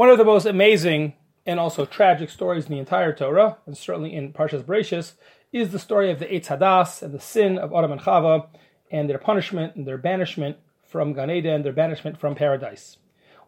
One 0.00 0.08
of 0.08 0.16
the 0.16 0.24
most 0.24 0.46
amazing 0.46 1.12
and 1.44 1.60
also 1.60 1.84
tragic 1.84 2.30
stories 2.30 2.64
in 2.64 2.72
the 2.72 2.78
entire 2.78 3.12
Torah, 3.12 3.58
and 3.66 3.76
certainly 3.76 4.14
in 4.14 4.32
Parshas 4.32 4.62
Bereshis, 4.62 5.12
is 5.52 5.72
the 5.72 5.78
story 5.78 6.10
of 6.10 6.18
the 6.18 6.24
Eitz 6.24 6.46
Hadas 6.46 7.02
and 7.02 7.12
the 7.12 7.20
sin 7.20 7.58
of 7.58 7.74
Adam 7.74 7.92
and 7.92 8.00
Chava 8.00 8.46
and 8.90 9.10
their 9.10 9.18
punishment 9.18 9.76
and 9.76 9.86
their 9.86 9.98
banishment 9.98 10.56
from 10.82 11.12
Gan 11.12 11.30
Eden, 11.30 11.64
their 11.64 11.74
banishment 11.74 12.18
from 12.18 12.34
paradise. 12.34 12.96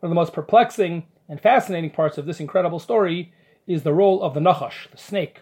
One 0.00 0.08
of 0.08 0.10
the 0.10 0.14
most 0.14 0.34
perplexing 0.34 1.06
and 1.26 1.40
fascinating 1.40 1.88
parts 1.88 2.18
of 2.18 2.26
this 2.26 2.38
incredible 2.38 2.78
story 2.78 3.32
is 3.66 3.82
the 3.82 3.94
role 3.94 4.22
of 4.22 4.34
the 4.34 4.40
Nachash, 4.40 4.90
the 4.90 4.98
snake, 4.98 5.40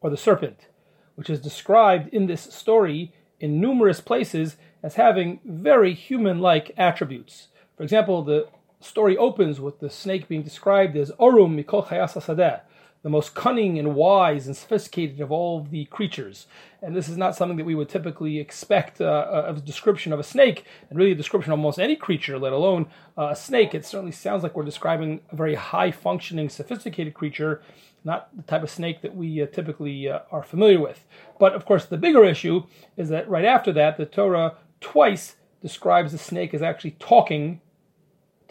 or 0.00 0.10
the 0.10 0.16
serpent, 0.16 0.68
which 1.16 1.28
is 1.28 1.40
described 1.40 2.14
in 2.14 2.28
this 2.28 2.42
story 2.42 3.12
in 3.40 3.60
numerous 3.60 4.00
places 4.00 4.54
as 4.80 4.94
having 4.94 5.40
very 5.44 5.92
human 5.92 6.38
like 6.38 6.70
attributes. 6.76 7.48
For 7.76 7.82
example, 7.82 8.22
the 8.22 8.46
story 8.82 9.16
opens 9.16 9.60
with 9.60 9.80
the 9.80 9.90
snake 9.90 10.28
being 10.28 10.42
described 10.42 10.96
as 10.96 11.10
Orum 11.12 11.62
Mikol 11.62 11.86
Chayas 11.86 12.14
Sadeh, 12.14 12.60
the 13.02 13.10
most 13.10 13.34
cunning 13.34 13.78
and 13.78 13.94
wise 13.94 14.46
and 14.46 14.56
sophisticated 14.56 15.20
of 15.20 15.32
all 15.32 15.62
the 15.62 15.84
creatures. 15.86 16.46
And 16.80 16.94
this 16.94 17.08
is 17.08 17.16
not 17.16 17.34
something 17.34 17.56
that 17.56 17.64
we 17.64 17.74
would 17.74 17.88
typically 17.88 18.38
expect 18.38 19.00
uh, 19.00 19.04
uh 19.04 19.44
of 19.48 19.58
a 19.58 19.60
description 19.60 20.12
of 20.12 20.20
a 20.20 20.24
snake, 20.24 20.64
and 20.88 20.98
really 20.98 21.12
a 21.12 21.16
description 21.16 21.52
of 21.52 21.58
almost 21.58 21.78
any 21.78 21.96
creature, 21.96 22.38
let 22.38 22.52
alone 22.52 22.86
uh, 23.18 23.28
a 23.30 23.36
snake. 23.36 23.74
It 23.74 23.84
certainly 23.84 24.12
sounds 24.12 24.42
like 24.42 24.56
we're 24.56 24.64
describing 24.64 25.20
a 25.30 25.36
very 25.36 25.54
high 25.54 25.90
functioning, 25.90 26.48
sophisticated 26.48 27.14
creature, 27.14 27.62
not 28.04 28.28
the 28.36 28.42
type 28.42 28.62
of 28.62 28.70
snake 28.70 29.02
that 29.02 29.14
we 29.14 29.42
uh, 29.42 29.46
typically 29.46 30.08
uh, 30.08 30.20
are 30.30 30.42
familiar 30.42 30.80
with. 30.80 31.04
But 31.38 31.54
of 31.54 31.64
course, 31.64 31.86
the 31.86 31.96
bigger 31.96 32.24
issue 32.24 32.64
is 32.96 33.08
that 33.08 33.28
right 33.28 33.44
after 33.44 33.72
that, 33.72 33.96
the 33.96 34.06
Torah 34.06 34.54
twice 34.80 35.36
describes 35.60 36.12
the 36.12 36.18
snake 36.18 36.52
as 36.54 36.62
actually 36.62 36.96
talking 36.98 37.60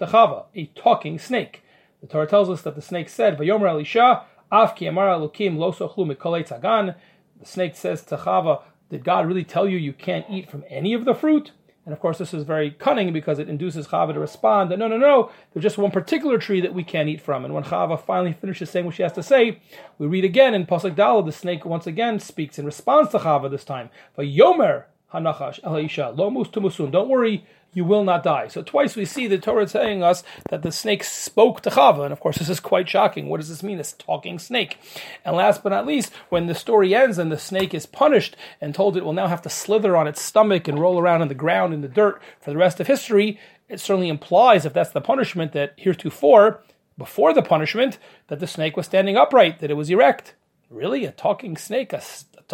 to 0.02 0.08
Chava, 0.08 0.46
a 0.56 0.66
talking 0.76 1.20
snake. 1.20 1.62
The 2.02 2.08
Torah 2.08 2.26
tells 2.26 2.50
us 2.50 2.64
that 2.64 2.74
the 2.74 2.82
snake 2.82 3.08
said, 3.08 3.38
"Vayomer 3.38 3.70
Elisha, 3.70 4.24
Afki 4.52 4.92
Lo 4.92 5.72
Sochlu 5.72 6.16
Tzagan." 6.16 6.96
The 7.40 7.46
snake 7.46 7.76
says 7.76 8.04
to 8.06 8.18
Chava, 8.18 8.64
"Did 8.90 9.04
God 9.04 9.28
really 9.28 9.44
tell 9.44 9.68
you 9.68 9.78
you 9.78 9.94
can't 9.94 10.26
eat 10.28 10.50
from 10.50 10.64
any 10.68 10.94
of 10.94 11.06
the 11.06 11.14
fruit?" 11.14 11.52
And 11.86 11.94
of 11.94 12.00
course, 12.00 12.18
this 12.18 12.34
is 12.34 12.44
very 12.44 12.72
cunning 12.72 13.14
because 13.14 13.38
it 13.38 13.48
induces 13.48 13.88
Chava 13.90 14.14
to 14.14 14.20
respond 14.20 14.72
that 14.72 14.80
no, 14.80 14.88
no, 14.88 14.98
no, 14.98 15.30
there's 15.54 15.64
just 15.64 15.78
one 15.78 15.92
particular 15.92 16.40
tree 16.40 16.62
that 16.62 16.74
we 16.74 16.84
can't 16.84 17.10
eat 17.10 17.22
from. 17.22 17.46
And 17.46 17.54
when 17.54 17.64
Chava 17.64 18.00
finally 18.00 18.34
finishes 18.34 18.72
saying 18.72 18.88
what 18.88 18.96
she 18.96 19.04
has 19.04 19.14
to 19.14 19.24
say, 19.24 19.60
we 20.00 20.08
read 20.08 20.26
again 20.26 20.56
in 20.56 20.66
Pasuk 20.66 20.96
Daled, 20.96 21.26
the 21.28 21.32
snake 21.32 21.64
once 21.64 21.86
again 21.86 22.20
speaks 22.20 22.58
in 22.58 22.66
response 22.66 23.12
to 23.12 23.20
Chava 23.20 23.52
this 23.52 23.66
time. 23.66 23.92
Yomer 24.18 24.86
Hanachash 25.14 25.60
Elisha 25.64 26.14
Tumusun. 26.16 26.92
Don't 26.92 27.10
worry, 27.10 27.46
you 27.74 27.86
will 27.86 28.04
not 28.04 28.24
die. 28.24 28.48
So 28.48 28.62
twice 28.62 28.96
we 28.96 29.06
see 29.06 29.28
the 29.28 29.38
Torah 29.38 29.66
telling 29.66 30.04
us 30.04 30.24
that 30.50 30.62
the 30.62 30.72
snake 30.72 31.04
spoke 31.04 31.62
to 31.62 31.70
Chava, 31.70 32.04
and 32.04 32.12
of 32.12 32.20
course 32.20 32.38
this 32.38 32.50
is 32.50 32.60
quite 32.60 32.90
shocking. 32.90 33.30
What 33.30 33.40
does 33.40 33.50
this 33.50 33.64
mean? 33.64 33.78
This 33.78 33.94
talking 33.94 34.40
snake. 34.40 34.78
And 35.24 35.36
last 35.36 35.64
but 35.64 35.70
not 35.70 35.88
least, 35.88 36.12
when 36.30 36.48
the 36.48 36.56
story 36.56 36.94
ends 36.94 37.18
and 37.18 37.32
the 37.32 37.40
snake 37.40 37.74
is 37.74 37.86
punished 37.86 38.36
and 38.60 38.76
told 38.76 38.98
it 38.98 39.06
will 39.06 39.14
now 39.14 39.28
have 39.28 39.42
to 39.44 39.50
slither 39.50 39.96
on 39.96 40.08
its 40.08 40.22
stomach 40.22 40.68
and 40.68 40.80
roll 40.80 41.00
around 41.00 41.22
in 41.22 41.28
the 41.28 41.36
ground 41.36 41.74
in 41.74 41.82
the 41.82 41.88
dirt 41.88 42.22
for 42.40 42.52
the 42.52 42.58
rest 42.58 42.80
of 42.80 42.88
history, 42.88 43.40
it 43.70 43.80
certainly 43.80 44.10
implies, 44.10 44.66
if 44.66 44.74
that's 44.74 44.92
the 44.92 45.00
punishment, 45.00 45.54
that 45.54 45.74
heretofore, 45.78 46.62
before 46.98 47.34
the 47.34 47.42
punishment, 47.42 47.98
that 48.28 48.40
the 48.42 48.48
snake 48.48 48.76
was 48.76 48.86
standing 48.86 49.16
upright, 49.16 49.60
that 49.60 49.72
it 49.72 49.76
was 49.76 49.90
erect. 49.90 50.36
Really? 50.70 51.06
A 51.06 51.12
talking 51.12 51.56
snake? 51.56 51.94
A, 51.94 52.02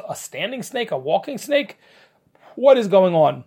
a 0.07 0.15
standing 0.15 0.61
snake? 0.61 0.91
A 0.91 0.97
walking 0.97 1.39
snake? 1.39 1.79
What 2.57 2.79
is 2.79 2.87
going 2.87 3.13
on? 3.13 3.43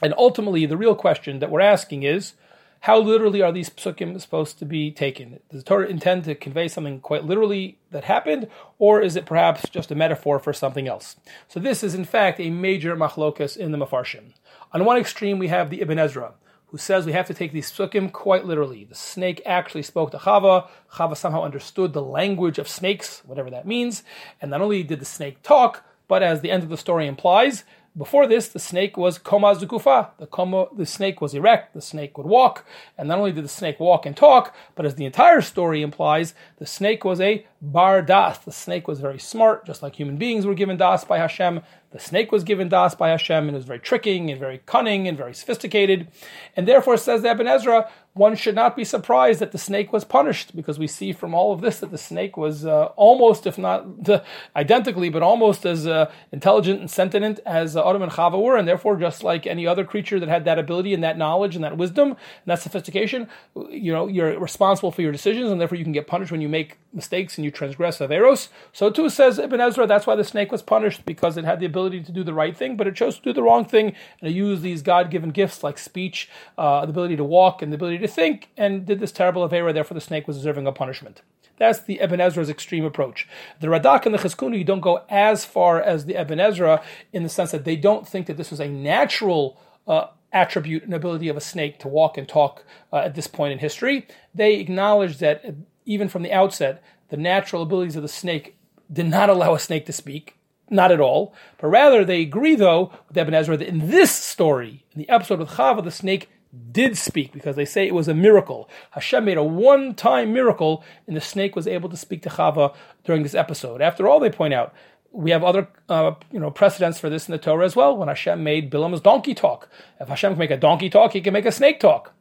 And 0.00 0.14
ultimately, 0.16 0.66
the 0.66 0.76
real 0.76 0.94
question 0.94 1.40
that 1.40 1.50
we're 1.50 1.60
asking 1.60 2.04
is 2.04 2.34
how 2.78 2.96
literally 2.96 3.42
are 3.42 3.50
these 3.50 3.68
psukim 3.68 4.20
supposed 4.20 4.60
to 4.60 4.64
be 4.64 4.92
taken? 4.92 5.40
Does 5.50 5.64
the 5.64 5.68
Torah 5.68 5.88
intend 5.88 6.22
to 6.26 6.36
convey 6.36 6.68
something 6.68 7.00
quite 7.00 7.24
literally 7.24 7.78
that 7.90 8.04
happened, 8.04 8.46
or 8.78 9.02
is 9.02 9.16
it 9.16 9.26
perhaps 9.26 9.68
just 9.68 9.90
a 9.90 9.96
metaphor 9.96 10.38
for 10.38 10.52
something 10.52 10.86
else? 10.86 11.16
So, 11.48 11.58
this 11.58 11.82
is 11.82 11.96
in 11.96 12.04
fact 12.04 12.38
a 12.38 12.50
major 12.50 12.94
machlokas 12.94 13.56
in 13.56 13.72
the 13.72 13.78
Mefarshim. 13.78 14.34
On 14.70 14.84
one 14.84 14.96
extreme, 14.96 15.40
we 15.40 15.48
have 15.48 15.68
the 15.68 15.80
Ibn 15.80 15.98
Ezra, 15.98 16.34
who 16.66 16.78
says 16.78 17.04
we 17.04 17.14
have 17.14 17.26
to 17.26 17.34
take 17.34 17.50
these 17.50 17.72
psukim 17.72 18.12
quite 18.12 18.46
literally. 18.46 18.84
The 18.84 18.94
snake 18.94 19.42
actually 19.44 19.82
spoke 19.82 20.12
to 20.12 20.18
Chava. 20.18 20.68
Chava 20.92 21.16
somehow 21.16 21.42
understood 21.42 21.94
the 21.94 22.00
language 22.00 22.60
of 22.60 22.68
snakes, 22.68 23.22
whatever 23.26 23.50
that 23.50 23.66
means. 23.66 24.04
And 24.40 24.52
not 24.52 24.60
only 24.60 24.84
did 24.84 25.00
the 25.00 25.04
snake 25.04 25.42
talk, 25.42 25.82
but 26.08 26.22
as 26.22 26.40
the 26.40 26.50
end 26.52 26.62
of 26.62 26.68
the 26.68 26.76
story 26.76 27.06
implies, 27.06 27.64
before 27.96 28.26
this, 28.26 28.48
the 28.48 28.58
snake 28.58 28.96
was 28.96 29.18
koma 29.18 29.54
zukufa. 29.54 30.10
The, 30.18 30.26
koma, 30.26 30.66
the 30.76 30.84
snake 30.84 31.20
was 31.20 31.34
erect, 31.34 31.72
the 31.72 31.80
snake 31.80 32.18
would 32.18 32.26
walk, 32.26 32.66
and 32.98 33.08
not 33.08 33.18
only 33.18 33.32
did 33.32 33.44
the 33.44 33.48
snake 33.48 33.80
walk 33.80 34.04
and 34.04 34.16
talk, 34.16 34.54
but 34.74 34.84
as 34.84 34.96
the 34.96 35.06
entire 35.06 35.40
story 35.40 35.82
implies, 35.82 36.34
the 36.58 36.66
snake 36.66 37.04
was 37.04 37.20
a 37.20 37.46
bar 37.62 38.02
das. 38.02 38.38
The 38.38 38.52
snake 38.52 38.86
was 38.86 39.00
very 39.00 39.18
smart, 39.18 39.66
just 39.66 39.82
like 39.82 39.96
human 39.96 40.16
beings 40.18 40.44
were 40.44 40.54
given 40.54 40.76
das 40.76 41.04
by 41.04 41.18
Hashem. 41.18 41.62
The 41.90 41.98
snake 41.98 42.30
was 42.30 42.44
given 42.44 42.68
das 42.68 42.94
by 42.94 43.08
Hashem 43.08 43.48
and 43.48 43.52
it 43.52 43.54
was 43.54 43.64
very 43.64 43.78
tricking 43.78 44.30
and 44.30 44.38
very 44.38 44.60
cunning 44.66 45.08
and 45.08 45.16
very 45.16 45.32
sophisticated. 45.32 46.08
And 46.54 46.68
therefore, 46.68 46.98
says 46.98 47.22
the 47.22 47.30
Ibn 47.30 47.46
Ezra, 47.46 47.90
one 48.16 48.34
should 48.34 48.54
not 48.54 48.74
be 48.74 48.84
surprised 48.84 49.40
that 49.40 49.52
the 49.52 49.58
snake 49.58 49.92
was 49.92 50.04
punished 50.04 50.56
because 50.56 50.78
we 50.78 50.86
see 50.86 51.12
from 51.12 51.34
all 51.34 51.52
of 51.52 51.60
this 51.60 51.80
that 51.80 51.90
the 51.90 51.98
snake 51.98 52.36
was 52.36 52.64
uh, 52.64 52.86
almost, 52.96 53.46
if 53.46 53.58
not 53.58 53.86
uh, 54.08 54.20
identically, 54.56 55.10
but 55.10 55.22
almost 55.22 55.66
as 55.66 55.86
uh, 55.86 56.10
intelligent 56.32 56.80
and 56.80 56.90
sentient 56.90 57.40
as 57.44 57.76
uh, 57.76 57.88
Adam 57.88 58.02
and 58.02 58.12
Chava 58.12 58.42
were, 58.42 58.56
and 58.56 58.66
therefore, 58.66 58.96
just 58.96 59.22
like 59.22 59.46
any 59.46 59.66
other 59.66 59.84
creature 59.84 60.18
that 60.18 60.28
had 60.28 60.46
that 60.46 60.58
ability 60.58 60.94
and 60.94 61.04
that 61.04 61.18
knowledge 61.18 61.54
and 61.54 61.64
that 61.64 61.76
wisdom 61.76 62.08
and 62.08 62.46
that 62.46 62.60
sophistication, 62.60 63.28
you 63.70 63.92
know, 63.92 64.06
you're 64.06 64.38
responsible 64.38 64.90
for 64.90 65.02
your 65.02 65.12
decisions, 65.12 65.50
and 65.50 65.60
therefore 65.60 65.76
you 65.76 65.84
can 65.84 65.92
get 65.92 66.06
punished 66.06 66.32
when 66.32 66.40
you 66.40 66.48
make 66.48 66.78
mistakes 66.94 67.36
and 67.36 67.44
you 67.44 67.50
transgress 67.50 67.98
Averos. 67.98 68.48
So 68.72 68.90
too 68.90 69.10
says 69.10 69.38
Ibn 69.38 69.60
Ezra, 69.60 69.86
that's 69.86 70.06
why 70.06 70.16
the 70.16 70.24
snake 70.24 70.50
was 70.50 70.62
punished 70.62 71.04
because 71.04 71.36
it 71.36 71.44
had 71.44 71.60
the 71.60 71.66
ability 71.66 72.02
to 72.02 72.12
do 72.12 72.24
the 72.24 72.34
right 72.34 72.56
thing, 72.56 72.76
but 72.76 72.86
it 72.86 72.96
chose 72.96 73.16
to 73.16 73.22
do 73.22 73.32
the 73.32 73.42
wrong 73.42 73.64
thing 73.64 73.94
and 74.20 74.30
it 74.30 74.34
used 74.34 74.62
these 74.62 74.82
God-given 74.82 75.30
gifts 75.30 75.62
like 75.62 75.76
speech, 75.78 76.28
uh, 76.56 76.86
the 76.86 76.90
ability 76.90 77.16
to 77.16 77.24
walk, 77.24 77.60
and 77.60 77.70
the 77.70 77.76
ability 77.76 77.98
to 77.98 78.05
to 78.06 78.12
think 78.12 78.50
and 78.56 78.86
did 78.86 79.00
this 79.00 79.12
terrible 79.12 79.48
Avera, 79.48 79.72
therefore 79.72 79.94
the 79.94 80.00
snake 80.00 80.26
was 80.26 80.36
deserving 80.36 80.66
of 80.66 80.74
punishment. 80.74 81.22
That's 81.58 81.80
the 81.80 82.00
Ibn 82.00 82.20
Ezra's 82.20 82.50
extreme 82.50 82.84
approach. 82.84 83.26
The 83.60 83.68
Radak 83.68 84.04
and 84.04 84.14
the 84.14 84.18
Chizkuni 84.18 84.64
don't 84.64 84.80
go 84.80 85.02
as 85.08 85.44
far 85.44 85.80
as 85.80 86.04
the 86.04 86.20
Ibn 86.20 86.38
Ezra 86.38 86.82
in 87.12 87.22
the 87.22 87.28
sense 87.28 87.50
that 87.50 87.64
they 87.64 87.76
don't 87.76 88.06
think 88.06 88.26
that 88.26 88.36
this 88.36 88.50
was 88.50 88.60
a 88.60 88.68
natural 88.68 89.58
uh, 89.86 90.08
attribute 90.32 90.82
and 90.82 90.92
ability 90.92 91.28
of 91.28 91.36
a 91.36 91.40
snake 91.40 91.78
to 91.80 91.88
walk 91.88 92.18
and 92.18 92.28
talk 92.28 92.64
uh, 92.92 92.96
at 92.96 93.14
this 93.14 93.26
point 93.26 93.52
in 93.52 93.58
history. 93.58 94.06
They 94.34 94.56
acknowledge 94.56 95.18
that 95.18 95.44
uh, 95.44 95.52
even 95.86 96.08
from 96.08 96.22
the 96.22 96.32
outset, 96.32 96.82
the 97.08 97.16
natural 97.16 97.62
abilities 97.62 97.96
of 97.96 98.02
the 98.02 98.08
snake 98.08 98.58
did 98.92 99.06
not 99.06 99.30
allow 99.30 99.54
a 99.54 99.58
snake 99.58 99.86
to 99.86 99.92
speak. 99.92 100.36
Not 100.68 100.90
at 100.90 101.00
all. 101.00 101.32
But 101.58 101.68
rather, 101.68 102.04
they 102.04 102.22
agree, 102.22 102.56
though, 102.56 102.92
with 103.06 103.16
Ibn 103.16 103.34
Ezra 103.34 103.56
that 103.56 103.68
in 103.68 103.88
this 103.88 104.10
story, 104.10 104.84
in 104.92 104.98
the 105.00 105.08
episode 105.08 105.38
with 105.38 105.50
Chava, 105.50 105.82
the 105.82 105.92
snake 105.92 106.28
did 106.72 106.96
speak 106.96 107.32
because 107.32 107.56
they 107.56 107.64
say 107.64 107.86
it 107.86 107.94
was 107.94 108.08
a 108.08 108.14
miracle. 108.14 108.68
Hashem 108.90 109.24
made 109.24 109.36
a 109.36 109.44
one 109.44 109.94
time 109.94 110.32
miracle 110.32 110.84
and 111.06 111.16
the 111.16 111.20
snake 111.20 111.56
was 111.56 111.66
able 111.66 111.88
to 111.88 111.96
speak 111.96 112.22
to 112.22 112.28
Chava 112.28 112.74
during 113.04 113.22
this 113.22 113.34
episode. 113.34 113.80
After 113.80 114.08
all, 114.08 114.20
they 114.20 114.30
point 114.30 114.54
out, 114.54 114.74
we 115.12 115.30
have 115.30 115.42
other 115.42 115.68
uh, 115.88 116.12
you 116.30 116.38
know 116.38 116.50
precedents 116.50 116.98
for 116.98 117.08
this 117.08 117.28
in 117.28 117.32
the 117.32 117.38
Torah 117.38 117.64
as 117.64 117.74
well 117.74 117.96
when 117.96 118.08
Hashem 118.08 118.42
made 118.42 118.70
Bilam's 118.70 119.00
donkey 119.00 119.34
talk. 119.34 119.68
If 119.98 120.08
Hashem 120.08 120.32
can 120.32 120.38
make 120.38 120.50
a 120.50 120.56
donkey 120.56 120.90
talk, 120.90 121.12
he 121.12 121.20
can 121.20 121.32
make 121.32 121.46
a 121.46 121.52
snake 121.52 121.80
talk. 121.80 122.12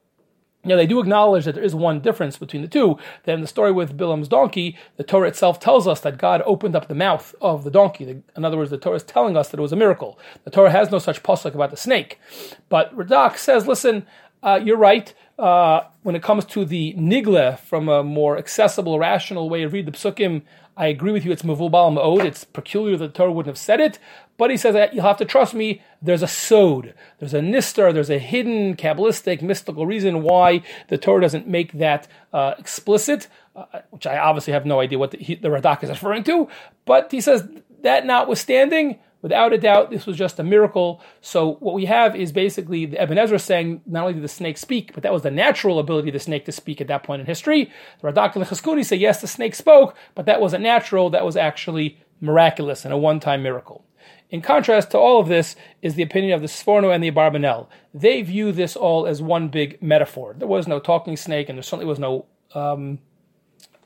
Now, 0.65 0.75
they 0.75 0.87
do 0.87 0.99
acknowledge 0.99 1.45
that 1.45 1.53
there 1.53 1.63
is 1.63 1.75
one 1.75 1.99
difference 1.99 2.37
between 2.37 2.63
the 2.63 2.67
two. 2.67 2.97
That 3.23 3.35
in 3.35 3.41
the 3.41 3.47
story 3.47 3.71
with 3.71 3.95
Bilam's 3.95 4.27
donkey, 4.27 4.75
the 4.97 5.03
Torah 5.03 5.27
itself 5.27 5.59
tells 5.59 5.87
us 5.87 5.99
that 6.01 6.17
God 6.17 6.41
opened 6.45 6.75
up 6.75 6.87
the 6.87 6.95
mouth 6.95 7.35
of 7.39 7.63
the 7.63 7.69
donkey. 7.69 8.23
In 8.35 8.43
other 8.43 8.57
words, 8.57 8.71
the 8.71 8.79
Torah 8.79 8.95
is 8.95 9.03
telling 9.03 9.37
us 9.37 9.49
that 9.49 9.59
it 9.59 9.61
was 9.61 9.71
a 9.71 9.77
miracle. 9.77 10.17
The 10.43 10.49
Torah 10.49 10.71
has 10.71 10.89
no 10.89 10.97
such 10.97 11.21
pasuk 11.21 11.53
about 11.53 11.69
the 11.69 11.77
snake. 11.77 12.19
But 12.67 12.95
Radak 12.97 13.37
says, 13.37 13.67
listen, 13.67 14.07
uh, 14.45 14.61
you're 14.63 14.77
right. 14.77 15.13
Uh, 15.37 15.81
when 16.03 16.15
it 16.15 16.23
comes 16.23 16.45
to 16.45 16.63
the 16.63 16.93
nigle 16.93 17.59
from 17.59 17.89
a 17.89 18.03
more 18.03 18.37
accessible, 18.37 18.97
rational 18.97 19.49
way 19.49 19.63
of 19.63 19.73
read 19.73 19.87
the 19.87 19.91
psukim, 19.91 20.43
I 20.77 20.87
agree 20.87 21.11
with 21.11 21.25
you. 21.25 21.31
It's 21.31 21.41
mavubal 21.41 21.97
ma'od. 21.97 22.23
It's 22.23 22.43
peculiar 22.43 22.95
that 22.97 23.07
the 23.07 23.13
Torah 23.13 23.31
wouldn't 23.31 23.49
have 23.49 23.57
said 23.57 23.79
it. 23.81 23.97
But 24.37 24.51
he 24.51 24.57
says 24.57 24.73
that 24.73 24.93
you'll 24.93 25.05
have 25.05 25.17
to 25.17 25.25
trust 25.25 25.53
me. 25.53 25.81
There's 26.01 26.21
a 26.21 26.27
sod, 26.27 26.93
there's 27.19 27.33
a 27.33 27.39
nistar, 27.39 27.93
there's 27.93 28.09
a 28.09 28.19
hidden 28.19 28.75
kabbalistic, 28.75 29.41
mystical 29.41 29.87
reason 29.87 30.21
why 30.21 30.61
the 30.89 30.97
Torah 30.97 31.21
doesn't 31.21 31.47
make 31.47 31.71
that 31.73 32.07
uh, 32.31 32.53
explicit, 32.59 33.27
uh, 33.55 33.65
which 33.89 34.05
I 34.05 34.17
obviously 34.17 34.53
have 34.53 34.65
no 34.65 34.79
idea 34.81 34.99
what 34.99 35.11
the, 35.11 35.17
the 35.17 35.47
Radak 35.47 35.83
is 35.83 35.89
referring 35.89 36.23
to. 36.25 36.49
But 36.85 37.11
he 37.11 37.21
says 37.21 37.47
that 37.81 38.05
notwithstanding, 38.05 38.99
Without 39.21 39.53
a 39.53 39.57
doubt, 39.57 39.89
this 39.89 40.05
was 40.05 40.17
just 40.17 40.39
a 40.39 40.43
miracle. 40.43 41.01
So 41.21 41.55
what 41.55 41.73
we 41.73 41.85
have 41.85 42.15
is 42.15 42.31
basically 42.31 42.85
the 42.85 43.01
Ibn 43.01 43.17
Ezra 43.17 43.39
saying 43.39 43.81
not 43.85 44.01
only 44.01 44.13
did 44.13 44.23
the 44.23 44.27
snake 44.27 44.57
speak, 44.57 44.93
but 44.93 45.03
that 45.03 45.13
was 45.13 45.23
the 45.23 45.31
natural 45.31 45.79
ability 45.79 46.09
of 46.09 46.13
the 46.13 46.19
snake 46.19 46.45
to 46.45 46.51
speak 46.51 46.79
at 46.79 46.87
that 46.87 47.03
point 47.03 47.21
in 47.21 47.25
history. 47.25 47.71
The 48.01 48.11
Radak 48.11 48.35
and 48.35 48.45
the 48.45 48.49
Chizkuni 48.49 48.85
say 48.85 48.97
yes, 48.97 49.21
the 49.21 49.27
snake 49.27 49.55
spoke, 49.55 49.95
but 50.13 50.25
that 50.27 50.41
wasn't 50.41 50.63
natural. 50.63 51.09
That 51.09 51.25
was 51.25 51.35
actually 51.35 51.99
miraculous 52.21 52.85
and 52.85 52.93
a 52.93 52.97
one-time 52.97 53.41
miracle. 53.41 53.83
In 54.29 54.41
contrast 54.41 54.91
to 54.91 54.97
all 54.97 55.19
of 55.19 55.27
this 55.27 55.55
is 55.81 55.95
the 55.95 56.03
opinion 56.03 56.33
of 56.33 56.41
the 56.41 56.47
Sforno 56.47 56.93
and 56.93 57.03
the 57.03 57.11
Abarbanel. 57.11 57.67
They 57.93 58.21
view 58.21 58.51
this 58.51 58.75
all 58.75 59.05
as 59.07 59.21
one 59.21 59.49
big 59.49 59.81
metaphor. 59.81 60.35
There 60.37 60.47
was 60.47 60.67
no 60.67 60.79
talking 60.79 61.15
snake, 61.15 61.47
and 61.47 61.57
there 61.57 61.63
certainly 61.63 61.85
was 61.85 61.99
no 61.99 62.25
um, 62.53 62.99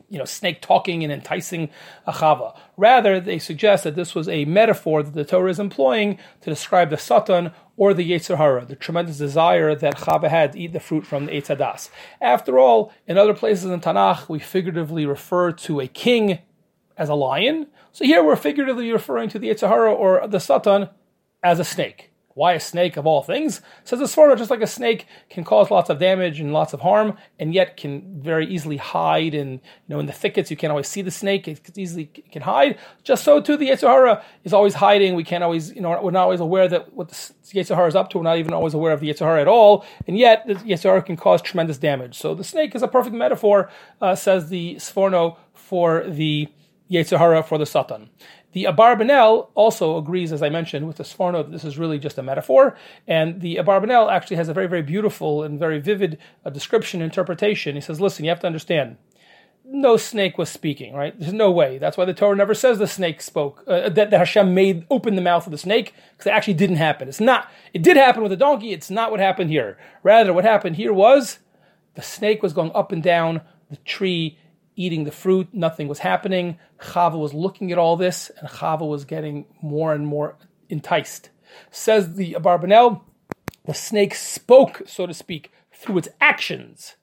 you 0.09 0.17
know, 0.17 0.25
snake 0.25 0.61
talking 0.61 1.03
and 1.03 1.13
enticing 1.13 1.69
a 2.06 2.11
Chava. 2.11 2.57
Rather, 2.77 3.19
they 3.19 3.39
suggest 3.39 3.83
that 3.83 3.95
this 3.95 4.15
was 4.15 4.27
a 4.27 4.45
metaphor 4.45 5.03
that 5.03 5.13
the 5.13 5.23
Torah 5.23 5.51
is 5.51 5.59
employing 5.59 6.17
to 6.41 6.50
describe 6.50 6.89
the 6.89 6.97
Satan 6.97 7.51
or 7.77 7.94
the 7.94 8.11
Yetzer 8.11 8.38
Hara, 8.38 8.65
the 8.65 8.75
tremendous 8.75 9.17
desire 9.17 9.75
that 9.75 9.97
Chava 9.97 10.29
had 10.29 10.53
to 10.53 10.59
eat 10.59 10.73
the 10.73 10.79
fruit 10.79 11.06
from 11.06 11.25
the 11.25 11.31
Eitz 11.31 11.56
Hadas. 11.56 11.89
After 12.19 12.59
all, 12.59 12.91
in 13.07 13.17
other 13.17 13.33
places 13.33 13.71
in 13.71 13.79
Tanakh, 13.79 14.27
we 14.27 14.39
figuratively 14.39 15.06
refer 15.06 15.51
to 15.51 15.79
a 15.79 15.88
king 15.88 16.39
as 16.97 17.07
a 17.07 17.15
lion. 17.15 17.67
So 17.91 18.03
here 18.03 18.23
we're 18.23 18.35
figuratively 18.35 18.91
referring 18.91 19.29
to 19.29 19.39
the 19.39 19.50
Yetzer 19.50 19.69
Hara 19.69 19.94
or 19.94 20.27
the 20.27 20.39
Satan 20.39 20.89
as 21.41 21.59
a 21.59 21.63
snake. 21.63 22.08
Why 22.39 22.53
a 22.53 22.59
snake 22.62 22.95
of 22.95 23.06
all 23.06 23.21
things? 23.21 23.59
Says 23.83 24.00
the 24.00 24.06
Sforno, 24.06 24.38
just 24.38 24.50
like 24.50 24.62
a 24.62 24.65
snake 24.68 25.07
can 25.30 25.44
cause 25.44 25.69
lots 25.69 25.89
of 25.89 26.00
damage 26.00 26.39
and 26.39 26.53
lots 26.53 26.71
of 26.71 26.80
harm, 26.80 27.18
and 27.38 27.53
yet 27.53 27.75
can 27.75 28.21
very 28.21 28.47
easily 28.47 28.77
hide. 28.77 29.33
And 29.33 29.56
you 29.56 29.59
know, 29.89 30.00
in 30.00 30.06
the 30.06 30.13
thickets, 30.13 30.50
you 30.50 30.56
can't 30.56 30.71
always 30.71 30.88
see 30.88 31.01
the 31.01 31.12
snake; 31.12 31.50
it 31.50 31.77
easily 31.77 32.06
can 32.06 32.41
hide. 32.41 32.77
Just 33.03 33.25
so 33.25 33.41
too, 33.41 33.57
the 33.57 33.68
Yetzer 33.68 33.89
Hara 33.89 34.24
is 34.45 34.53
always 34.53 34.75
hiding. 34.75 35.15
We 35.15 35.25
can't 35.25 35.44
always, 35.44 35.75
you 35.75 35.81
know, 35.81 36.01
we're 36.01 36.12
not 36.12 36.24
always 36.24 36.39
aware 36.39 36.69
that 36.69 36.94
what 36.94 37.09
the 37.09 37.15
Yetzer 37.53 37.75
Hara 37.75 37.89
is 37.89 37.95
up 37.97 38.09
to. 38.12 38.19
We're 38.19 38.24
not 38.24 38.38
even 38.38 38.53
always 38.53 38.74
aware 38.74 38.94
of 38.94 39.01
the 39.01 39.09
Yetzer 39.09 39.25
Hara 39.25 39.41
at 39.41 39.50
all, 39.50 39.86
and 40.07 40.18
yet 40.18 40.47
the 40.47 40.56
Yetzer 40.56 40.83
Hara 40.83 41.01
can 41.01 41.18
cause 41.18 41.41
tremendous 41.41 41.77
damage. 41.77 42.18
So 42.18 42.33
the 42.33 42.45
snake 42.45 42.74
is 42.74 42.81
a 42.81 42.88
perfect 42.88 43.18
metaphor, 43.18 43.69
uh, 44.00 44.15
says 44.15 44.47
the 44.47 44.75
Sforno, 44.75 45.36
for 45.53 46.06
the 46.07 46.47
Yetzer 46.89 47.18
Hara 47.18 47.44
for 47.44 47.57
the 47.57 47.65
Satan. 47.65 48.09
The 48.51 48.63
Abarbanel 48.63 49.50
also 49.54 49.98
agrees, 49.98 50.31
as 50.31 50.42
I 50.42 50.50
mentioned, 50.50 50.88
with 50.88 50.98
the 50.98 51.04
Sforno 51.04 51.44
that 51.44 51.51
this 51.51 51.63
is 51.63 51.78
really 51.78 52.00
just 52.00 52.18
a 52.18 52.24
metaphor. 52.24 52.75
And 53.07 53.42
the 53.42 53.57
Abarbanel 53.57 54.12
actually 54.12 54.38
has 54.38 54.50
a 54.50 54.54
very, 54.54 54.68
very 54.68 54.81
beautiful 54.81 55.44
and 55.44 55.60
very 55.60 55.80
vivid 55.80 56.18
uh, 56.44 56.50
description, 56.50 57.01
interpretation. 57.01 57.75
He 57.75 57.81
says, 57.81 58.01
listen, 58.01 58.25
you 58.25 58.31
have 58.31 58.40
to 58.40 58.48
understand, 58.48 58.98
no 59.63 59.98
snake 59.98 60.40
was 60.40 60.50
speaking, 60.50 60.96
right? 60.96 61.18
There's 61.19 61.31
no 61.31 61.51
way. 61.51 61.78
That's 61.78 61.96
why 61.96 62.06
the 62.06 62.13
Torah 62.13 62.36
never 62.36 62.56
says 62.56 62.80
the 62.80 62.88
snake 62.88 63.22
spoke, 63.22 63.63
uh, 63.68 63.90
that, 63.90 64.10
that 64.10 64.18
Hashem 64.18 64.56
made 64.56 64.88
open 64.90 65.16
the 65.16 65.22
mouth 65.22 65.46
of 65.46 65.51
the 65.51 65.57
snake, 65.60 65.94
because 66.13 66.25
it 66.25 66.34
actually 66.34 66.56
didn't 66.56 66.78
happen. 66.78 67.07
It's 67.07 67.19
not, 67.19 67.51
it 67.72 67.84
did 67.84 67.98
happen 67.98 68.24
with 68.24 68.31
the 68.31 68.36
donkey, 68.36 68.74
it's 68.74 68.90
not 68.90 69.12
what 69.12 69.19
happened 69.19 69.51
here. 69.51 69.78
Rather, 70.01 70.34
what 70.34 70.44
happened 70.44 70.78
here 70.78 70.92
was 70.92 71.38
the 71.94 72.01
snake 72.01 72.42
was 72.42 72.54
going 72.54 72.72
up 72.74 72.92
and 72.92 73.04
down 73.04 73.42
the 73.69 73.78
tree 73.78 74.40
eating 74.79 75.03
the 75.03 75.11
fruit, 75.11 75.49
nothing 75.53 75.89
was 75.89 75.99
happening. 75.99 76.57
Chava 76.79 77.19
was 77.19 77.33
looking 77.33 77.71
at 77.71 77.77
all 77.77 77.97
this, 77.97 78.31
and 78.39 78.49
Chava 78.49 78.87
was 78.87 79.03
getting 79.03 79.45
more 79.61 79.93
and 79.93 80.07
more 80.07 80.37
enticed. 80.69 81.29
Says 81.69 82.15
the 82.15 82.33
Abarbanel, 82.33 83.01
the 83.65 83.73
snake 83.73 84.15
spoke, 84.15 84.83
so 84.87 85.05
to 85.05 85.13
speak, 85.13 85.51
through 85.73 85.97
its 85.97 86.07
actions 86.21 86.95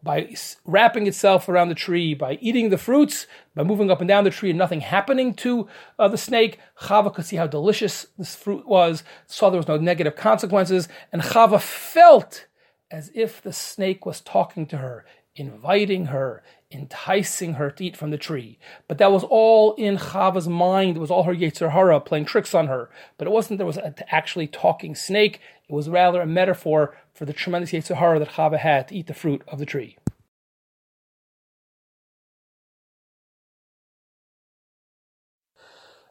by 0.00 0.32
wrapping 0.64 1.08
itself 1.08 1.48
around 1.48 1.68
the 1.68 1.74
tree, 1.74 2.14
by 2.14 2.38
eating 2.40 2.70
the 2.70 2.78
fruits, 2.78 3.26
by 3.56 3.64
moving 3.64 3.90
up 3.90 4.00
and 4.00 4.06
down 4.06 4.22
the 4.22 4.30
tree 4.30 4.50
and 4.50 4.58
nothing 4.58 4.80
happening 4.80 5.34
to 5.34 5.66
uh, 5.98 6.06
the 6.06 6.16
snake. 6.16 6.60
Chava 6.82 7.12
could 7.12 7.26
see 7.26 7.36
how 7.36 7.48
delicious 7.48 8.06
this 8.16 8.36
fruit 8.36 8.66
was, 8.66 9.02
saw 9.26 9.50
there 9.50 9.58
was 9.58 9.66
no 9.66 9.76
negative 9.76 10.14
consequences, 10.14 10.88
and 11.12 11.22
Chava 11.22 11.60
felt 11.60 12.46
as 12.90 13.10
if 13.14 13.42
the 13.42 13.52
snake 13.52 14.06
was 14.06 14.20
talking 14.20 14.66
to 14.66 14.78
her, 14.78 15.04
inviting 15.38 16.06
her, 16.06 16.42
enticing 16.70 17.54
her 17.54 17.70
to 17.70 17.84
eat 17.84 17.96
from 17.96 18.10
the 18.10 18.18
tree. 18.18 18.58
But 18.86 18.98
that 18.98 19.12
was 19.12 19.24
all 19.24 19.74
in 19.74 19.96
Chava's 19.96 20.48
mind. 20.48 20.96
It 20.96 21.00
was 21.00 21.10
all 21.10 21.22
her 21.24 21.34
Yetzer 21.34 21.72
Hara 21.72 22.00
playing 22.00 22.26
tricks 22.26 22.54
on 22.54 22.66
her. 22.66 22.90
But 23.16 23.26
it 23.26 23.30
wasn't 23.30 23.58
there 23.58 23.66
was 23.66 23.76
an 23.76 23.94
actually 24.08 24.46
talking 24.46 24.94
snake. 24.94 25.40
It 25.68 25.72
was 25.72 25.88
rather 25.88 26.20
a 26.20 26.26
metaphor 26.26 26.96
for 27.14 27.24
the 27.24 27.32
tremendous 27.32 27.72
Yetzer 27.72 27.96
Hara 27.96 28.18
that 28.18 28.30
Chava 28.30 28.58
had 28.58 28.88
to 28.88 28.94
eat 28.94 29.06
the 29.06 29.14
fruit 29.14 29.42
of 29.48 29.58
the 29.58 29.66
tree. 29.66 29.96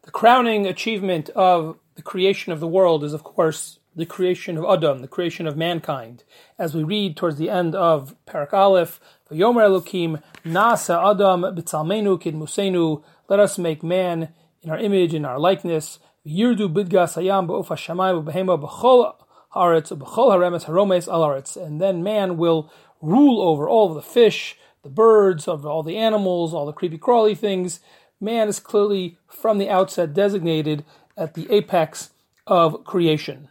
The 0.04 0.12
crowning 0.12 0.66
achievement 0.66 1.30
of 1.32 1.80
the 1.96 2.02
creation 2.02 2.54
of 2.54 2.62
the 2.62 2.68
world 2.68 3.04
is, 3.04 3.12
of 3.12 3.26
course, 3.26 3.80
the 3.94 4.06
creation 4.06 4.58
of 4.58 4.64
Adam, 4.64 5.00
the 5.02 5.08
creation 5.08 5.48
of 5.48 5.58
mankind. 5.58 6.24
As 6.58 6.74
we 6.74 6.84
read 6.84 7.18
towards 7.18 7.38
the 7.38 7.50
end 7.50 7.76
of 7.76 8.16
Parak 8.26 8.54
Aleph, 8.54 9.02
Yomer 9.32 9.68
Elokim, 9.68 10.22
Nasa 10.46 11.12
Adam 11.12 11.42
b'tzalmenu 11.42 12.20
kid 12.20 12.34
musenu, 12.34 13.04
let 13.28 13.40
us 13.40 13.58
make 13.58 13.84
man 13.84 14.30
in 14.62 14.70
our 14.70 14.78
image, 14.78 15.14
in 15.14 15.26
our 15.26 15.38
likeness. 15.38 16.00
Yirdu 16.26 16.74
bidgas 16.74 17.22
hayam 17.22 17.46
ba'ofa 17.46 17.76
shamay 17.76 18.24
b'behema 18.24 18.62
b'chol 18.62 19.16
haaretz 19.54 19.92
b'chol 19.98 20.32
haremes 20.32 20.66
haromes 20.66 21.08
al 21.12 21.64
And 21.66 21.82
then 21.82 22.04
man 22.04 22.38
will 22.38 22.72
rule 23.02 23.42
over 23.42 23.68
all 23.68 23.90
of 23.90 23.96
the 23.96 24.02
fish, 24.02 24.58
the 24.84 24.90
birds, 24.90 25.48
of 25.48 25.66
all 25.66 25.84
the 25.84 25.98
animals, 25.98 26.54
all 26.54 26.66
the 26.66 26.72
creepy 26.72 26.98
crawly 26.98 27.36
things. 27.36 27.82
Man 28.22 28.48
is 28.48 28.62
clearly 28.62 29.18
from 29.28 29.58
the 29.58 29.70
outset 29.70 30.14
designated 30.14 30.86
at 31.18 31.34
the 31.34 31.52
apex 31.52 32.12
of 32.46 32.86
creation. 32.86 33.50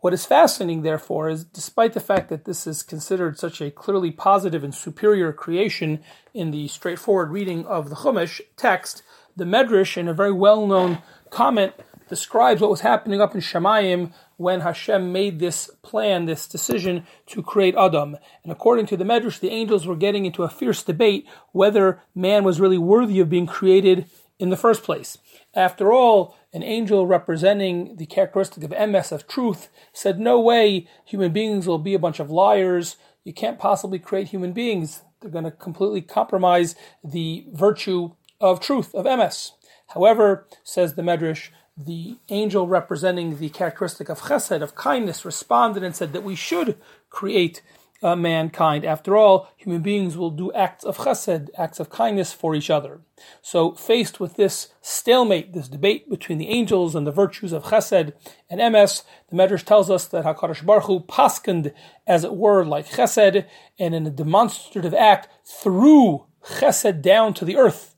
What 0.00 0.14
is 0.14 0.24
fascinating, 0.24 0.80
therefore, 0.80 1.28
is 1.28 1.44
despite 1.44 1.92
the 1.92 2.00
fact 2.00 2.30
that 2.30 2.46
this 2.46 2.66
is 2.66 2.82
considered 2.82 3.38
such 3.38 3.60
a 3.60 3.70
clearly 3.70 4.10
positive 4.10 4.64
and 4.64 4.74
superior 4.74 5.30
creation 5.30 6.00
in 6.32 6.52
the 6.52 6.68
straightforward 6.68 7.30
reading 7.30 7.66
of 7.66 7.90
the 7.90 7.96
Chumash 7.96 8.40
text, 8.56 9.02
the 9.36 9.44
Medrash, 9.44 9.98
in 9.98 10.08
a 10.08 10.14
very 10.14 10.32
well 10.32 10.66
known 10.66 11.02
comment, 11.28 11.74
describes 12.08 12.62
what 12.62 12.70
was 12.70 12.80
happening 12.80 13.20
up 13.20 13.34
in 13.34 13.42
Shemayim 13.42 14.12
when 14.38 14.60
Hashem 14.60 15.12
made 15.12 15.38
this 15.38 15.70
plan, 15.82 16.24
this 16.24 16.48
decision 16.48 17.06
to 17.26 17.42
create 17.42 17.76
Adam. 17.76 18.16
And 18.42 18.50
according 18.50 18.86
to 18.86 18.96
the 18.96 19.04
Medrash, 19.04 19.38
the 19.38 19.50
angels 19.50 19.86
were 19.86 19.96
getting 19.96 20.24
into 20.24 20.44
a 20.44 20.48
fierce 20.48 20.82
debate 20.82 21.26
whether 21.52 22.00
man 22.14 22.42
was 22.42 22.58
really 22.58 22.78
worthy 22.78 23.20
of 23.20 23.28
being 23.28 23.46
created 23.46 24.06
in 24.40 24.48
the 24.48 24.56
first 24.56 24.82
place. 24.82 25.18
After 25.54 25.92
all, 25.92 26.34
an 26.52 26.62
angel 26.62 27.06
representing 27.06 27.96
the 27.96 28.06
characteristic 28.06 28.64
of 28.64 28.70
emes 28.70 29.12
of 29.12 29.28
truth, 29.28 29.68
said, 29.92 30.18
No 30.18 30.40
way 30.40 30.88
human 31.04 31.32
beings 31.32 31.66
will 31.66 31.78
be 31.78 31.94
a 31.94 31.98
bunch 31.98 32.18
of 32.18 32.30
liars. 32.30 32.96
You 33.22 33.34
can't 33.34 33.58
possibly 33.58 33.98
create 33.98 34.28
human 34.28 34.52
beings. 34.52 35.02
They're 35.20 35.30
going 35.30 35.44
to 35.44 35.50
completely 35.50 36.00
compromise 36.00 36.74
the 37.04 37.46
virtue 37.52 38.12
of 38.40 38.60
truth, 38.60 38.94
of 38.94 39.04
emes. 39.04 39.52
However, 39.88 40.46
says 40.64 40.94
the 40.94 41.02
Medrash, 41.02 41.50
the 41.76 42.16
angel 42.30 42.66
representing 42.66 43.38
the 43.38 43.50
characteristic 43.50 44.08
of 44.08 44.22
chesed, 44.22 44.62
of 44.62 44.74
kindness, 44.74 45.24
responded 45.24 45.82
and 45.82 45.94
said 45.94 46.12
that 46.14 46.24
we 46.24 46.34
should 46.34 46.78
create 47.10 47.62
uh, 48.02 48.16
mankind. 48.16 48.84
After 48.84 49.16
all, 49.16 49.50
human 49.56 49.82
beings 49.82 50.16
will 50.16 50.30
do 50.30 50.52
acts 50.52 50.84
of 50.84 50.98
chesed, 50.98 51.48
acts 51.56 51.80
of 51.80 51.90
kindness 51.90 52.32
for 52.32 52.54
each 52.54 52.70
other. 52.70 53.00
So, 53.42 53.72
faced 53.72 54.20
with 54.20 54.36
this 54.36 54.68
stalemate, 54.80 55.52
this 55.52 55.68
debate 55.68 56.08
between 56.08 56.38
the 56.38 56.48
angels 56.48 56.94
and 56.94 57.06
the 57.06 57.12
virtues 57.12 57.52
of 57.52 57.64
chesed 57.64 58.12
and 58.48 58.60
emes, 58.60 59.02
the 59.28 59.36
Medrash 59.36 59.64
tells 59.64 59.90
us 59.90 60.06
that 60.06 60.24
Hakadosh 60.24 60.64
Baruch 60.64 60.84
Hu 60.84 61.00
paskend, 61.00 61.72
as 62.06 62.24
it 62.24 62.34
were, 62.34 62.64
like 62.64 62.88
chesed, 62.88 63.44
and 63.78 63.94
in 63.94 64.06
a 64.06 64.10
demonstrative 64.10 64.94
act 64.94 65.28
threw 65.44 66.26
chesed 66.44 67.02
down 67.02 67.34
to 67.34 67.44
the 67.44 67.56
earth, 67.56 67.94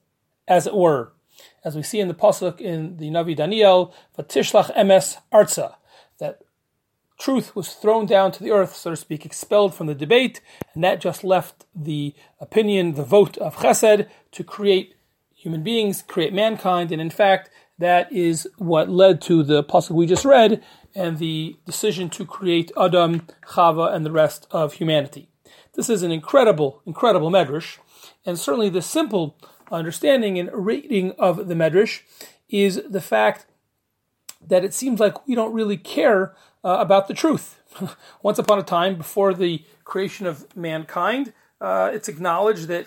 as 0.48 0.66
it 0.66 0.74
were. 0.74 1.12
As 1.64 1.76
we 1.76 1.82
see 1.82 2.00
in 2.00 2.08
the 2.08 2.14
pasuk 2.14 2.60
in 2.60 2.96
the 2.96 3.08
Navi 3.08 3.36
Daniel, 3.36 3.94
"Vatishlach 4.18 4.76
emes 4.76 5.16
arza," 5.32 5.76
that 6.18 6.40
truth 7.18 7.54
was 7.54 7.72
thrown 7.74 8.06
down 8.06 8.32
to 8.32 8.42
the 8.42 8.50
earth, 8.50 8.74
so 8.74 8.90
to 8.90 8.96
speak, 8.96 9.24
expelled 9.24 9.74
from 9.74 9.86
the 9.86 9.94
debate, 9.94 10.40
and 10.74 10.82
that 10.82 11.00
just 11.00 11.22
left 11.24 11.64
the 11.74 12.14
opinion, 12.40 12.94
the 12.94 13.04
vote 13.04 13.36
of 13.38 13.56
chesed 13.56 14.08
to 14.32 14.44
create 14.44 14.94
human 15.34 15.62
beings, 15.62 16.02
create 16.02 16.32
mankind, 16.32 16.92
and 16.92 17.00
in 17.00 17.10
fact, 17.10 17.50
that 17.78 18.12
is 18.12 18.48
what 18.58 18.88
led 18.88 19.20
to 19.20 19.42
the 19.42 19.64
pasuk 19.64 19.90
we 19.90 20.06
just 20.06 20.24
read 20.24 20.62
and 20.94 21.18
the 21.18 21.56
decision 21.66 22.08
to 22.10 22.24
create 22.24 22.70
Adam, 22.80 23.26
Chava, 23.48 23.92
and 23.92 24.04
the 24.06 24.12
rest 24.12 24.46
of 24.50 24.74
humanity. 24.74 25.28
This 25.74 25.88
is 25.88 26.02
an 26.02 26.12
incredible, 26.12 26.82
incredible 26.86 27.30
medrash, 27.30 27.78
and 28.26 28.38
certainly 28.38 28.68
the 28.68 28.82
simple 28.82 29.36
understanding 29.70 30.38
and 30.38 30.50
reading 30.52 31.12
of 31.18 31.48
the 31.48 31.54
medrash 31.54 32.02
is 32.48 32.82
the 32.88 33.00
fact 33.00 33.46
that 34.46 34.64
it 34.64 34.74
seems 34.74 35.00
like 35.00 35.26
we 35.26 35.34
don't 35.34 35.54
really 35.54 35.76
care 35.76 36.34
uh, 36.64 36.76
about 36.80 37.08
the 37.08 37.14
truth. 37.14 37.60
Once 38.22 38.38
upon 38.38 38.58
a 38.58 38.62
time, 38.62 38.96
before 38.96 39.34
the 39.34 39.64
creation 39.84 40.26
of 40.26 40.54
mankind, 40.56 41.32
uh, 41.60 41.90
it's 41.92 42.08
acknowledged 42.08 42.68
that 42.68 42.86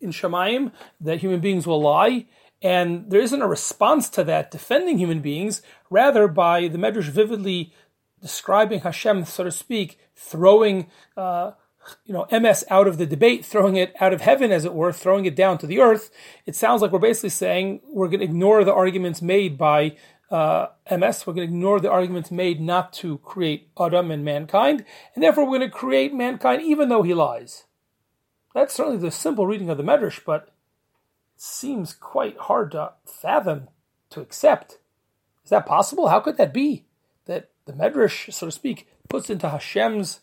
in 0.00 0.10
Shemayim 0.10 0.72
that 1.00 1.20
human 1.20 1.40
beings 1.40 1.66
will 1.66 1.80
lie, 1.80 2.26
and 2.60 3.10
there 3.10 3.20
isn't 3.20 3.42
a 3.42 3.48
response 3.48 4.08
to 4.10 4.24
that 4.24 4.50
defending 4.50 4.98
human 4.98 5.20
beings. 5.20 5.62
Rather, 5.90 6.28
by 6.28 6.68
the 6.68 6.78
Medrash 6.78 7.08
vividly 7.08 7.72
describing 8.20 8.80
Hashem, 8.80 9.24
so 9.24 9.44
to 9.44 9.50
speak, 9.50 9.98
throwing 10.14 10.88
uh, 11.16 11.52
you 12.04 12.14
know 12.14 12.26
emes 12.30 12.64
out 12.70 12.86
of 12.86 12.98
the 12.98 13.06
debate, 13.06 13.44
throwing 13.44 13.76
it 13.76 13.94
out 14.00 14.12
of 14.12 14.20
heaven, 14.20 14.52
as 14.52 14.64
it 14.64 14.74
were, 14.74 14.92
throwing 14.92 15.26
it 15.26 15.36
down 15.36 15.58
to 15.58 15.66
the 15.66 15.80
earth. 15.80 16.10
It 16.46 16.54
sounds 16.54 16.82
like 16.82 16.92
we're 16.92 16.98
basically 16.98 17.30
saying 17.30 17.80
we're 17.88 18.08
going 18.08 18.20
to 18.20 18.24
ignore 18.24 18.64
the 18.64 18.74
arguments 18.74 19.20
made 19.20 19.58
by 19.58 19.96
uh, 20.32 20.68
emes, 20.90 21.26
we're 21.26 21.34
going 21.34 21.46
to 21.46 21.52
ignore 21.54 21.78
the 21.78 21.90
arguments 21.90 22.30
made 22.30 22.60
not 22.60 22.92
to 22.94 23.18
create 23.18 23.68
Adam 23.78 24.10
and 24.10 24.24
mankind, 24.24 24.84
and 25.14 25.22
therefore 25.22 25.44
we're 25.44 25.58
going 25.58 25.70
to 25.70 25.76
create 25.76 26.14
mankind 26.14 26.62
even 26.62 26.88
though 26.88 27.02
he 27.02 27.12
lies. 27.12 27.64
That's 28.54 28.74
certainly 28.74 28.98
the 28.98 29.10
simple 29.10 29.46
reading 29.46 29.68
of 29.68 29.76
the 29.76 29.84
Medrash, 29.84 30.20
but 30.24 30.52
seems 31.36 31.92
quite 31.92 32.38
hard 32.38 32.72
to 32.72 32.92
fathom, 33.04 33.68
to 34.10 34.20
accept. 34.20 34.78
Is 35.44 35.50
that 35.50 35.66
possible? 35.66 36.08
How 36.08 36.20
could 36.20 36.38
that 36.38 36.54
be? 36.54 36.86
That 37.26 37.50
the 37.66 37.72
Medrash, 37.74 38.32
so 38.32 38.46
to 38.46 38.52
speak, 38.52 38.88
puts 39.08 39.28
into 39.28 39.50
Hashem's 39.50 40.20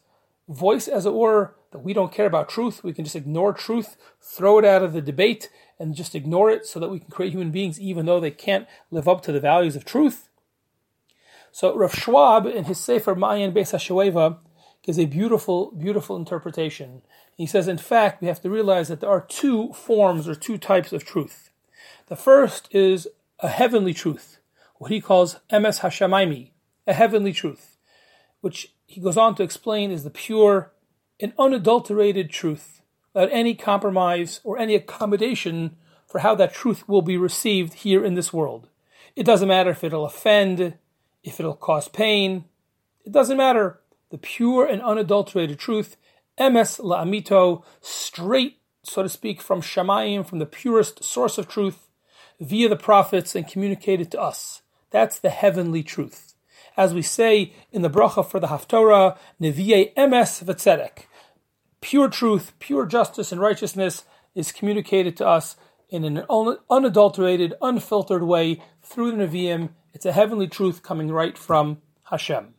voice, 0.47 0.87
as 0.87 1.05
it 1.05 1.13
were, 1.13 1.55
that 1.71 1.83
we 1.83 1.93
don't 1.93 2.11
care 2.11 2.25
about 2.25 2.49
truth. 2.49 2.83
We 2.83 2.93
can 2.93 3.03
just 3.03 3.15
ignore 3.15 3.53
truth, 3.53 3.95
throw 4.19 4.57
it 4.57 4.65
out 4.65 4.81
of 4.81 4.93
the 4.93 5.01
debate, 5.01 5.49
and 5.79 5.95
just 5.95 6.15
ignore 6.15 6.51
it 6.51 6.65
so 6.65 6.79
that 6.79 6.89
we 6.89 6.99
can 6.99 7.09
create 7.09 7.31
human 7.31 7.51
beings 7.51 7.79
even 7.79 8.05
though 8.05 8.19
they 8.19 8.31
can't 8.31 8.67
live 8.91 9.07
up 9.07 9.21
to 9.21 9.31
the 9.31 9.39
values 9.39 9.75
of 9.75 9.85
truth. 9.85 10.29
So 11.51 11.75
Rav 11.75 11.93
Schwab, 11.95 12.45
in 12.45 12.65
his 12.65 12.79
Sefer 12.79 13.15
Mayan 13.15 13.51
Beis 13.51 13.73
HaShoeva, 13.73 14.37
gives 14.83 14.99
a 14.99 15.05
beautiful, 15.05 15.71
beautiful 15.71 16.15
interpretation. 16.15 17.01
He 17.35 17.45
says, 17.45 17.67
in 17.67 17.77
fact, 17.77 18.21
we 18.21 18.27
have 18.27 18.41
to 18.41 18.49
realize 18.49 18.87
that 18.89 18.99
there 18.99 19.09
are 19.09 19.25
two 19.27 19.73
forms 19.73 20.27
or 20.27 20.35
two 20.35 20.57
types 20.57 20.93
of 20.93 21.05
truth. 21.05 21.49
The 22.07 22.15
first 22.15 22.67
is 22.71 23.07
a 23.39 23.47
heavenly 23.47 23.93
truth, 23.93 24.39
what 24.75 24.91
he 24.91 25.01
calls 25.01 25.39
emes 25.51 25.79
hashamaymi, 25.81 26.51
a 26.87 26.93
heavenly 26.93 27.33
truth, 27.33 27.77
which 28.41 28.73
he 28.85 28.99
goes 28.99 29.17
on 29.17 29.35
to 29.35 29.43
explain 29.43 29.91
is 29.91 30.03
the 30.03 30.09
pure 30.09 30.71
and 31.19 31.33
unadulterated 31.37 32.29
truth, 32.29 32.78
without 33.13 33.29
any 33.31 33.53
compromise 33.55 34.39
or 34.43 34.57
any 34.57 34.75
accommodation 34.75 35.75
for 36.07 36.19
how 36.19 36.35
that 36.35 36.53
truth 36.53 36.87
will 36.87 37.01
be 37.01 37.17
received 37.17 37.73
here 37.73 38.03
in 38.03 38.15
this 38.15 38.33
world. 38.33 38.67
It 39.15 39.25
doesn't 39.25 39.47
matter 39.47 39.71
if 39.71 39.83
it'll 39.83 40.05
offend, 40.05 40.75
if 41.23 41.39
it'll 41.39 41.55
cause 41.55 41.87
pain. 41.87 42.45
It 43.05 43.11
doesn't 43.11 43.37
matter. 43.37 43.79
The 44.09 44.17
pure 44.17 44.65
and 44.65 44.81
unadulterated 44.81 45.59
truth, 45.59 45.97
emes 46.39 46.79
la'amito, 46.79 47.63
straight, 47.81 48.57
so 48.81 49.03
to 49.03 49.09
speak, 49.09 49.41
from 49.41 49.61
Shamayim, 49.61 50.25
from 50.25 50.39
the 50.39 50.45
purest 50.45 51.03
source 51.03 51.37
of 51.37 51.47
truth, 51.47 51.89
via 52.39 52.69
the 52.69 52.75
prophets 52.75 53.35
and 53.35 53.47
communicated 53.47 54.09
to 54.11 54.21
us. 54.21 54.61
That's 54.89 55.19
the 55.19 55.29
heavenly 55.29 55.83
truth. 55.83 56.33
As 56.75 56.93
we 56.93 57.01
say 57.01 57.53
in 57.71 57.81
the 57.81 57.89
bracha 57.89 58.25
for 58.25 58.39
the 58.39 58.47
Haftorah, 58.47 59.17
Nevi'e 59.39 59.93
emes 59.95 60.43
v'tzedek. 60.43 61.03
Pure 61.81 62.09
truth, 62.09 62.53
pure 62.59 62.85
justice 62.85 63.31
and 63.31 63.41
righteousness 63.41 64.03
is 64.35 64.51
communicated 64.51 65.15
to 65.17 65.27
us 65.27 65.55
in 65.89 66.03
an 66.03 66.25
unadulterated, 66.69 67.53
unfiltered 67.61 68.23
way 68.23 68.61
through 68.81 69.11
the 69.11 69.17
Nevi'im 69.25 69.69
it's 69.93 70.05
a 70.05 70.11
heavenly 70.11 70.47
truth 70.47 70.83
coming 70.83 71.11
right 71.11 71.37
from 71.37 71.81
Hashem. 72.03 72.53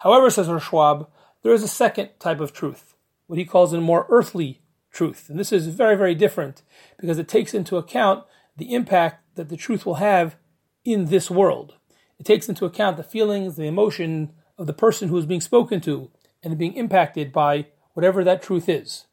However, 0.00 0.30
says 0.30 0.48
Rav 0.48 0.62
Schwab, 0.64 1.08
there 1.42 1.52
is 1.52 1.62
a 1.62 1.68
second 1.68 2.10
type 2.18 2.40
of 2.40 2.52
truth, 2.52 2.94
what 3.26 3.38
he 3.38 3.44
calls 3.44 3.72
a 3.72 3.80
more 3.80 4.06
earthly 4.08 4.62
truth. 4.92 5.28
And 5.28 5.38
this 5.38 5.52
is 5.52 5.68
very, 5.68 5.96
very 5.96 6.14
different 6.14 6.62
because 6.98 7.18
it 7.18 7.28
takes 7.28 7.54
into 7.54 7.76
account 7.76 8.24
the 8.56 8.74
impact 8.74 9.24
that 9.36 9.48
the 9.48 9.56
truth 9.56 9.86
will 9.86 9.94
have 9.94 10.36
in 10.84 11.06
this 11.06 11.30
world. 11.30 11.74
It 12.18 12.26
takes 12.26 12.48
into 12.48 12.66
account 12.66 12.96
the 12.96 13.02
feelings, 13.02 13.56
the 13.56 13.66
emotion 13.66 14.32
of 14.58 14.66
the 14.66 14.72
person 14.72 15.08
who 15.08 15.16
is 15.16 15.26
being 15.26 15.40
spoken 15.40 15.80
to 15.82 16.10
and 16.42 16.58
being 16.58 16.74
impacted 16.74 17.32
by 17.32 17.68
whatever 17.94 18.24
that 18.24 18.42
truth 18.42 18.68
is. 18.68 19.06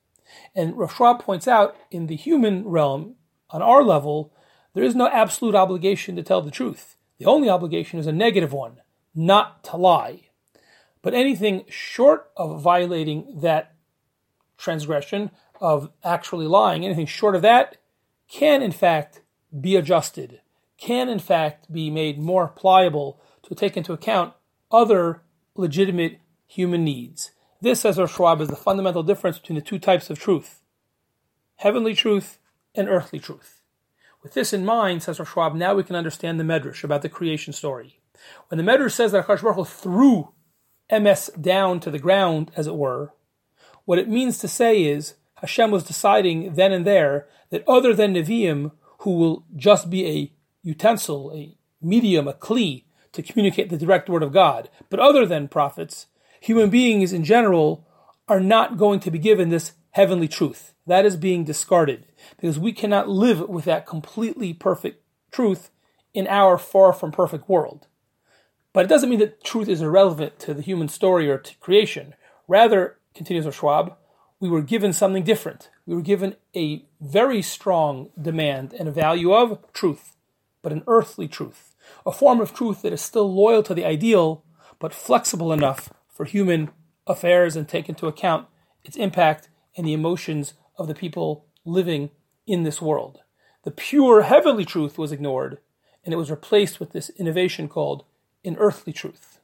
And 0.56 0.78
Rav 0.78 1.20
points 1.20 1.48
out 1.48 1.76
in 1.92 2.08
the 2.08 2.16
human 2.16 2.68
realm, 2.68 3.16
on 3.50 3.62
our 3.62 3.84
level, 3.84 4.34
there 4.74 4.84
is 4.84 4.96
no 4.96 5.08
absolute 5.08 5.56
obligation 5.56 6.16
to 6.16 6.24
tell 6.24 6.42
the 6.42 6.52
truth. 6.52 6.96
The 7.18 7.26
only 7.26 7.50
obligation 7.50 8.00
is 8.00 8.08
a 8.08 8.12
negative 8.12 8.54
one, 8.54 8.78
not 9.16 9.64
to 9.66 9.78
lie. 9.78 10.30
But 11.02 11.14
anything 11.14 11.66
short 11.68 12.30
of 12.38 12.62
violating 12.62 13.40
that 13.42 13.74
transgression, 14.58 15.32
of 15.62 15.92
actually 16.04 16.48
lying, 16.48 16.86
anything 16.86 17.06
short 17.06 17.36
of 17.36 17.42
that, 17.42 17.78
can 18.30 18.62
in 18.62 18.72
fact 18.72 19.22
be 19.60 19.76
adjusted, 19.76 20.42
can 20.78 21.10
in 21.10 21.20
fact 21.20 21.72
be 21.72 21.90
made 21.90 22.20
more 22.20 22.48
pliable 22.48 23.20
to 23.44 23.56
take 23.56 23.76
into 23.76 23.94
account 23.94 24.34
other 24.72 25.22
legitimate 25.56 26.20
human 26.46 26.84
needs. 26.84 27.32
This, 27.62 27.82
says 27.82 27.98
Rav 27.98 28.12
Schwab, 28.12 28.42
is 28.42 28.48
the 28.48 28.56
fundamental 28.56 29.04
difference 29.04 29.38
between 29.38 29.56
the 29.56 29.66
two 29.66 29.80
types 29.80 30.10
of 30.10 30.20
truth 30.20 30.62
heavenly 31.58 31.94
truth 31.94 32.40
and 32.74 32.88
earthly 32.88 33.20
truth. 33.20 33.60
With 34.24 34.34
this 34.34 34.54
in 34.54 34.64
mind, 34.64 35.04
says 35.04 35.20
Rav 35.20 35.28
Schwab, 35.28 35.56
now 35.56 35.76
we 35.76 35.84
can 35.84 35.96
understand 35.96 36.40
the 36.40 36.46
Medrash 36.46 36.86
about 36.86 37.02
the 37.02 37.10
creation 37.10 37.52
story. 37.52 38.00
When 38.48 38.58
the 38.58 38.64
Medrash 38.64 38.94
says 38.94 39.12
that 39.12 39.28
Akash 39.28 39.42
Baruch 39.42 39.68
threw 39.68 40.30
emes 40.90 41.30
down 41.42 41.82
to 41.82 41.92
the 41.92 42.00
ground, 42.00 42.52
as 42.56 42.66
it 42.66 42.76
were, 42.76 43.14
what 43.86 44.00
it 44.00 44.08
means 44.08 44.38
to 44.40 44.48
say 44.48 44.84
is 44.84 45.16
Hashem 45.36 45.72
was 45.72 45.84
deciding 45.84 46.54
then 46.54 46.72
and 46.72 46.86
there 46.86 47.28
that 47.50 47.68
other 47.68 47.94
than 47.94 48.14
Nevi'im, 48.14 48.72
who 49.00 49.12
will 49.18 49.46
just 49.56 49.90
be 49.90 50.06
a 50.08 50.32
utensil, 50.62 51.32
a 51.34 51.58
medium, 51.82 52.28
a 52.28 52.34
kli, 52.34 52.84
to 53.12 53.24
communicate 53.24 53.70
the 53.70 53.78
direct 53.78 54.10
word 54.10 54.24
of 54.24 54.32
God, 54.32 54.70
but 54.90 55.00
other 55.00 55.26
than 55.26 55.48
prophets, 55.48 56.08
human 56.40 56.70
beings 56.70 57.14
in 57.14 57.24
general 57.24 57.86
are 58.28 58.40
not 58.40 58.78
going 58.78 59.00
to 59.02 59.12
be 59.12 59.20
given 59.20 59.50
this 59.50 59.74
heavenly 59.92 60.28
truth. 60.28 60.74
That 60.86 61.06
is 61.06 61.18
being 61.18 61.44
discarded 61.44 62.06
because 62.36 62.60
we 62.60 62.74
cannot 62.74 63.10
live 63.10 63.48
with 63.48 63.66
that 63.66 63.86
completely 63.86 64.54
perfect 64.54 65.04
truth 65.32 65.70
in 66.14 66.28
our 66.28 66.58
far 66.58 66.94
from 66.94 67.12
perfect 67.12 67.50
world. 67.50 67.88
But 68.74 68.86
it 68.86 68.88
doesn't 68.88 69.10
mean 69.10 69.20
that 69.20 69.44
truth 69.44 69.68
is 69.68 69.82
irrelevant 69.82 70.40
to 70.40 70.54
the 70.54 70.62
human 70.62 70.88
story 70.88 71.30
or 71.30 71.38
to 71.38 71.58
creation. 71.58 72.14
Rather, 72.48 72.98
continues 73.14 73.54
Schwab, 73.54 73.96
we 74.40 74.50
were 74.50 74.62
given 74.62 74.94
something 74.94 75.24
different. 75.24 75.70
We 75.86 75.96
were 75.96 76.02
given 76.02 76.36
a 76.56 76.86
very 77.02 77.42
strong 77.42 78.10
demand 78.20 78.74
and 78.74 78.88
a 78.88 78.92
value 78.92 79.34
of 79.34 79.60
truth, 79.74 80.16
but 80.62 80.72
an 80.72 80.84
earthly 80.88 81.28
truth, 81.28 81.76
a 82.06 82.12
form 82.12 82.40
of 82.40 82.54
truth 82.54 82.84
that 82.84 82.94
is 82.94 83.02
still 83.02 83.32
loyal 83.34 83.64
to 83.64 83.74
the 83.74 83.86
ideal, 83.86 84.44
but 84.80 84.94
flexible 84.94 85.52
enough 85.52 85.92
for 86.20 86.26
human 86.26 86.70
affairs 87.08 87.56
and 87.56 87.66
take 87.66 87.88
into 87.88 88.06
account 88.06 88.46
its 88.84 88.98
impact 88.98 89.48
and 89.78 89.88
the 89.88 89.94
emotions 89.94 90.54
of 90.76 90.86
the 90.86 90.94
people 90.94 91.46
living 91.64 92.10
in 92.46 92.64
this 92.64 92.82
world. 92.82 93.22
The 93.64 93.72
pure 93.72 94.24
heavenly 94.24 94.66
truth 94.66 94.98
was 94.98 95.14
ignored, 95.14 95.60
and 96.04 96.14
it 96.14 96.18
was 96.18 96.30
replaced 96.30 96.78
with 96.78 96.92
this 96.92 97.10
innovation 97.12 97.70
called 97.70 98.04
an 98.44 98.58
earthly 98.58 98.92
truth. 98.92 99.39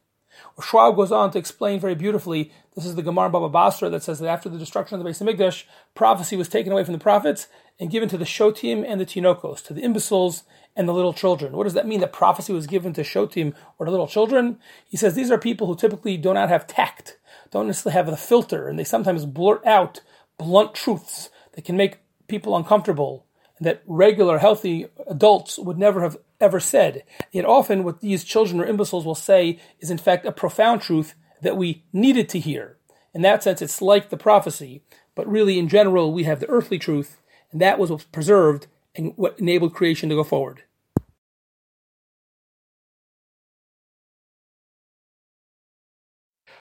Schwab 0.62 0.96
goes 0.96 1.12
on 1.12 1.30
to 1.32 1.38
explain 1.38 1.80
very 1.80 1.94
beautifully. 1.94 2.52
This 2.74 2.86
is 2.86 2.94
the 2.94 3.02
Gemara 3.02 3.30
Baba 3.30 3.48
Basra 3.48 3.88
that 3.90 4.02
says 4.02 4.18
that 4.20 4.28
after 4.28 4.48
the 4.48 4.58
destruction 4.58 4.98
of 4.98 5.04
the 5.04 5.10
Beis 5.10 5.22
Hamikdash, 5.22 5.64
prophecy 5.94 6.36
was 6.36 6.48
taken 6.48 6.72
away 6.72 6.84
from 6.84 6.92
the 6.92 6.98
prophets 6.98 7.48
and 7.78 7.90
given 7.90 8.08
to 8.08 8.16
the 8.16 8.24
Shotim 8.24 8.84
and 8.86 9.00
the 9.00 9.06
Tinokos, 9.06 9.64
to 9.66 9.74
the 9.74 9.82
imbeciles 9.82 10.44
and 10.74 10.88
the 10.88 10.94
little 10.94 11.12
children. 11.12 11.52
What 11.52 11.64
does 11.64 11.74
that 11.74 11.86
mean 11.86 12.00
that 12.00 12.12
prophecy 12.12 12.52
was 12.52 12.66
given 12.66 12.92
to 12.94 13.02
Shotim 13.02 13.54
or 13.78 13.86
to 13.86 13.90
little 13.92 14.06
children? 14.06 14.58
He 14.86 14.96
says 14.96 15.14
these 15.14 15.30
are 15.30 15.38
people 15.38 15.66
who 15.66 15.76
typically 15.76 16.16
do 16.16 16.32
not 16.32 16.48
have 16.48 16.66
tact, 16.66 17.18
don't 17.50 17.66
necessarily 17.66 17.96
have 17.96 18.06
the 18.06 18.16
filter, 18.16 18.68
and 18.68 18.78
they 18.78 18.84
sometimes 18.84 19.26
blurt 19.26 19.64
out 19.66 20.00
blunt 20.38 20.74
truths 20.74 21.30
that 21.52 21.64
can 21.64 21.76
make 21.76 21.98
people 22.28 22.56
uncomfortable 22.56 23.25
that 23.60 23.82
regular 23.86 24.38
healthy 24.38 24.86
adults 25.06 25.58
would 25.58 25.78
never 25.78 26.02
have 26.02 26.16
ever 26.40 26.60
said. 26.60 27.04
Yet 27.32 27.44
often 27.44 27.84
what 27.84 28.00
these 28.00 28.24
children 28.24 28.60
or 28.60 28.66
imbeciles 28.66 29.06
will 29.06 29.14
say 29.14 29.58
is 29.80 29.90
in 29.90 29.98
fact 29.98 30.26
a 30.26 30.32
profound 30.32 30.82
truth 30.82 31.14
that 31.42 31.56
we 31.56 31.84
needed 31.92 32.28
to 32.30 32.38
hear. 32.38 32.76
In 33.14 33.22
that 33.22 33.42
sense, 33.42 33.62
it's 33.62 33.80
like 33.80 34.10
the 34.10 34.16
prophecy, 34.16 34.82
but 35.14 35.26
really 35.26 35.58
in 35.58 35.68
general, 35.68 36.12
we 36.12 36.24
have 36.24 36.40
the 36.40 36.48
earthly 36.50 36.78
truth, 36.78 37.18
and 37.50 37.60
that 37.62 37.78
was 37.78 37.90
what 37.90 38.00
was 38.00 38.04
preserved 38.04 38.66
and 38.94 39.12
what 39.16 39.38
enabled 39.38 39.74
creation 39.74 40.08
to 40.10 40.14
go 40.14 40.24
forward. 40.24 40.62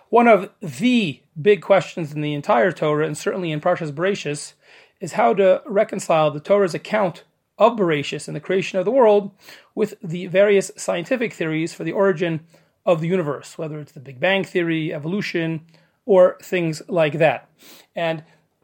One 0.10 0.28
of 0.30 0.50
the 0.62 1.22
big 1.42 1.62
questions 1.62 2.14
in 2.14 2.22
the 2.22 2.34
entire 2.34 2.72
Torah, 2.72 3.06
and 3.06 3.18
certainly 3.18 3.52
in 3.52 3.60
Parshas 3.60 3.92
Bereshis, 3.92 4.54
is 5.00 5.14
how 5.14 5.34
to 5.34 5.62
reconcile 5.66 6.32
the 6.32 6.40
Torah's 6.40 6.74
account 6.74 7.24
of 7.58 7.74
Bereshis 7.78 8.28
and 8.28 8.36
the 8.36 8.42
creation 8.42 8.80
of 8.80 8.86
the 8.86 8.92
world 8.92 9.32
with 9.74 9.96
the 10.04 10.28
various 10.28 10.72
scientific 10.78 11.34
theories 11.34 11.74
for 11.74 11.84
the 11.84 11.92
origin 11.92 12.42
of 12.86 13.02
the 13.02 13.08
universe, 13.08 13.58
whether 13.58 13.80
it's 13.80 13.94
the 13.94 14.00
Big 14.00 14.20
Bang 14.20 14.44
Theory, 14.44 14.94
evolution, 14.94 15.66
or 16.06 16.38
things 16.42 16.82
like 16.88 17.14
that. 17.14 17.50
And 17.96 18.24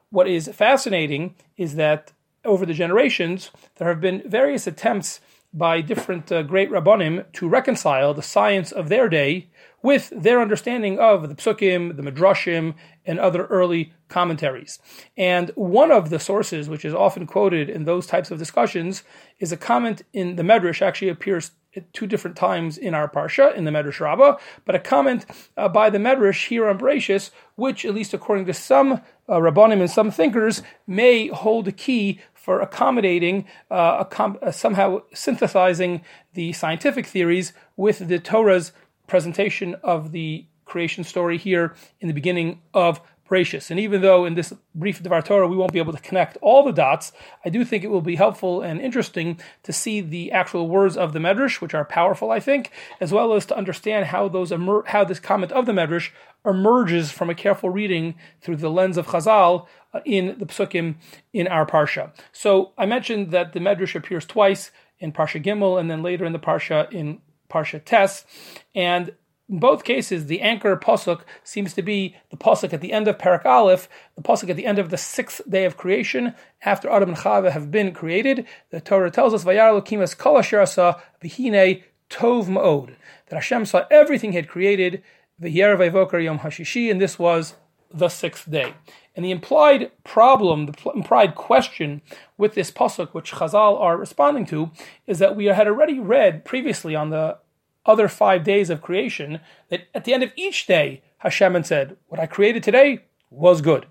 what 0.09 0.27
is 0.27 0.47
fascinating 0.49 1.35
is 1.57 1.75
that 1.75 2.11
over 2.43 2.65
the 2.65 2.73
generations, 2.73 3.51
there 3.75 3.87
have 3.87 4.01
been 4.01 4.23
various 4.25 4.67
attempts 4.67 5.21
by 5.53 5.81
different 5.81 6.31
uh, 6.31 6.43
great 6.43 6.69
rabbonim 6.69 7.29
to 7.33 7.47
reconcile 7.47 8.13
the 8.13 8.21
science 8.21 8.71
of 8.71 8.89
their 8.89 9.09
day 9.09 9.49
with 9.83 10.11
their 10.15 10.41
understanding 10.41 10.99
of 10.99 11.29
the 11.29 11.35
psukim, 11.35 11.95
the 11.95 12.03
midrashim, 12.03 12.75
and 13.05 13.19
other 13.19 13.45
early 13.47 13.93
commentaries. 14.09 14.79
And 15.17 15.49
one 15.55 15.91
of 15.91 16.09
the 16.09 16.19
sources, 16.19 16.69
which 16.69 16.85
is 16.85 16.93
often 16.93 17.25
quoted 17.25 17.69
in 17.69 17.85
those 17.85 18.05
types 18.05 18.29
of 18.29 18.37
discussions, 18.37 19.03
is 19.39 19.51
a 19.51 19.57
comment 19.57 20.03
in 20.13 20.35
the 20.35 20.43
Medrash, 20.43 20.81
actually 20.81 21.09
appears 21.09 21.51
at 21.75 21.91
two 21.93 22.05
different 22.05 22.35
times 22.35 22.77
in 22.77 22.93
our 22.93 23.09
Parsha, 23.09 23.55
in 23.55 23.63
the 23.63 23.71
Medrash 23.71 24.01
Rabbah, 24.01 24.37
but 24.65 24.75
a 24.75 24.79
comment 24.79 25.25
uh, 25.55 25.69
by 25.69 25.89
the 25.89 25.97
Medrash 25.97 26.47
here 26.47 26.67
on 26.67 26.77
Bereshis, 26.77 27.31
which, 27.55 27.85
at 27.85 27.95
least 27.95 28.13
according 28.13 28.45
to 28.45 28.53
some 28.53 29.01
uh, 29.29 29.37
Rabbanim 29.37 29.79
and 29.79 29.89
some 29.89 30.11
thinkers, 30.11 30.61
may 30.85 31.27
hold 31.27 31.67
a 31.69 31.71
key 31.71 32.19
for 32.33 32.59
accommodating, 32.59 33.45
uh, 33.69 34.03
uh, 34.03 34.51
somehow 34.51 35.01
synthesizing 35.13 36.01
the 36.33 36.51
scientific 36.53 37.05
theories 37.05 37.53
with 37.77 38.07
the 38.07 38.19
Torah's 38.19 38.73
presentation 39.11 39.75
of 39.83 40.13
the 40.13 40.45
creation 40.63 41.03
story 41.03 41.37
here 41.37 41.75
in 41.99 42.07
the 42.07 42.13
beginning 42.13 42.61
of 42.73 43.01
Bereshis. 43.27 43.69
And 43.69 43.77
even 43.77 44.01
though 44.01 44.23
in 44.23 44.35
this 44.35 44.53
brief 44.73 45.03
Devar 45.03 45.21
Torah 45.21 45.49
we 45.49 45.57
won't 45.57 45.73
be 45.73 45.79
able 45.79 45.91
to 45.91 45.99
connect 45.99 46.37
all 46.41 46.63
the 46.63 46.71
dots, 46.71 47.11
I 47.43 47.49
do 47.49 47.65
think 47.65 47.83
it 47.83 47.91
will 47.91 48.01
be 48.01 48.15
helpful 48.15 48.61
and 48.61 48.79
interesting 48.79 49.37
to 49.63 49.73
see 49.73 49.99
the 49.99 50.31
actual 50.31 50.69
words 50.69 50.95
of 50.95 51.11
the 51.11 51.19
Medrash, 51.19 51.59
which 51.59 51.73
are 51.73 51.83
powerful, 51.83 52.31
I 52.31 52.39
think, 52.39 52.71
as 53.01 53.11
well 53.11 53.33
as 53.33 53.45
to 53.47 53.57
understand 53.57 54.05
how 54.05 54.29
those 54.29 54.49
emer- 54.49 54.85
how 54.87 55.03
this 55.03 55.19
comment 55.19 55.51
of 55.51 55.65
the 55.65 55.73
Medrash 55.73 56.11
emerges 56.45 57.11
from 57.11 57.29
a 57.29 57.35
careful 57.35 57.69
reading 57.69 58.15
through 58.39 58.55
the 58.55 58.71
lens 58.71 58.97
of 58.97 59.07
Chazal 59.07 59.67
uh, 59.93 59.99
in 60.05 60.37
the 60.39 60.45
Psukim 60.45 60.95
in 61.33 61.49
our 61.49 61.65
Parsha. 61.65 62.11
So 62.31 62.71
I 62.77 62.85
mentioned 62.85 63.31
that 63.31 63.51
the 63.51 63.59
Medrash 63.59 63.93
appears 63.93 64.25
twice 64.25 64.71
in 64.99 65.11
Parsha 65.11 65.43
Gimel 65.43 65.77
and 65.79 65.91
then 65.91 66.01
later 66.01 66.23
in 66.23 66.31
the 66.31 66.39
Parsha 66.39 66.89
in 66.93 67.19
Parsha 67.51 67.83
Tes, 67.83 68.25
and 68.73 69.13
in 69.49 69.59
both 69.59 69.83
cases, 69.83 70.27
the 70.27 70.39
anchor 70.39 70.77
pasuk 70.77 71.21
seems 71.43 71.73
to 71.73 71.81
be 71.81 72.15
the 72.29 72.37
pasuk 72.37 72.71
at 72.71 72.79
the 72.79 72.93
end 72.93 73.09
of 73.09 73.17
Parak 73.17 73.43
Aleph, 73.45 73.89
the 74.15 74.21
pasuk 74.21 74.49
at 74.49 74.55
the 74.55 74.65
end 74.65 74.79
of 74.79 74.89
the 74.89 74.97
sixth 74.97 75.41
day 75.49 75.65
of 75.65 75.75
creation, 75.75 76.33
after 76.63 76.89
Adam 76.89 77.09
and 77.09 77.17
Chava 77.17 77.51
have 77.51 77.69
been 77.69 77.91
created. 77.91 78.47
The 78.69 78.79
Torah 78.79 79.11
tells 79.11 79.33
us, 79.33 79.43
"Vayar 79.43 79.73
Lokimas 79.77 80.17
kol 80.17 80.37
asher 80.37 80.59
v'hine 80.59 81.83
tov 82.09 82.45
ma'od," 82.45 82.95
that 83.27 83.35
Hashem 83.35 83.65
saw 83.65 83.85
everything 83.91 84.31
He 84.31 84.37
had 84.37 84.47
created. 84.47 85.03
V'yer 85.41 85.75
vayvoker 85.75 86.23
yom 86.23 86.39
hashishi, 86.39 86.89
and 86.89 87.01
this 87.01 87.19
was 87.19 87.55
the 87.93 88.07
sixth 88.07 88.49
day. 88.49 88.73
And 89.15 89.25
the 89.25 89.31
implied 89.31 89.91
problem, 90.03 90.67
the 90.67 90.91
implied 90.95 91.35
question 91.35 92.01
with 92.37 92.53
this 92.53 92.71
pasuk, 92.71 93.09
which 93.09 93.33
Chazal 93.33 93.79
are 93.79 93.97
responding 93.97 94.45
to, 94.47 94.71
is 95.05 95.19
that 95.19 95.35
we 95.35 95.45
had 95.45 95.67
already 95.67 95.99
read 95.99 96.45
previously 96.45 96.95
on 96.95 97.09
the 97.09 97.37
other 97.85 98.07
five 98.07 98.43
days 98.43 98.69
of 98.69 98.81
creation, 98.81 99.41
that 99.69 99.87
at 99.93 100.05
the 100.05 100.13
end 100.13 100.23
of 100.23 100.31
each 100.35 100.65
day, 100.65 101.01
Hashem 101.19 101.63
said, 101.63 101.97
What 102.07 102.19
I 102.19 102.25
created 102.25 102.63
today 102.63 103.05
was 103.29 103.61
good. 103.61 103.85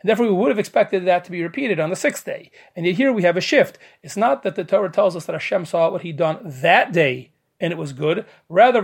And 0.00 0.08
therefore, 0.08 0.26
we 0.26 0.32
would 0.32 0.50
have 0.50 0.58
expected 0.58 1.04
that 1.06 1.24
to 1.24 1.30
be 1.30 1.42
repeated 1.42 1.80
on 1.80 1.90
the 1.90 1.96
sixth 1.96 2.24
day. 2.24 2.50
And 2.74 2.84
yet, 2.86 2.96
here 2.96 3.12
we 3.12 3.22
have 3.22 3.36
a 3.36 3.40
shift. 3.40 3.78
It's 4.02 4.16
not 4.16 4.42
that 4.42 4.56
the 4.56 4.64
Torah 4.64 4.90
tells 4.90 5.16
us 5.16 5.26
that 5.26 5.32
Hashem 5.32 5.64
saw 5.64 5.90
what 5.90 6.02
he'd 6.02 6.16
done 6.16 6.40
that 6.44 6.92
day 6.92 7.30
and 7.60 7.72
it 7.72 7.78
was 7.78 7.92
good. 7.92 8.26
Rather, 8.48 8.82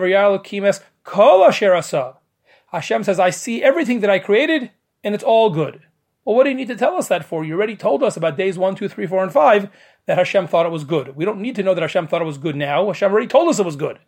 Hashem 2.72 3.04
says, 3.04 3.20
I 3.20 3.30
see 3.30 3.62
everything 3.62 4.00
that 4.00 4.10
I 4.10 4.18
created 4.18 4.70
and 5.04 5.14
it's 5.14 5.24
all 5.24 5.50
good. 5.50 5.82
Well, 6.24 6.36
what 6.36 6.44
do 6.44 6.50
you 6.50 6.56
need 6.56 6.68
to 6.68 6.76
tell 6.76 6.96
us 6.96 7.08
that 7.08 7.24
for? 7.24 7.44
You 7.44 7.54
already 7.54 7.76
told 7.76 8.02
us 8.02 8.16
about 8.16 8.36
days 8.36 8.56
one, 8.56 8.76
two, 8.76 8.88
three, 8.88 9.06
four, 9.06 9.22
and 9.22 9.32
5 9.32 9.68
that 10.06 10.18
Hashem 10.18 10.46
thought 10.46 10.66
it 10.66 10.72
was 10.72 10.84
good. 10.84 11.16
We 11.16 11.24
don't 11.24 11.40
need 11.40 11.56
to 11.56 11.62
know 11.62 11.74
that 11.74 11.80
Hashem 11.82 12.06
thought 12.06 12.22
it 12.22 12.26
was 12.26 12.38
good 12.38 12.56
now. 12.56 12.86
Hashem 12.86 13.10
already 13.10 13.26
told 13.26 13.48
us 13.48 13.58
it 13.58 13.66
was 13.66 13.76
good. 13.76 13.98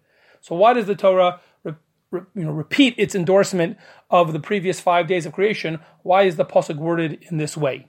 So 0.40 0.54
why 0.54 0.74
does 0.74 0.86
the 0.86 0.94
Torah 0.94 1.40
re, 1.64 1.74
re, 2.10 2.20
you 2.34 2.44
know, 2.44 2.52
repeat 2.52 2.94
its 2.98 3.14
endorsement 3.14 3.78
of 4.10 4.32
the 4.32 4.40
previous 4.40 4.80
five 4.80 5.08
days 5.08 5.26
of 5.26 5.32
creation? 5.32 5.80
Why 6.02 6.22
is 6.22 6.36
the 6.36 6.44
pasuk 6.44 6.76
worded 6.76 7.24
in 7.30 7.38
this 7.38 7.56
way? 7.56 7.88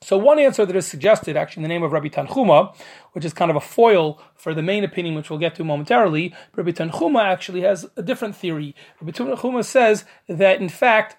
So 0.00 0.18
one 0.18 0.38
answer 0.38 0.66
that 0.66 0.74
is 0.74 0.86
suggested, 0.86 1.36
actually 1.36 1.60
in 1.60 1.68
the 1.68 1.68
name 1.68 1.82
of 1.82 1.92
Rabbi 1.92 2.08
Tanchuma, 2.08 2.74
which 3.12 3.24
is 3.24 3.32
kind 3.32 3.50
of 3.50 3.56
a 3.56 3.60
foil 3.60 4.20
for 4.34 4.52
the 4.52 4.62
main 4.62 4.82
opinion, 4.82 5.14
which 5.14 5.30
we'll 5.30 5.38
get 5.38 5.54
to 5.56 5.64
momentarily, 5.64 6.34
Rabbi 6.56 6.72
Tanchuma 6.72 7.22
actually 7.22 7.60
has 7.60 7.86
a 7.96 8.02
different 8.02 8.34
theory. 8.34 8.74
Rabbi 9.00 9.12
Tanchuma 9.12 9.64
says 9.64 10.04
that 10.28 10.60
in 10.60 10.68
fact 10.68 11.16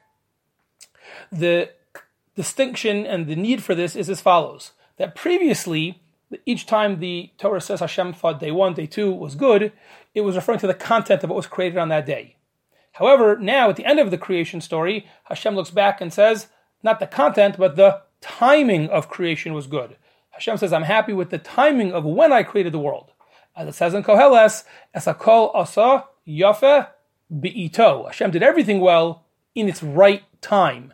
the 1.31 1.69
distinction 2.35 3.05
and 3.05 3.27
the 3.27 3.35
need 3.35 3.63
for 3.63 3.75
this 3.75 3.95
is 3.95 4.09
as 4.09 4.21
follows: 4.21 4.71
that 4.97 5.15
previously 5.15 6.01
each 6.45 6.65
time 6.65 6.99
the 6.99 7.31
Torah 7.37 7.61
says 7.61 7.79
Hashem 7.79 8.13
thought 8.13 8.39
day 8.39 8.51
one, 8.51 8.73
day 8.73 8.87
two 8.87 9.11
was 9.11 9.35
good, 9.35 9.71
it 10.15 10.21
was 10.21 10.35
referring 10.35 10.59
to 10.59 10.67
the 10.67 10.73
content 10.73 11.23
of 11.23 11.29
what 11.29 11.37
was 11.37 11.47
created 11.47 11.77
on 11.77 11.89
that 11.89 12.05
day. 12.05 12.35
However, 12.93 13.37
now 13.37 13.69
at 13.69 13.75
the 13.75 13.85
end 13.85 13.99
of 13.99 14.11
the 14.11 14.17
creation 14.17 14.61
story, 14.61 15.07
Hashem 15.25 15.55
looks 15.55 15.71
back 15.71 16.01
and 16.01 16.13
says, 16.13 16.47
not 16.83 16.99
the 16.99 17.07
content, 17.07 17.55
but 17.57 17.75
the 17.75 18.01
timing 18.21 18.89
of 18.89 19.09
creation 19.09 19.53
was 19.53 19.67
good. 19.67 19.97
Hashem 20.31 20.57
says, 20.57 20.73
I'm 20.73 20.83
happy 20.83 21.13
with 21.13 21.29
the 21.29 21.37
timing 21.37 21.91
of 21.91 22.03
when 22.03 22.33
I 22.33 22.43
created 22.43 22.73
the 22.73 22.79
world. 22.79 23.11
As 23.55 23.67
it 23.67 23.75
says 23.75 23.93
in 23.93 24.03
Koheles, 24.03 24.63
Esakol 24.95 25.51
asa 25.53 26.05
yafe 26.27 26.87
be'ito. 27.39 28.05
Hashem 28.05 28.31
did 28.31 28.43
everything 28.43 28.79
well 28.79 29.25
in 29.55 29.69
its 29.69 29.83
right 29.83 30.23
time. 30.41 30.93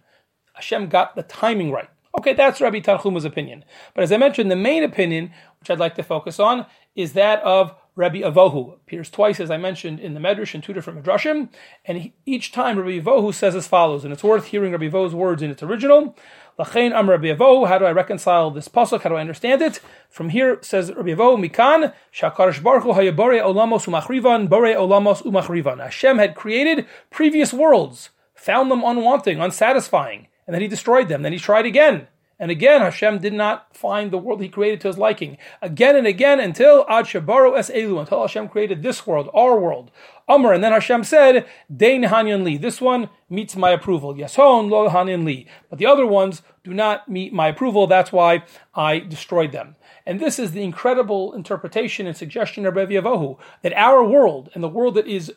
Hashem 0.59 0.89
got 0.89 1.15
the 1.15 1.23
timing 1.23 1.71
right. 1.71 1.89
Okay, 2.17 2.33
that's 2.33 2.59
Rabbi 2.59 2.79
Tanchuma's 2.79 3.23
opinion. 3.23 3.63
But 3.93 4.03
as 4.03 4.11
I 4.11 4.17
mentioned, 4.17 4.51
the 4.51 4.57
main 4.57 4.83
opinion, 4.83 5.31
which 5.59 5.69
I'd 5.69 5.79
like 5.79 5.95
to 5.95 6.03
focus 6.03 6.37
on, 6.37 6.65
is 6.93 7.13
that 7.13 7.41
of 7.43 7.73
Rabbi 7.95 8.19
Avohu. 8.19 8.73
Appears 8.73 9.09
twice, 9.09 9.39
as 9.39 9.49
I 9.49 9.55
mentioned, 9.55 10.01
in 10.01 10.15
the 10.15 10.19
Medrash 10.19 10.53
in 10.53 10.61
two 10.61 10.73
different 10.73 11.01
Medrashim, 11.01 11.47
and 11.85 11.97
he, 11.97 12.13
each 12.25 12.51
time 12.51 12.77
Rabbi 12.77 12.99
Avohu 12.99 13.33
says 13.33 13.55
as 13.55 13.67
follows, 13.67 14.03
and 14.03 14.11
it's 14.11 14.23
worth 14.23 14.47
hearing 14.47 14.73
Rabbi 14.73 14.89
Avohu's 14.89 15.15
words 15.15 15.41
in 15.41 15.49
its 15.49 15.63
original. 15.63 16.13
Lachain 16.57 16.91
Am 16.91 17.09
Rabbi 17.09 17.27
Avohu, 17.27 17.69
how 17.69 17.77
do 17.77 17.85
I 17.85 17.91
reconcile 17.91 18.51
this 18.51 18.67
pasuk? 18.67 19.03
How 19.03 19.09
do 19.09 19.15
I 19.15 19.21
understand 19.21 19.61
it? 19.61 19.79
From 20.09 20.29
here 20.29 20.59
says 20.61 20.91
Rabbi 20.91 21.11
Avohu, 21.11 21.49
Mikan, 21.49 21.93
Shakarish 22.13 22.61
Baruch 22.61 22.83
Hayabore 22.83 23.41
Olamos 23.41 23.85
Umachrivan, 23.85 24.49
Bore 24.49 24.73
Olamos 24.73 25.21
Umachrivan. 25.21 25.81
Hashem 25.81 26.17
had 26.17 26.35
created 26.35 26.85
previous 27.11 27.53
worlds, 27.53 28.09
found 28.33 28.69
them 28.69 28.81
unwanting, 28.81 29.39
unsatisfying 29.39 30.27
and 30.49 30.55
then 30.55 30.63
he 30.63 30.67
destroyed 30.67 31.09
them. 31.09 31.21
Then 31.21 31.31
he 31.31 31.37
tried 31.37 31.67
again. 31.67 32.07
And 32.39 32.49
again, 32.49 32.81
Hashem 32.81 33.19
did 33.19 33.33
not 33.33 33.77
find 33.77 34.09
the 34.09 34.17
world 34.17 34.41
he 34.41 34.49
created 34.49 34.81
to 34.81 34.87
his 34.87 34.97
liking. 34.97 35.37
Again 35.61 35.95
and 35.95 36.07
again 36.07 36.39
until 36.39 36.87
Ad 36.89 37.05
Shabaru 37.05 37.55
Es 37.55 37.69
Elu, 37.69 37.99
until 37.99 38.21
Hashem 38.21 38.49
created 38.49 38.81
this 38.81 39.05
world, 39.05 39.29
our 39.31 39.59
world. 39.59 39.91
Amr, 40.27 40.53
and 40.53 40.63
then 40.63 40.71
Hashem 40.71 41.03
said, 41.03 41.45
Dein 41.71 42.07
Hanyan 42.07 42.43
Li. 42.43 42.57
This 42.57 42.81
one 42.81 43.09
meets 43.29 43.55
my 43.55 43.69
approval. 43.69 44.15
Yeshon 44.15 44.71
Lo 44.71 44.89
Hanyan 44.89 45.23
Li. 45.23 45.45
But 45.69 45.77
the 45.77 45.85
other 45.85 46.07
ones 46.07 46.41
do 46.63 46.73
not 46.73 47.07
meet 47.07 47.31
my 47.31 47.49
approval. 47.49 47.85
That's 47.85 48.11
why 48.11 48.41
I 48.73 48.97
destroyed 48.97 49.51
them. 49.51 49.75
And 50.03 50.19
this 50.19 50.39
is 50.39 50.53
the 50.53 50.63
incredible 50.63 51.33
interpretation 51.33 52.07
and 52.07 52.17
suggestion 52.17 52.65
of 52.65 52.75
Rabbi 52.75 52.93
Avohu, 52.93 53.37
that 53.61 53.73
our 53.73 54.03
world 54.03 54.49
and 54.55 54.63
the 54.63 54.67
world 54.67 54.95
that 54.95 55.05
is 55.05 55.31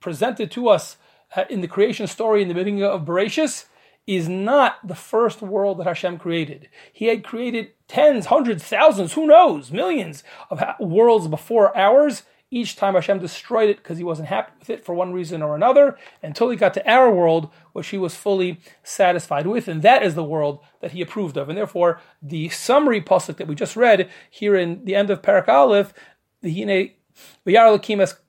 presented 0.00 0.50
to 0.50 0.68
us 0.68 0.96
uh, 1.36 1.44
in 1.48 1.60
the 1.60 1.68
creation 1.68 2.08
story 2.08 2.42
in 2.42 2.48
the 2.48 2.54
beginning 2.54 2.82
of 2.82 3.04
Bereshis 3.04 3.66
is 4.06 4.28
not 4.28 4.86
the 4.86 4.94
first 4.94 5.42
world 5.42 5.78
that 5.78 5.86
Hashem 5.86 6.18
created. 6.18 6.68
He 6.92 7.06
had 7.06 7.24
created 7.24 7.72
tens, 7.88 8.26
hundreds, 8.26 8.62
thousands, 8.62 9.14
who 9.14 9.26
knows, 9.26 9.72
millions 9.72 10.22
of 10.50 10.62
worlds 10.78 11.26
before 11.26 11.76
ours. 11.76 12.22
Each 12.48 12.76
time 12.76 12.94
Hashem 12.94 13.18
destroyed 13.18 13.68
it 13.68 13.78
because 13.78 13.98
he 13.98 14.04
wasn't 14.04 14.28
happy 14.28 14.52
with 14.60 14.70
it 14.70 14.84
for 14.84 14.94
one 14.94 15.12
reason 15.12 15.42
or 15.42 15.56
another, 15.56 15.98
until 16.22 16.48
he 16.48 16.56
got 16.56 16.74
to 16.74 16.88
our 16.88 17.12
world, 17.12 17.50
which 17.72 17.88
he 17.88 17.98
was 17.98 18.14
fully 18.14 18.60
satisfied 18.84 19.48
with, 19.48 19.66
and 19.66 19.82
that 19.82 20.04
is 20.04 20.14
the 20.14 20.22
world 20.22 20.60
that 20.80 20.92
he 20.92 21.02
approved 21.02 21.36
of. 21.36 21.48
And 21.48 21.58
therefore, 21.58 22.00
the 22.22 22.48
summary 22.50 23.00
pasuk 23.00 23.38
that 23.38 23.48
we 23.48 23.56
just 23.56 23.74
read 23.74 24.08
here 24.30 24.54
in 24.54 24.84
the 24.84 24.94
end 24.94 25.10
of 25.10 25.22
Parak 25.22 25.48
Aleph, 25.48 25.92
the 26.40 26.52
Hine 26.52 26.92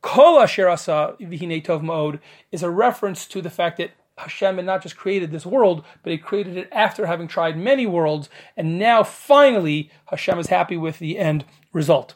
Kol 0.01 0.39
Asher 0.39 0.67
Asa 0.67 1.15
Tov 1.19 1.81
Ma'od, 1.83 2.19
is 2.51 2.63
a 2.63 2.71
reference 2.71 3.27
to 3.27 3.39
the 3.39 3.51
fact 3.51 3.77
that 3.77 3.91
Hashem 4.17 4.55
had 4.57 4.65
not 4.65 4.83
just 4.83 4.97
created 4.97 5.31
this 5.31 5.45
world, 5.45 5.85
but 6.03 6.11
He 6.11 6.17
created 6.17 6.57
it 6.57 6.69
after 6.71 7.05
having 7.05 7.27
tried 7.27 7.57
many 7.57 7.85
worlds, 7.85 8.29
and 8.55 8.79
now 8.79 9.03
finally 9.03 9.91
Hashem 10.07 10.39
is 10.39 10.47
happy 10.47 10.77
with 10.77 10.99
the 10.99 11.19
end 11.19 11.45
result. 11.71 12.15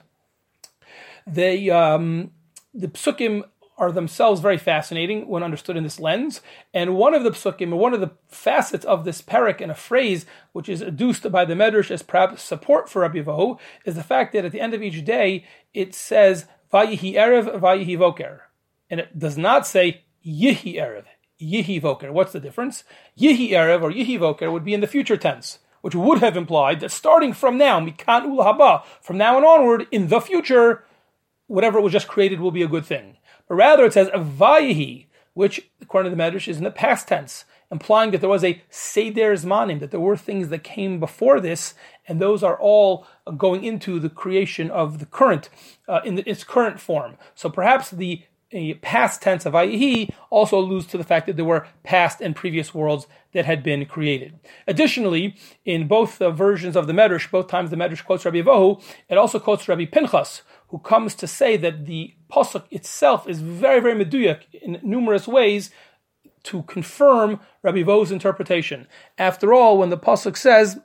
The 1.27 1.71
um, 1.71 2.31
the 2.73 2.87
psukim 2.87 3.43
are 3.77 3.91
themselves 3.91 4.41
very 4.41 4.57
fascinating 4.57 5.27
when 5.27 5.41
understood 5.41 5.75
in 5.75 5.83
this 5.83 5.99
lens, 5.99 6.41
and 6.73 6.95
one 6.95 7.15
of 7.15 7.23
the 7.23 7.31
psukim, 7.31 7.75
one 7.75 7.93
of 7.93 7.99
the 7.99 8.11
facets 8.27 8.85
of 8.85 9.05
this 9.05 9.21
parak 9.21 9.59
and 9.59 9.71
a 9.71 9.75
phrase 9.75 10.25
which 10.51 10.69
is 10.69 10.81
adduced 10.81 11.29
by 11.31 11.45
the 11.45 11.55
Medrash 11.55 11.89
as 11.89 12.03
perhaps 12.03 12.43
support 12.43 12.89
for 12.89 13.01
Rabbi 13.01 13.23
Vahu, 13.23 13.59
is 13.83 13.95
the 13.95 14.03
fact 14.03 14.33
that 14.33 14.45
at 14.45 14.51
the 14.51 14.61
end 14.61 14.75
of 14.75 14.83
each 14.83 15.03
day 15.03 15.45
it 15.73 15.95
says 15.95 16.45
Vayihi 16.71 17.13
Erev, 17.13 17.59
Vayihi 17.59 17.97
Voker, 17.97 18.41
and 18.89 18.99
it 18.99 19.17
does 19.17 19.37
not 19.37 19.65
say 19.65 20.03
Yihi 20.23 20.75
Erev. 20.75 21.05
Yihi 21.41 21.81
Voker. 21.81 22.11
What's 22.11 22.33
the 22.33 22.39
difference? 22.39 22.83
Yihi 23.19 23.51
Erev 23.51 23.81
or 23.81 23.91
Yihi 23.91 24.19
Voker 24.19 24.51
would 24.51 24.63
be 24.63 24.73
in 24.73 24.81
the 24.81 24.87
future 24.87 25.17
tense, 25.17 25.59
which 25.81 25.95
would 25.95 26.19
have 26.19 26.37
implied 26.37 26.79
that 26.79 26.91
starting 26.91 27.33
from 27.33 27.57
now, 27.57 27.79
Mikan 27.79 28.23
Ul 28.23 28.37
Haba, 28.37 28.83
from 29.01 29.17
now 29.17 29.37
and 29.37 29.45
onward, 29.45 29.87
in 29.91 30.07
the 30.07 30.21
future, 30.21 30.83
whatever 31.47 31.81
was 31.81 31.93
just 31.93 32.07
created 32.07 32.39
will 32.39 32.51
be 32.51 32.63
a 32.63 32.67
good 32.67 32.85
thing. 32.85 33.17
But 33.47 33.55
rather 33.55 33.85
it 33.85 33.93
says 33.93 34.09
Vayihi, 34.09 35.07
which, 35.33 35.69
according 35.81 36.11
to 36.11 36.15
the 36.15 36.21
Medrash, 36.21 36.47
is 36.47 36.57
in 36.57 36.63
the 36.63 36.71
past 36.71 37.07
tense, 37.07 37.45
implying 37.71 38.11
that 38.11 38.19
there 38.19 38.29
was 38.29 38.43
a 38.43 38.61
Seder 38.69 39.33
Zmanim, 39.33 39.79
that 39.79 39.91
there 39.91 39.99
were 39.99 40.17
things 40.17 40.49
that 40.49 40.63
came 40.63 40.99
before 40.99 41.39
this, 41.39 41.73
and 42.07 42.19
those 42.19 42.43
are 42.43 42.59
all 42.59 43.07
going 43.37 43.63
into 43.63 43.99
the 43.99 44.09
creation 44.09 44.69
of 44.69 44.99
the 44.99 45.05
current, 45.05 45.49
uh, 45.87 46.01
in 46.03 46.15
the, 46.15 46.29
its 46.29 46.43
current 46.43 46.79
form. 46.79 47.17
So 47.33 47.49
perhaps 47.49 47.89
the 47.89 48.23
a 48.51 48.73
past 48.75 49.21
tense 49.21 49.45
of 49.45 49.53
Vayihi 49.53 50.13
also 50.29 50.57
alludes 50.57 50.85
to 50.87 50.97
the 50.97 51.03
fact 51.03 51.27
that 51.27 51.35
there 51.35 51.45
were 51.45 51.67
past 51.83 52.21
and 52.21 52.35
previous 52.35 52.73
worlds 52.73 53.07
that 53.33 53.45
had 53.45 53.63
been 53.63 53.85
created. 53.85 54.39
Additionally, 54.67 55.35
in 55.65 55.87
both 55.87 56.17
the 56.17 56.31
versions 56.31 56.75
of 56.75 56.87
the 56.87 56.93
Medrash, 56.93 57.29
both 57.31 57.47
times 57.47 57.69
the 57.69 57.75
Medrash 57.75 58.03
quotes 58.03 58.25
Rabbi 58.25 58.41
Vohu, 58.41 58.81
it 59.09 59.17
also 59.17 59.39
quotes 59.39 59.67
Rabbi 59.67 59.85
Pinchas, 59.85 60.41
who 60.69 60.79
comes 60.79 61.15
to 61.15 61.27
say 61.27 61.57
that 61.57 61.85
the 61.85 62.13
pasuk 62.29 62.63
itself 62.71 63.27
is 63.27 63.41
very, 63.41 63.79
very 63.79 64.05
meduyak 64.05 64.41
in 64.53 64.79
numerous 64.83 65.27
ways 65.27 65.69
to 66.43 66.63
confirm 66.63 67.39
Rabbi 67.61 67.83
Vohu's 67.83 68.11
interpretation. 68.11 68.87
After 69.17 69.53
all, 69.53 69.77
when 69.77 69.89
the 69.89 69.97
pasuk 69.97 70.37
says, 70.37 70.79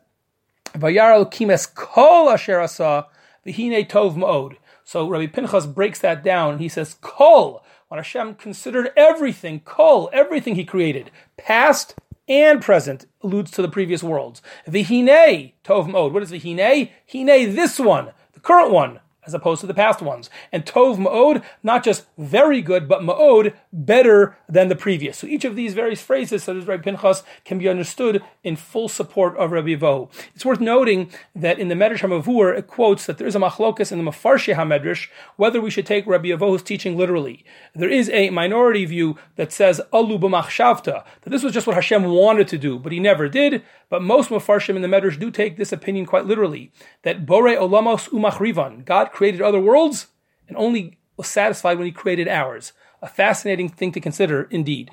"Vayaral 0.74 1.31
kimes 1.31 1.72
kol 1.72 2.29
asher 2.31 2.61
asa 2.61 3.07
tov 3.46 4.16
ma'od," 4.16 4.57
so 4.87 5.07
Rabbi 5.09 5.27
Pinchas 5.27 5.66
breaks 5.66 5.99
that 5.99 6.22
down. 6.22 6.61
He 6.61 6.68
says, 6.68 6.94
"Kol." 7.01 7.62
When 7.88 7.99
Hashem 7.99 8.37
considered 8.37 8.92
everything, 8.96 9.61
kol, 9.61 10.09
everything 10.12 10.55
He 10.55 10.64
created, 10.64 11.11
past 11.37 11.94
and 12.29 12.62
present, 12.62 13.07
alludes 13.22 13.51
to 13.53 13.62
the 13.62 13.68
previous 13.68 14.03
worlds. 14.03 14.42
V'hine 14.68 15.53
tov 15.64 15.88
ma'od. 15.88 16.12
What 16.12 16.22
is 16.22 16.31
v'hine? 16.31 16.90
Hine, 17.12 17.55
this 17.55 17.79
one, 17.79 18.12
the 18.33 18.40
current 18.40 18.70
one 18.70 19.01
as 19.26 19.34
opposed 19.34 19.60
to 19.60 19.66
the 19.66 19.74
past 19.74 20.00
ones. 20.00 20.30
And 20.52 20.64
Tov 20.64 20.96
Ma'od, 20.96 21.42
not 21.62 21.84
just 21.84 22.06
very 22.16 22.62
good, 22.62 22.88
but 22.88 23.02
Ma'od, 23.02 23.54
better 23.72 24.36
than 24.48 24.68
the 24.68 24.76
previous. 24.76 25.18
So 25.18 25.26
each 25.26 25.44
of 25.44 25.56
these 25.56 25.74
various 25.74 26.00
phrases, 26.00 26.44
such 26.44 26.56
as 26.56 26.66
Rabbi 26.66 26.82
Pinchas, 26.82 27.22
can 27.44 27.58
be 27.58 27.68
understood 27.68 28.22
in 28.42 28.56
full 28.56 28.88
support 28.88 29.36
of 29.36 29.52
Rabbi 29.52 29.74
Vohu. 29.74 30.10
It's 30.34 30.44
worth 30.44 30.60
noting 30.60 31.10
that 31.34 31.58
in 31.58 31.68
the 31.68 31.74
Medrash 31.74 32.00
HaMavur, 32.00 32.56
it 32.56 32.66
quotes 32.66 33.06
that 33.06 33.18
there 33.18 33.26
is 33.26 33.36
a 33.36 33.40
machlokas 33.40 33.92
in 33.92 34.02
the 34.02 34.10
Mefarshei 34.10 34.54
HaMedrash, 34.54 35.08
whether 35.36 35.60
we 35.60 35.70
should 35.70 35.86
take 35.86 36.06
Rabbi 36.06 36.28
Vohu's 36.28 36.62
teaching 36.62 36.96
literally. 36.96 37.44
There 37.74 37.90
is 37.90 38.08
a 38.10 38.30
minority 38.30 38.84
view 38.84 39.16
that 39.36 39.52
says, 39.52 39.80
Alu 39.92 40.18
b'machshavta, 40.18 41.04
that 41.22 41.30
this 41.30 41.42
was 41.42 41.52
just 41.52 41.66
what 41.66 41.74
Hashem 41.74 42.04
wanted 42.04 42.48
to 42.48 42.58
do, 42.58 42.78
but 42.78 42.92
he 42.92 43.00
never 43.00 43.28
did. 43.28 43.62
But 43.88 44.02
most 44.02 44.30
Mefarshim 44.30 44.76
in 44.76 44.82
the 44.82 44.88
Medrash 44.88 45.18
do 45.18 45.30
take 45.30 45.56
this 45.56 45.72
opinion 45.72 46.06
quite 46.06 46.26
literally, 46.26 46.72
that 47.02 47.26
Bore 47.26 47.56
Olamos 47.56 48.08
Umachrivan, 48.08 48.84
God 48.84 49.12
created 49.16 49.40
other 49.40 49.59
worlds 49.59 50.09
and 50.46 50.55
only 50.59 50.98
was 51.16 51.26
satisfied 51.26 51.79
when 51.79 51.87
he 51.87 51.92
created 51.92 52.29
ours. 52.29 52.74
A 53.00 53.09
fascinating 53.09 53.70
thing 53.70 53.90
to 53.92 54.00
consider 54.00 54.42
indeed. 54.50 54.90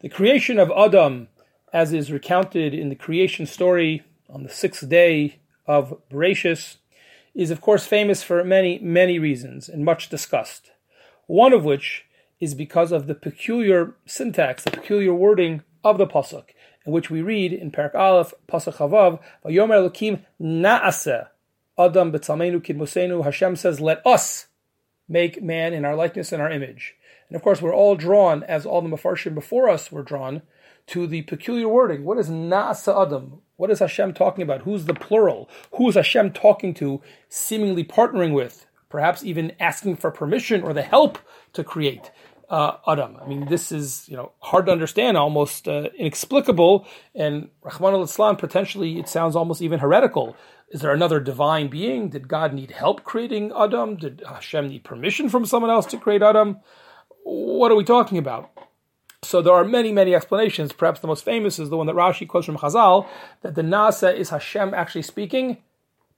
The 0.00 0.08
creation 0.08 0.58
of 0.58 0.72
Adam, 0.74 1.28
as 1.70 1.92
is 1.92 2.10
recounted 2.10 2.72
in 2.72 2.88
the 2.88 2.94
creation 2.94 3.44
story 3.44 4.02
on 4.30 4.42
the 4.42 4.48
sixth 4.48 4.88
day 4.88 5.40
of 5.66 6.00
Bereshis, 6.10 6.76
is 7.34 7.50
of 7.50 7.60
course 7.60 7.84
famous 7.84 8.22
for 8.22 8.42
many, 8.42 8.78
many 8.78 9.18
reasons 9.18 9.68
and 9.68 9.84
much 9.84 10.08
discussed. 10.08 10.70
One 11.26 11.52
of 11.52 11.62
which 11.62 12.06
is 12.40 12.54
because 12.54 12.90
of 12.90 13.06
the 13.06 13.14
peculiar 13.14 13.96
syntax, 14.06 14.64
the 14.64 14.70
peculiar 14.70 15.12
wording 15.12 15.62
of 15.84 15.98
the 15.98 16.06
pasuk, 16.06 16.44
in 16.88 16.94
which 16.94 17.10
we 17.10 17.20
read 17.20 17.52
in 17.52 17.70
Parak 17.70 17.94
Aleph, 17.94 18.32
Pasuk 18.48 18.76
Chavav, 18.76 19.20
Vayomer 19.44 19.90
Elokim 19.90 20.24
Naaseh 20.40 21.28
Adam 21.78 22.10
B'Tzalmenu 22.10 22.62
Kidmusenu. 22.62 23.22
Hashem 23.24 23.56
says, 23.56 23.78
"Let 23.78 24.04
us 24.06 24.46
make 25.06 25.42
man 25.42 25.74
in 25.74 25.84
our 25.84 25.94
likeness 25.94 26.32
and 26.32 26.40
our 26.40 26.50
image." 26.50 26.96
And 27.28 27.36
of 27.36 27.42
course, 27.42 27.60
we're 27.60 27.74
all 27.74 27.94
drawn, 27.94 28.42
as 28.42 28.64
all 28.64 28.80
the 28.80 28.88
Mefarshim 28.88 29.34
before 29.34 29.68
us 29.68 29.92
were 29.92 30.02
drawn, 30.02 30.40
to 30.86 31.06
the 31.06 31.20
peculiar 31.22 31.68
wording. 31.68 32.04
What 32.04 32.16
is 32.16 32.30
Naaseh 32.30 33.06
Adam? 33.06 33.42
What 33.56 33.70
is 33.70 33.80
Hashem 33.80 34.14
talking 34.14 34.42
about? 34.42 34.62
Who's 34.62 34.86
the 34.86 34.94
plural? 34.94 35.50
Who 35.74 35.90
is 35.90 35.94
Hashem 35.94 36.32
talking 36.32 36.72
to, 36.74 37.02
seemingly 37.28 37.84
partnering 37.84 38.32
with? 38.32 38.64
Perhaps 38.88 39.22
even 39.24 39.52
asking 39.60 39.96
for 39.96 40.10
permission 40.10 40.62
or 40.62 40.72
the 40.72 40.80
help 40.80 41.18
to 41.52 41.62
create 41.62 42.10
uh, 42.48 42.76
Adam. 42.86 43.16
I 43.20 43.26
mean, 43.26 43.46
this 43.46 43.70
is 43.72 44.08
you 44.08 44.16
know 44.16 44.32
hard 44.40 44.66
to 44.66 44.72
understand, 44.72 45.16
almost 45.16 45.68
uh, 45.68 45.88
inexplicable, 45.96 46.86
and 47.14 47.48
Rachmana 47.62 47.98
litzlan 48.02 48.38
potentially 48.38 48.98
it 48.98 49.08
sounds 49.08 49.36
almost 49.36 49.62
even 49.62 49.78
heretical. 49.78 50.36
Is 50.70 50.82
there 50.82 50.92
another 50.92 51.20
divine 51.20 51.68
being? 51.68 52.10
Did 52.10 52.28
God 52.28 52.52
need 52.52 52.72
help 52.72 53.04
creating 53.04 53.52
Adam? 53.56 53.96
Did 53.96 54.22
Hashem 54.28 54.68
need 54.68 54.84
permission 54.84 55.28
from 55.28 55.46
someone 55.46 55.70
else 55.70 55.86
to 55.86 55.98
create 55.98 56.22
Adam? 56.22 56.58
What 57.24 57.72
are 57.72 57.76
we 57.76 57.84
talking 57.84 58.18
about? 58.18 58.50
So 59.22 59.42
there 59.42 59.54
are 59.54 59.64
many, 59.64 59.92
many 59.92 60.14
explanations. 60.14 60.72
Perhaps 60.72 61.00
the 61.00 61.08
most 61.08 61.24
famous 61.24 61.58
is 61.58 61.70
the 61.70 61.76
one 61.76 61.86
that 61.86 61.96
Rashi 61.96 62.28
quotes 62.28 62.46
from 62.46 62.58
Chazal, 62.58 63.06
that 63.42 63.54
the 63.54 63.62
Nasa 63.62 64.14
is 64.14 64.30
Hashem 64.30 64.74
actually 64.74 65.02
speaking 65.02 65.58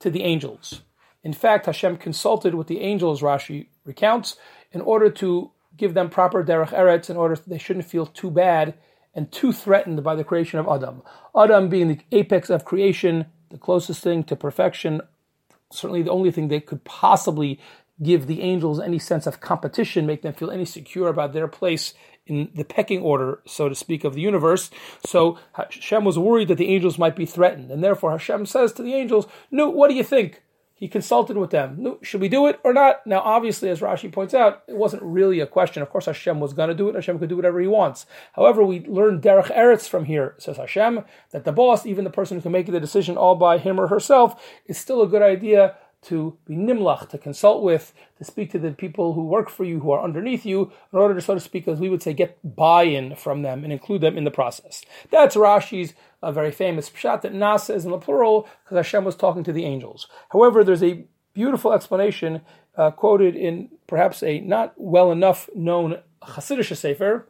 to 0.01 0.11
the 0.11 0.23
angels. 0.23 0.83
In 1.23 1.33
fact, 1.33 1.67
Hashem 1.67 1.97
consulted 1.99 2.55
with 2.55 2.67
the 2.67 2.81
angels, 2.81 3.23
Rashi 3.23 3.69
recounts, 3.85 4.37
in 4.73 4.81
order 4.81 5.11
to 5.11 5.51
give 5.77 5.95
them 5.95 6.11
proper 6.11 6.45
derech 6.45 6.71
eretz 6.71 7.11
in 7.11 7.17
order 7.17 7.35
that 7.35 7.49
they 7.49 7.59
shouldn't 7.59 7.87
feel 7.87 8.07
too 8.07 8.31
bad 8.31 8.75
and 9.15 9.33
too 9.33 9.53
threatened 9.53 10.03
by 10.03 10.15
the 10.15 10.25
creation 10.25 10.59
of 10.59 10.69
Adam. 10.69 11.03
Adam 11.37 11.69
being 11.69 11.89
the 11.89 12.01
apex 12.13 12.51
of 12.51 12.65
creation, 12.65 13.27
the 13.51 13.59
closest 13.59 14.03
thing 14.03 14.23
to 14.25 14.37
perfection, 14.37 15.01
certainly 15.73 16.03
the 16.03 16.11
only 16.11 16.31
thing 16.31 16.49
that 16.49 16.67
could 16.67 16.85
possibly 16.85 17.59
give 18.03 18.27
the 18.27 18.41
angels 18.41 18.81
any 18.81 18.99
sense 18.99 19.27
of 19.27 19.41
competition, 19.41 20.07
make 20.07 20.23
them 20.23 20.33
feel 20.33 20.51
any 20.51 20.65
secure 20.65 21.09
about 21.09 21.33
their 21.33 21.49
place 21.49 21.93
in 22.27 22.49
the 22.55 22.65
pecking 22.65 23.03
order, 23.03 23.41
so 23.47 23.69
to 23.69 23.75
speak, 23.75 24.05
of 24.05 24.15
the 24.15 24.21
universe. 24.21 24.71
So 25.05 25.39
Hashem 25.55 26.05
was 26.05 26.19
worried 26.19 26.49
that 26.49 26.59
the 26.59 26.73
angels 26.73 26.99
might 26.99 27.17
be 27.17 27.27
threatened, 27.27 27.71
and 27.71 27.83
therefore 27.83 28.13
Hashem 28.13 28.47
says 28.47 28.73
to 28.75 28.83
the 28.83 28.95
angels, 28.95 29.27
"No, 29.51 29.69
what 29.69 29.89
do 29.91 29.97
you 29.97 30.05
think? 30.05 30.43
He 30.81 30.89
consulted 30.89 31.37
with 31.37 31.51
them. 31.51 31.99
Should 32.01 32.23
we 32.23 32.31
do 32.31 32.47
it 32.47 32.59
or 32.65 32.73
not? 32.73 33.07
Now, 33.07 33.21
obviously, 33.21 33.69
as 33.69 33.81
Rashi 33.81 34.11
points 34.11 34.33
out, 34.33 34.63
it 34.67 34.77
wasn't 34.77 35.03
really 35.03 35.39
a 35.41 35.47
question. 35.47 35.83
Of 35.83 35.91
course, 35.91 36.07
Hashem 36.07 36.41
was 36.41 36.55
going 36.55 36.71
to 36.71 36.75
do 36.75 36.89
it. 36.89 36.95
Hashem 36.95 37.19
could 37.19 37.29
do 37.29 37.37
whatever 37.37 37.61
he 37.61 37.67
wants. 37.67 38.07
However, 38.33 38.65
we 38.65 38.81
learn 38.87 39.21
derech 39.21 39.55
eretz 39.55 39.87
from 39.87 40.07
here, 40.07 40.35
says 40.39 40.57
Hashem, 40.57 41.05
that 41.33 41.45
the 41.45 41.53
boss, 41.53 41.85
even 41.85 42.05
the 42.05 42.11
person 42.11 42.39
who 42.39 42.43
can 42.43 42.53
make 42.53 42.65
the 42.65 42.81
decision 42.81 43.19
all 43.19 43.37
by 43.37 43.59
him 43.59 43.79
or 43.79 43.89
herself, 43.89 44.43
is 44.65 44.79
still 44.79 45.03
a 45.03 45.07
good 45.07 45.23
idea 45.23 45.77
to 46.03 46.37
be 46.47 46.55
nimlach, 46.55 47.09
to 47.11 47.19
consult 47.19 47.63
with, 47.63 47.93
to 48.19 48.25
speak 48.25 48.51
to 48.51 48.59
the 48.59 48.73
people 48.73 49.13
who 49.13 49.25
work 49.27 49.51
for 49.51 49.65
you, 49.65 49.81
who 49.81 49.91
are 49.91 50.03
underneath 50.03 50.47
you, 50.47 50.73
in 50.93 50.99
order 50.99 51.15
to, 51.15 51.21
so 51.21 51.35
to 51.35 51.41
speak, 51.41 51.69
as 51.69 51.79
we 51.79 51.91
would 51.91 52.03
say, 52.03 52.13
get 52.13 52.39
buy-in 52.43 53.15
from 53.17 53.43
them 53.43 53.65
and 53.65 53.73
include 53.73 54.01
them 54.01 54.17
in 54.17 54.25
the 54.25 54.31
process. 54.31 54.83
That's 55.11 55.37
Rashi's 55.37 55.95
uh, 56.23 56.33
very 56.33 56.51
famous 56.51 56.89
pshat 56.89 57.23
that 57.23 57.35
Nasa 57.35 57.75
is 57.75 57.85
in 57.85 57.91
the 57.91 57.99
plural 57.99 58.49
because 58.65 58.77
Hashem 58.77 59.05
was 59.05 59.17
talking 59.17 59.45
to 59.45 59.53
the 59.53 59.65
angels. 59.65 60.07
However, 60.31 60.65
there's 60.65 60.83
a 60.83 61.05
beautiful 61.35 61.73
explanation 61.73 62.41
uh, 62.77 62.91
quoted 62.91 63.37
in 63.37 63.69
perhaps 63.87 64.23
a 64.23 64.41
not 64.41 64.73
well 64.77 65.13
enough 65.13 65.51
known 65.55 65.99
Hasidic 66.23 66.77
sefer, 66.77 67.27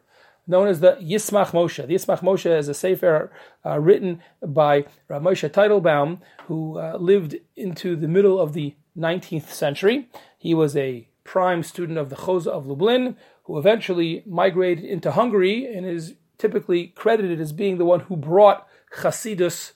known 0.51 0.67
as 0.67 0.81
the 0.81 0.97
Yismach 1.01 1.51
Moshe. 1.51 1.85
The 1.87 1.95
Yismach 1.95 2.19
Moshe 2.19 2.45
is 2.45 2.67
a 2.67 2.73
sefer 2.73 3.31
uh, 3.65 3.79
written 3.79 4.21
by 4.45 4.85
Rav 5.07 5.23
Moshe 5.23 5.49
Teitelbaum, 5.49 6.19
who 6.45 6.77
uh, 6.77 6.97
lived 6.97 7.37
into 7.55 7.95
the 7.95 8.07
middle 8.07 8.39
of 8.39 8.53
the 8.53 8.75
19th 8.97 9.47
century. 9.47 10.09
He 10.37 10.53
was 10.53 10.77
a 10.77 11.07
prime 11.23 11.63
student 11.63 11.97
of 11.97 12.09
the 12.09 12.17
Chozeh 12.17 12.47
of 12.47 12.67
Lublin, 12.67 13.15
who 13.45 13.57
eventually 13.57 14.23
migrated 14.27 14.85
into 14.85 15.11
Hungary 15.11 15.65
and 15.65 15.85
is 15.85 16.15
typically 16.37 16.87
credited 16.87 17.39
as 17.39 17.53
being 17.53 17.77
the 17.77 17.85
one 17.85 18.01
who 18.01 18.15
brought 18.15 18.67
Chasidus 18.97 19.71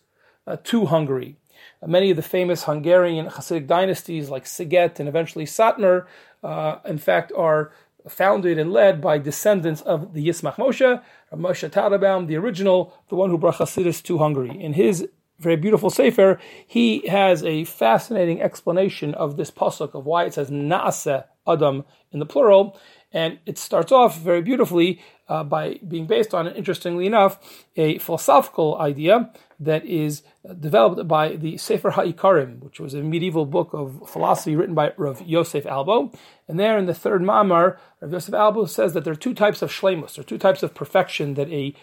uh, 0.46 0.58
to 0.66 0.86
Hungary. 0.88 1.38
Uh, 1.82 1.88
many 1.88 2.10
of 2.12 2.18
the 2.18 2.22
famous 2.22 2.64
Hungarian 2.64 3.28
Hasidic 3.28 3.68
dynasties, 3.68 4.30
like 4.30 4.46
Sighet 4.46 5.00
and 5.00 5.08
eventually 5.08 5.46
Satmar, 5.46 6.06
uh, 6.44 6.80
in 6.86 6.98
fact, 6.98 7.32
are 7.36 7.72
founded 8.08 8.58
and 8.58 8.72
led 8.72 9.02
by 9.02 9.18
descendants 9.18 9.82
of 9.82 10.14
the 10.14 10.28
Yismach 10.28 10.56
Moshe, 10.56 11.02
Moshe 11.34 11.70
Teitelbaum, 11.70 12.28
the 12.28 12.36
original, 12.36 12.94
the 13.10 13.16
one 13.16 13.30
who 13.30 13.38
brought 13.38 13.56
Hasidus 13.56 14.02
to 14.04 14.18
Hungary. 14.18 14.62
In 14.62 14.74
his 14.74 15.08
very 15.40 15.56
beautiful 15.56 15.90
sefer, 15.90 16.40
he 16.66 17.08
has 17.08 17.44
a 17.44 17.66
fascinating 17.66 18.42
explanation 18.42 19.14
of 19.14 19.38
this 19.38 19.52
pasuk 19.52 19.94
of 19.94 20.06
why 20.06 20.26
it 20.26 20.34
says 20.34 20.50
Naase 20.50 21.26
Adam 21.48 21.84
in 22.12 22.20
the 22.20 22.26
plural, 22.26 22.80
and 23.12 23.40
it 23.46 23.58
starts 23.58 23.92
off 23.92 24.20
very 24.20 24.42
beautifully 24.42 25.02
uh, 25.28 25.44
by 25.44 25.80
being 25.88 26.06
based 26.06 26.34
on, 26.34 26.48
interestingly 26.48 27.06
enough, 27.06 27.40
a 27.76 27.98
philosophical 27.98 28.78
idea 28.78 29.32
that 29.60 29.86
is 29.86 30.22
developed 30.60 31.08
by 31.08 31.36
the 31.36 31.58
Sefer 31.58 31.92
HaIkarim, 31.92 32.60
which 32.60 32.80
was 32.80 32.94
a 32.94 33.02
medieval 33.02 33.46
book 33.46 33.74
of 33.74 34.08
philosophy 34.10 34.56
written 34.56 34.76
by 34.76 34.94
Rav 34.98 35.22
Yosef 35.22 35.66
Albo. 35.66 36.12
And 36.48 36.60
there 36.60 36.78
in 36.78 36.86
the 36.86 36.94
third 36.94 37.22
Mamar, 37.22 37.78
Rav 38.02 38.12
Yosef 38.12 38.34
Albo 38.34 38.66
says 38.66 38.94
that 38.94 39.04
there 39.04 39.14
are 39.14 39.18
two 39.18 39.34
types 39.34 39.62
of 39.62 39.72
shlemus, 39.72 40.16
there 40.16 40.22
are 40.22 40.26
two 40.26 40.38
types 40.38 40.62
of 40.62 40.76
perfection 40.76 41.34
that 41.36 41.50
a 41.50 41.74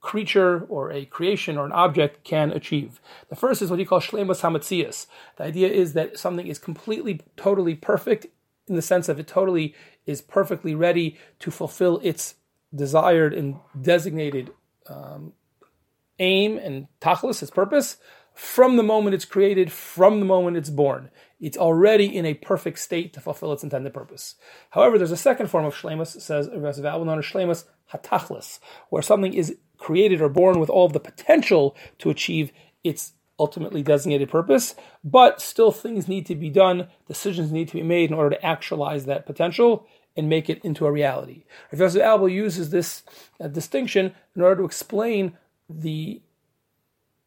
creature 0.00 0.64
or 0.70 0.90
a 0.90 1.04
creation 1.04 1.58
or 1.58 1.66
an 1.66 1.72
object 1.72 2.24
can 2.24 2.50
achieve. 2.52 3.00
The 3.28 3.36
first 3.36 3.60
is 3.60 3.68
what 3.68 3.78
he 3.78 3.84
calls 3.84 4.06
shlemus 4.06 4.40
hamatzias. 4.40 5.06
The 5.36 5.44
idea 5.44 5.68
is 5.68 5.92
that 5.92 6.18
something 6.18 6.46
is 6.46 6.58
completely, 6.58 7.20
totally 7.36 7.74
perfect 7.74 8.26
in 8.66 8.76
the 8.76 8.82
sense 8.82 9.08
of 9.08 9.18
it 9.18 9.26
totally 9.26 9.74
is 10.06 10.22
perfectly 10.22 10.74
ready 10.74 11.18
to 11.40 11.50
fulfill 11.50 12.00
its 12.02 12.36
desired 12.74 13.34
and 13.34 13.56
designated 13.80 14.50
um, 14.88 15.32
aim 16.18 16.58
and 16.58 16.86
tachlis, 17.00 17.42
its 17.42 17.50
purpose, 17.50 17.96
from 18.34 18.76
the 18.76 18.82
moment 18.82 19.14
it's 19.14 19.24
created, 19.24 19.72
from 19.72 20.20
the 20.20 20.26
moment 20.26 20.56
it's 20.56 20.70
born. 20.70 21.10
It's 21.40 21.58
already 21.58 22.04
in 22.04 22.24
a 22.24 22.34
perfect 22.34 22.78
state 22.78 23.12
to 23.14 23.20
fulfill 23.20 23.52
its 23.52 23.62
intended 23.62 23.92
purpose. 23.92 24.36
However, 24.70 24.98
there's 24.98 25.10
a 25.10 25.16
second 25.16 25.48
form 25.48 25.64
of 25.64 25.74
shlemus, 25.74 26.20
says 26.20 26.48
Rav 26.54 26.78
known 26.78 27.18
as 27.18 27.24
shlemus 27.24 27.64
hatachlis, 27.92 28.60
where 28.88 29.02
something 29.02 29.34
is 29.34 29.56
created 29.78 30.20
or 30.20 30.28
born 30.28 30.60
with 30.60 30.70
all 30.70 30.88
the 30.88 31.00
potential 31.00 31.76
to 31.98 32.10
achieve 32.10 32.52
its 32.84 33.12
ultimately 33.38 33.82
designated 33.82 34.30
purpose, 34.30 34.74
but 35.02 35.40
still 35.40 35.72
things 35.72 36.06
need 36.06 36.26
to 36.26 36.34
be 36.34 36.50
done, 36.50 36.88
decisions 37.08 37.50
need 37.50 37.68
to 37.68 37.74
be 37.74 37.82
made 37.82 38.10
in 38.10 38.16
order 38.16 38.36
to 38.36 38.46
actualize 38.46 39.06
that 39.06 39.24
potential 39.24 39.86
and 40.16 40.28
make 40.28 40.50
it 40.50 40.62
into 40.64 40.86
a 40.86 40.92
reality. 40.92 41.44
Professor 41.68 42.02
Albo 42.02 42.26
uses 42.26 42.70
this 42.70 43.02
uh, 43.40 43.48
distinction 43.48 44.14
in 44.34 44.42
order 44.42 44.56
to 44.56 44.66
explain 44.66 45.36
the 45.68 46.20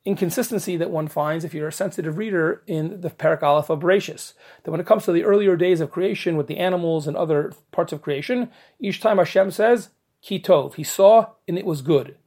inconsistency 0.06 0.76
that 0.76 0.92
one 0.92 1.08
finds 1.08 1.46
if 1.46 1.54
you're 1.54 1.70
a 1.70 1.74
sensitive 1.74 2.18
reader 2.18 2.62
in 2.68 3.02
the 3.02 3.10
Parak 3.10 3.42
of 3.42 3.80
Bereshis. 3.80 4.34
That 4.64 4.72
when 4.72 4.82
it 4.82 4.86
comes 4.86 5.06
to 5.06 5.14
the 5.14 5.24
earlier 5.24 5.56
days 5.56 5.80
of 5.80 5.92
creation 5.92 6.36
with 6.36 6.48
the 6.48 6.58
animals 6.58 7.08
and 7.08 7.16
other 7.16 7.54
parts 7.72 7.94
of 7.94 8.02
creation, 8.02 8.50
each 8.80 9.00
time 9.00 9.18
Hashem 9.18 9.52
says, 9.52 9.90
Kitov, 10.24 10.76
he 10.76 10.84
saw 10.84 11.28
and 11.48 11.58
it 11.58 11.66
was 11.66 11.82
good. 11.82 12.18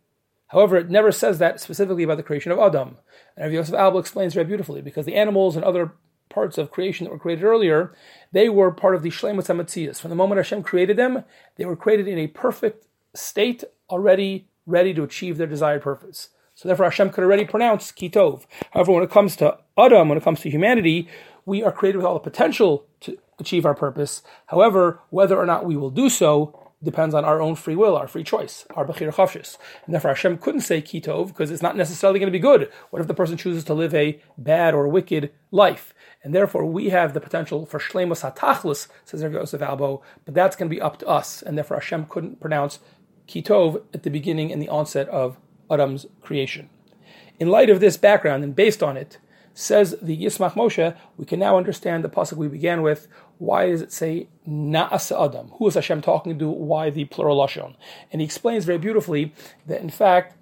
However, 0.48 0.76
it 0.76 0.88
never 0.88 1.10
says 1.12 1.38
that 1.38 1.60
specifically 1.60 2.04
about 2.04 2.18
the 2.18 2.22
creation 2.22 2.52
of 2.52 2.58
Adam. 2.58 2.98
And 3.36 3.44
Rav 3.46 3.52
Yosef 3.52 3.74
Albo 3.74 3.98
explains 3.98 4.32
very 4.32 4.46
beautifully 4.46 4.80
because 4.80 5.04
the 5.04 5.16
animals 5.16 5.56
and 5.56 5.64
other 5.64 5.92
parts 6.36 6.58
of 6.58 6.70
creation 6.70 7.04
that 7.04 7.10
were 7.10 7.18
created 7.18 7.44
earlier, 7.44 7.94
they 8.30 8.50
were 8.50 8.70
part 8.70 8.94
of 8.94 9.02
the 9.02 9.08
Shlemus 9.08 9.48
HaMatzias. 9.48 9.98
From 9.98 10.10
the 10.10 10.16
moment 10.16 10.36
Hashem 10.36 10.62
created 10.62 10.98
them, 10.98 11.24
they 11.56 11.64
were 11.64 11.74
created 11.74 12.06
in 12.06 12.18
a 12.18 12.26
perfect 12.26 12.86
state, 13.14 13.64
already 13.88 14.46
ready 14.66 14.92
to 14.92 15.02
achieve 15.02 15.38
their 15.38 15.46
desired 15.46 15.80
purpose. 15.80 16.28
So 16.54 16.68
therefore 16.68 16.84
Hashem 16.84 17.08
could 17.08 17.24
already 17.24 17.46
pronounce 17.46 17.90
Kitov. 17.90 18.44
However, 18.72 18.92
when 18.92 19.02
it 19.02 19.10
comes 19.10 19.34
to 19.36 19.56
Adam, 19.78 20.10
when 20.10 20.18
it 20.18 20.24
comes 20.24 20.40
to 20.40 20.50
humanity, 20.50 21.08
we 21.46 21.62
are 21.62 21.72
created 21.72 21.96
with 21.96 22.06
all 22.06 22.12
the 22.12 22.30
potential 22.30 22.84
to 23.00 23.16
achieve 23.38 23.64
our 23.64 23.74
purpose. 23.74 24.22
However, 24.48 25.00
whether 25.08 25.38
or 25.38 25.46
not 25.46 25.64
we 25.64 25.74
will 25.74 25.90
do 25.90 26.10
so 26.10 26.65
depends 26.86 27.14
on 27.14 27.24
our 27.26 27.42
own 27.42 27.54
free 27.54 27.76
will, 27.76 27.96
our 27.96 28.08
free 28.08 28.24
choice, 28.24 28.64
our 28.74 28.86
bechir 28.86 29.12
chavshis. 29.12 29.58
And 29.84 29.92
therefore 29.92 30.12
Hashem 30.12 30.38
couldn't 30.38 30.62
say 30.62 30.80
Kitov 30.80 31.28
because 31.28 31.50
it's 31.50 31.62
not 31.62 31.76
necessarily 31.76 32.18
going 32.18 32.32
to 32.32 32.38
be 32.38 32.38
good. 32.38 32.70
What 32.88 33.02
if 33.02 33.08
the 33.08 33.14
person 33.14 33.36
chooses 33.36 33.64
to 33.64 33.74
live 33.74 33.94
a 33.94 34.18
bad 34.38 34.72
or 34.72 34.88
wicked 34.88 35.32
life? 35.50 35.92
And 36.24 36.34
therefore 36.34 36.64
we 36.64 36.88
have 36.88 37.12
the 37.12 37.20
potential 37.20 37.66
for 37.66 37.78
shlemus 37.78 38.22
hatachlis, 38.22 38.88
says 39.04 39.22
Rav 39.22 39.32
Yosef 39.32 39.60
Albo, 39.60 40.02
but 40.24 40.32
that's 40.32 40.56
going 40.56 40.70
to 40.70 40.74
be 40.74 40.80
up 40.80 40.98
to 41.00 41.06
us. 41.06 41.42
And 41.42 41.58
therefore 41.58 41.76
Hashem 41.76 42.06
couldn't 42.06 42.40
pronounce 42.40 42.78
Kitov 43.28 43.82
at 43.92 44.02
the 44.02 44.10
beginning 44.10 44.50
and 44.50 44.62
the 44.62 44.70
onset 44.70 45.08
of 45.10 45.36
Adam's 45.70 46.06
creation. 46.22 46.70
In 47.38 47.48
light 47.48 47.68
of 47.68 47.80
this 47.80 47.98
background 47.98 48.44
and 48.44 48.56
based 48.56 48.82
on 48.82 48.96
it, 48.96 49.18
says 49.56 49.96
the 50.02 50.16
Yismach 50.16 50.52
Moshe, 50.52 50.94
we 51.16 51.24
can 51.24 51.40
now 51.40 51.56
understand 51.56 52.04
the 52.04 52.10
pasuk 52.10 52.36
we 52.36 52.46
began 52.46 52.82
with. 52.82 53.08
Why 53.38 53.70
does 53.70 53.82
it 53.82 53.92
say 53.92 54.28
Naas 54.48 55.12
Adam? 55.12 55.48
Who 55.58 55.66
is 55.68 55.74
Hashem 55.74 56.02
talking 56.02 56.38
to? 56.38 56.48
Why 56.48 56.90
the 56.90 57.04
plural 57.04 57.38
lashon? 57.38 57.74
And 58.10 58.20
he 58.20 58.24
explains 58.24 58.64
very 58.64 58.78
beautifully 58.78 59.34
that 59.66 59.80
in 59.80 59.90
fact 59.90 60.36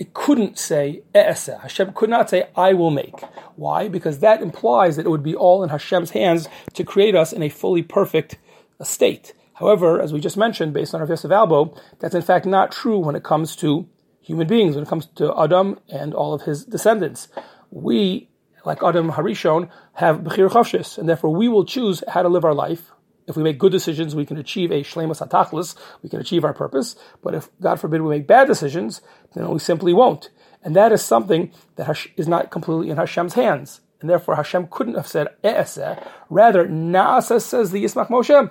it 0.00 0.14
couldn't 0.14 0.58
say 0.58 1.02
E'ese. 1.14 1.60
Hashem 1.60 1.92
could 1.92 2.08
not 2.08 2.30
say 2.30 2.48
I 2.56 2.72
will 2.72 2.90
make. 2.90 3.20
Why? 3.56 3.86
Because 3.86 4.20
that 4.20 4.40
implies 4.40 4.96
that 4.96 5.04
it 5.04 5.10
would 5.10 5.22
be 5.22 5.36
all 5.36 5.62
in 5.62 5.68
Hashem's 5.68 6.12
hands 6.12 6.48
to 6.72 6.84
create 6.84 7.14
us 7.14 7.34
in 7.34 7.42
a 7.42 7.50
fully 7.50 7.82
perfect 7.82 8.38
uh, 8.80 8.84
state. 8.84 9.34
However, 9.54 10.00
as 10.00 10.10
we 10.10 10.18
just 10.18 10.38
mentioned, 10.38 10.72
based 10.72 10.94
on 10.94 11.00
Rav 11.00 11.10
Yosef 11.10 11.30
Albo, 11.30 11.76
that's 11.98 12.14
in 12.14 12.22
fact 12.22 12.46
not 12.46 12.72
true 12.72 12.98
when 12.98 13.14
it 13.14 13.22
comes 13.22 13.54
to 13.56 13.86
human 14.22 14.46
beings, 14.46 14.74
when 14.74 14.84
it 14.84 14.88
comes 14.88 15.04
to 15.16 15.38
Adam 15.38 15.78
and 15.90 16.14
all 16.14 16.32
of 16.32 16.42
his 16.42 16.64
descendants. 16.64 17.28
We, 17.70 18.29
like 18.64 18.82
Adam 18.82 19.12
Harishon, 19.12 19.70
have 19.94 20.18
Bechir 20.18 20.48
Chavshis, 20.50 20.98
and 20.98 21.08
therefore 21.08 21.34
we 21.34 21.48
will 21.48 21.64
choose 21.64 22.02
how 22.08 22.22
to 22.22 22.28
live 22.28 22.44
our 22.44 22.54
life. 22.54 22.92
If 23.26 23.36
we 23.36 23.42
make 23.42 23.58
good 23.58 23.72
decisions, 23.72 24.16
we 24.16 24.26
can 24.26 24.38
achieve 24.38 24.70
a 24.72 24.82
shlemus 24.82 25.26
hatachlis, 25.26 25.76
we 26.02 26.08
can 26.08 26.20
achieve 26.20 26.44
our 26.44 26.54
purpose. 26.54 26.96
But 27.22 27.34
if, 27.34 27.48
God 27.60 27.78
forbid, 27.78 28.02
we 28.02 28.10
make 28.10 28.26
bad 28.26 28.48
decisions, 28.48 29.02
then 29.34 29.48
we 29.48 29.58
simply 29.60 29.92
won't. 29.92 30.30
And 30.62 30.74
that 30.76 30.92
is 30.92 31.02
something 31.02 31.52
that 31.76 32.06
is 32.16 32.28
not 32.28 32.50
completely 32.50 32.90
in 32.90 32.96
Hashem's 32.96 33.34
hands. 33.34 33.80
And 34.00 34.10
therefore 34.10 34.36
Hashem 34.36 34.68
couldn't 34.70 34.94
have 34.94 35.06
said 35.06 35.28
E'eseh. 35.44 36.04
Rather, 36.28 36.66
Naasa 36.66 37.40
says 37.40 37.70
the 37.70 37.84
Yismach 37.84 38.08
Moshe, 38.08 38.50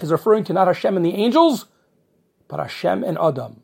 is 0.00 0.12
referring 0.12 0.44
to 0.44 0.52
not 0.52 0.66
Hashem 0.66 0.96
and 0.96 1.04
the 1.04 1.14
angels, 1.14 1.66
but 2.48 2.60
Hashem 2.60 3.04
and 3.04 3.18
Adam. 3.18 3.62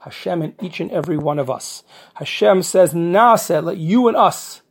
Hashem 0.00 0.42
and 0.42 0.54
each 0.62 0.80
and 0.80 0.90
every 0.90 1.16
one 1.16 1.38
of 1.38 1.48
us. 1.50 1.84
Hashem 2.14 2.62
says, 2.62 2.92
Naaseh, 2.92 3.62
let 3.62 3.76
you 3.78 4.08
and 4.08 4.16
us, 4.16 4.61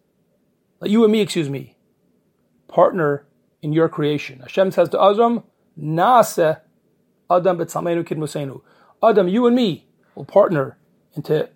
let 0.82 0.90
you 0.90 1.04
and 1.04 1.12
me, 1.12 1.22
excuse 1.22 1.50
me, 1.50 1.78
partner 2.68 3.26
in 3.62 3.72
your 3.72 3.88
creation. 3.88 4.40
Hashem 4.40 4.72
says 4.72 4.90
to 4.90 5.02
Adam, 5.02 5.44
Naaseh, 5.80 6.60
Adam 7.30 7.58
betzalmenu 7.58 8.04
kidmusenu. 8.04 8.62
Adam, 9.04 9.28
you 9.28 9.46
and 9.48 9.56
me 9.56 9.88
will 10.16 10.26
partner 10.26 10.78
into 11.16 11.50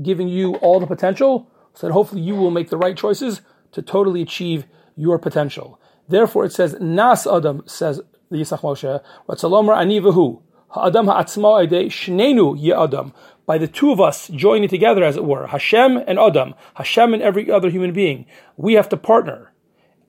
giving 0.00 0.28
you 0.28 0.54
all 0.56 0.78
the 0.80 0.86
potential 0.86 1.50
so 1.74 1.86
that 1.86 1.92
hopefully 1.92 2.22
you 2.22 2.34
will 2.34 2.50
make 2.50 2.70
the 2.70 2.76
right 2.76 2.96
choices 2.96 3.42
to 3.72 3.82
totally 3.82 4.22
achieve 4.22 4.64
your 4.96 5.18
potential. 5.18 5.80
Therefore, 6.08 6.44
it 6.44 6.52
says, 6.52 6.76
Nas 6.80 7.26
Adam, 7.26 7.62
says 7.66 8.00
the 8.30 8.36
Yismach 8.36 8.60
Moshe, 8.60 9.02
Ratzalomer 9.28 9.76
Anivahu, 9.76 10.40
Ha'adam 10.70 11.06
ha'atzma 11.06 11.62
ide 11.62 11.88
shnenu 11.88 12.56
ye 12.58 12.72
Adam. 12.72 13.12
By 13.46 13.56
the 13.56 13.66
two 13.66 13.90
of 13.90 14.00
us 14.00 14.28
joining 14.28 14.68
together, 14.68 15.02
as 15.02 15.16
it 15.16 15.24
were, 15.24 15.46
Hashem 15.46 15.96
and 16.06 16.18
Adam, 16.18 16.54
Hashem 16.74 17.14
and 17.14 17.22
every 17.22 17.50
other 17.50 17.70
human 17.70 17.94
being, 17.94 18.26
we 18.58 18.74
have 18.74 18.90
to 18.90 18.96
partner. 18.98 19.52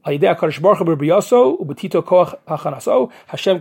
Hashem 0.03 0.21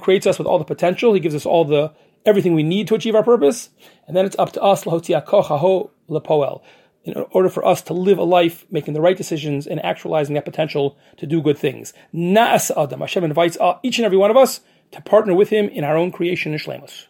creates 0.01 0.27
us 0.27 0.39
with 0.39 0.47
all 0.49 0.59
the 0.59 0.65
potential. 0.65 1.15
He 1.15 1.21
gives 1.21 1.35
us 1.35 1.47
all 1.47 1.65
the 1.65 1.93
everything 2.27 2.55
we 2.55 2.63
need 2.63 2.89
to 2.89 2.95
achieve 2.95 3.15
our 3.15 3.23
purpose, 3.23 3.71
and 4.07 4.17
then 4.17 4.25
it's 4.27 4.37
up 4.39 4.53
to 4.53 4.63
us 4.63 4.85
in 7.05 7.25
order 7.31 7.49
for 7.49 7.65
us 7.65 7.81
to 7.83 7.95
live 7.95 8.19
a 8.19 8.25
life 8.25 8.67
making 8.71 8.95
the 8.95 9.01
right 9.01 9.17
decisions 9.17 9.67
and 9.67 9.83
actualizing 9.85 10.35
that 10.35 10.45
potential 10.45 10.99
to 11.17 11.27
do 11.27 11.41
good 11.41 11.57
things. 11.57 11.93
Na'as 12.13 12.71
Adam. 12.77 13.01
Hashem 13.01 13.25
invites 13.25 13.57
uh, 13.61 13.79
each 13.83 13.99
and 13.99 14.05
every 14.05 14.19
one 14.19 14.31
of 14.31 14.37
us 14.37 14.61
to 14.93 15.01
partner 15.03 15.35
with 15.35 15.51
Him 15.51 15.69
in 15.69 15.85
our 15.85 15.97
own 15.97 16.11
creation 16.11 16.53
and 16.53 16.61
shlemus. 16.61 17.07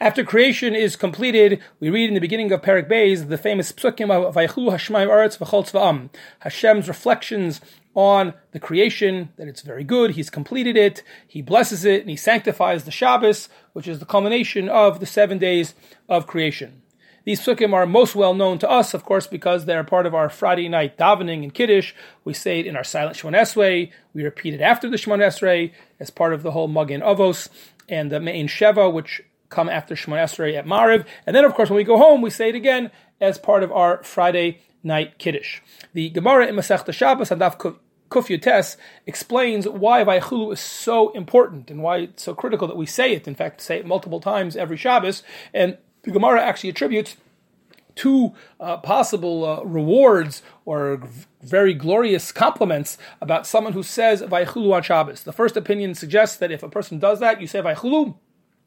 After 0.00 0.22
creation 0.22 0.76
is 0.76 0.94
completed, 0.94 1.60
we 1.80 1.90
read 1.90 2.08
in 2.08 2.14
the 2.14 2.20
beginning 2.20 2.52
of 2.52 2.62
Perak 2.62 2.88
Beis 2.88 3.28
the 3.28 3.36
famous 3.36 3.72
psukim 3.72 4.12
of 4.12 4.32
Vaychlu 4.32 4.70
Hashmaim 4.70 5.08
Aretz 5.08 5.38
V'chol 5.38 6.10
Hashem's 6.38 6.86
reflections 6.86 7.60
on 7.96 8.34
the 8.52 8.60
creation, 8.60 9.30
that 9.38 9.48
it's 9.48 9.62
very 9.62 9.82
good, 9.82 10.12
He's 10.12 10.30
completed 10.30 10.76
it, 10.76 11.02
He 11.26 11.42
blesses 11.42 11.84
it, 11.84 12.02
and 12.02 12.10
He 12.10 12.16
sanctifies 12.16 12.84
the 12.84 12.92
Shabbos, 12.92 13.48
which 13.72 13.88
is 13.88 13.98
the 13.98 14.06
culmination 14.06 14.68
of 14.68 15.00
the 15.00 15.06
seven 15.06 15.36
days 15.36 15.74
of 16.08 16.28
creation. 16.28 16.82
These 17.28 17.42
psukim 17.42 17.74
are 17.74 17.84
most 17.84 18.14
well 18.14 18.32
known 18.32 18.58
to 18.60 18.70
us, 18.70 18.94
of 18.94 19.04
course, 19.04 19.26
because 19.26 19.66
they're 19.66 19.84
part 19.84 20.06
of 20.06 20.14
our 20.14 20.30
Friday 20.30 20.66
night 20.66 20.96
davening 20.96 21.42
and 21.42 21.52
Kiddush. 21.52 21.92
We 22.24 22.32
say 22.32 22.60
it 22.60 22.66
in 22.66 22.74
our 22.74 22.82
silent 22.82 23.18
Shemon 23.18 23.38
Esrei. 23.38 23.90
We 24.14 24.24
repeat 24.24 24.54
it 24.54 24.62
after 24.62 24.88
the 24.88 24.96
Shemon 24.96 25.18
Esrei 25.18 25.72
as 26.00 26.08
part 26.08 26.32
of 26.32 26.42
the 26.42 26.52
whole 26.52 26.68
Magen 26.68 27.02
Avos 27.02 27.50
and 27.86 28.10
the 28.10 28.18
Mein 28.18 28.48
Sheva, 28.48 28.90
which 28.90 29.20
come 29.50 29.68
after 29.68 29.94
Shemon 29.94 30.24
Esrei 30.24 30.56
at 30.56 30.64
Mariv. 30.64 31.04
And 31.26 31.36
then, 31.36 31.44
of 31.44 31.52
course, 31.52 31.68
when 31.68 31.76
we 31.76 31.84
go 31.84 31.98
home, 31.98 32.22
we 32.22 32.30
say 32.30 32.48
it 32.48 32.54
again 32.54 32.90
as 33.20 33.36
part 33.36 33.62
of 33.62 33.70
our 33.72 34.02
Friday 34.02 34.62
night 34.82 35.18
Kiddush. 35.18 35.60
The 35.92 36.08
Gemara 36.08 36.46
in 36.46 36.54
Masech 36.54 36.90
Shabbos 36.94 37.30
and 37.30 37.42
Daf 37.42 37.76
Kuf 38.08 38.76
explains 39.06 39.68
why 39.68 40.02
Vaychulu 40.02 40.54
is 40.54 40.60
so 40.60 41.10
important 41.10 41.70
and 41.70 41.82
why 41.82 41.98
it's 41.98 42.22
so 42.22 42.34
critical 42.34 42.66
that 42.68 42.76
we 42.78 42.86
say 42.86 43.12
it. 43.12 43.28
In 43.28 43.34
fact, 43.34 43.60
say 43.60 43.80
it 43.80 43.86
multiple 43.86 44.18
times 44.18 44.56
every 44.56 44.78
Shabbos. 44.78 45.22
And 45.52 45.76
the 46.08 46.14
Gemara 46.14 46.40
actually 46.40 46.70
attributes 46.70 47.16
two 47.94 48.32
uh, 48.60 48.78
possible 48.78 49.44
uh, 49.44 49.62
rewards 49.62 50.40
or 50.64 51.02
very 51.42 51.74
glorious 51.74 52.32
compliments 52.32 52.96
about 53.20 53.46
someone 53.46 53.74
who 53.74 53.82
says 53.82 54.22
Vaychulu 54.22 54.72
on 54.72 54.82
Shabbos. 54.82 55.24
The 55.24 55.34
first 55.34 55.54
opinion 55.54 55.94
suggests 55.94 56.38
that 56.38 56.50
if 56.50 56.62
a 56.62 56.68
person 56.70 56.98
does 56.98 57.20
that, 57.20 57.42
you 57.42 57.46
say 57.46 57.60
Vaychulu, 57.60 58.16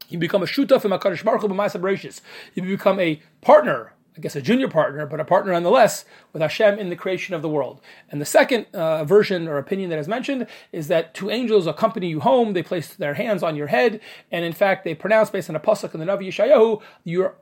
you 0.10 0.20
become 0.20 0.44
a 0.44 0.46
shutaf 0.46 0.86
in 0.86 0.92
Makarish 0.92 1.24
Baruch 1.24 1.42
Hu 1.42 2.22
You 2.54 2.62
become 2.62 3.00
a 3.00 3.20
partner 3.42 3.94
I 4.16 4.20
guess 4.20 4.36
a 4.36 4.42
junior 4.42 4.68
partner, 4.68 5.06
but 5.06 5.22
a 5.22 5.26
partner 5.26 5.54
nonetheless 5.54 6.04
with 6.34 6.42
Hashem 6.42 6.78
in 6.78 6.90
the 6.90 6.98
creation 6.98 7.34
of 7.34 7.42
the 7.42 7.50
world. 7.50 7.80
And 8.10 8.20
the 8.20 8.26
second 8.26 8.66
uh, 8.74 9.06
version 9.06 9.48
or 9.48 9.58
opinion 9.58 9.90
that 9.90 10.00
is 10.00 10.08
mentioned 10.08 10.48
is 10.74 10.90
that 10.90 11.14
two 11.14 11.30
angels 11.30 11.66
accompany 11.66 12.08
you 12.08 12.20
home. 12.20 12.52
They 12.52 12.64
place 12.64 12.94
their 12.94 13.14
hands 13.14 13.42
on 13.42 13.56
your 13.56 13.68
head, 13.68 14.02
and 14.30 14.44
in 14.44 14.52
fact, 14.52 14.84
they 14.84 14.96
pronounce 14.96 15.30
based 15.30 15.50
on 15.50 15.56
a 15.56 15.62
pasuk 15.62 15.94
in 15.94 16.00
the 16.02 16.06
Navi 16.06 16.28
Yeshayahu, 16.28 16.82
you're 17.06 17.36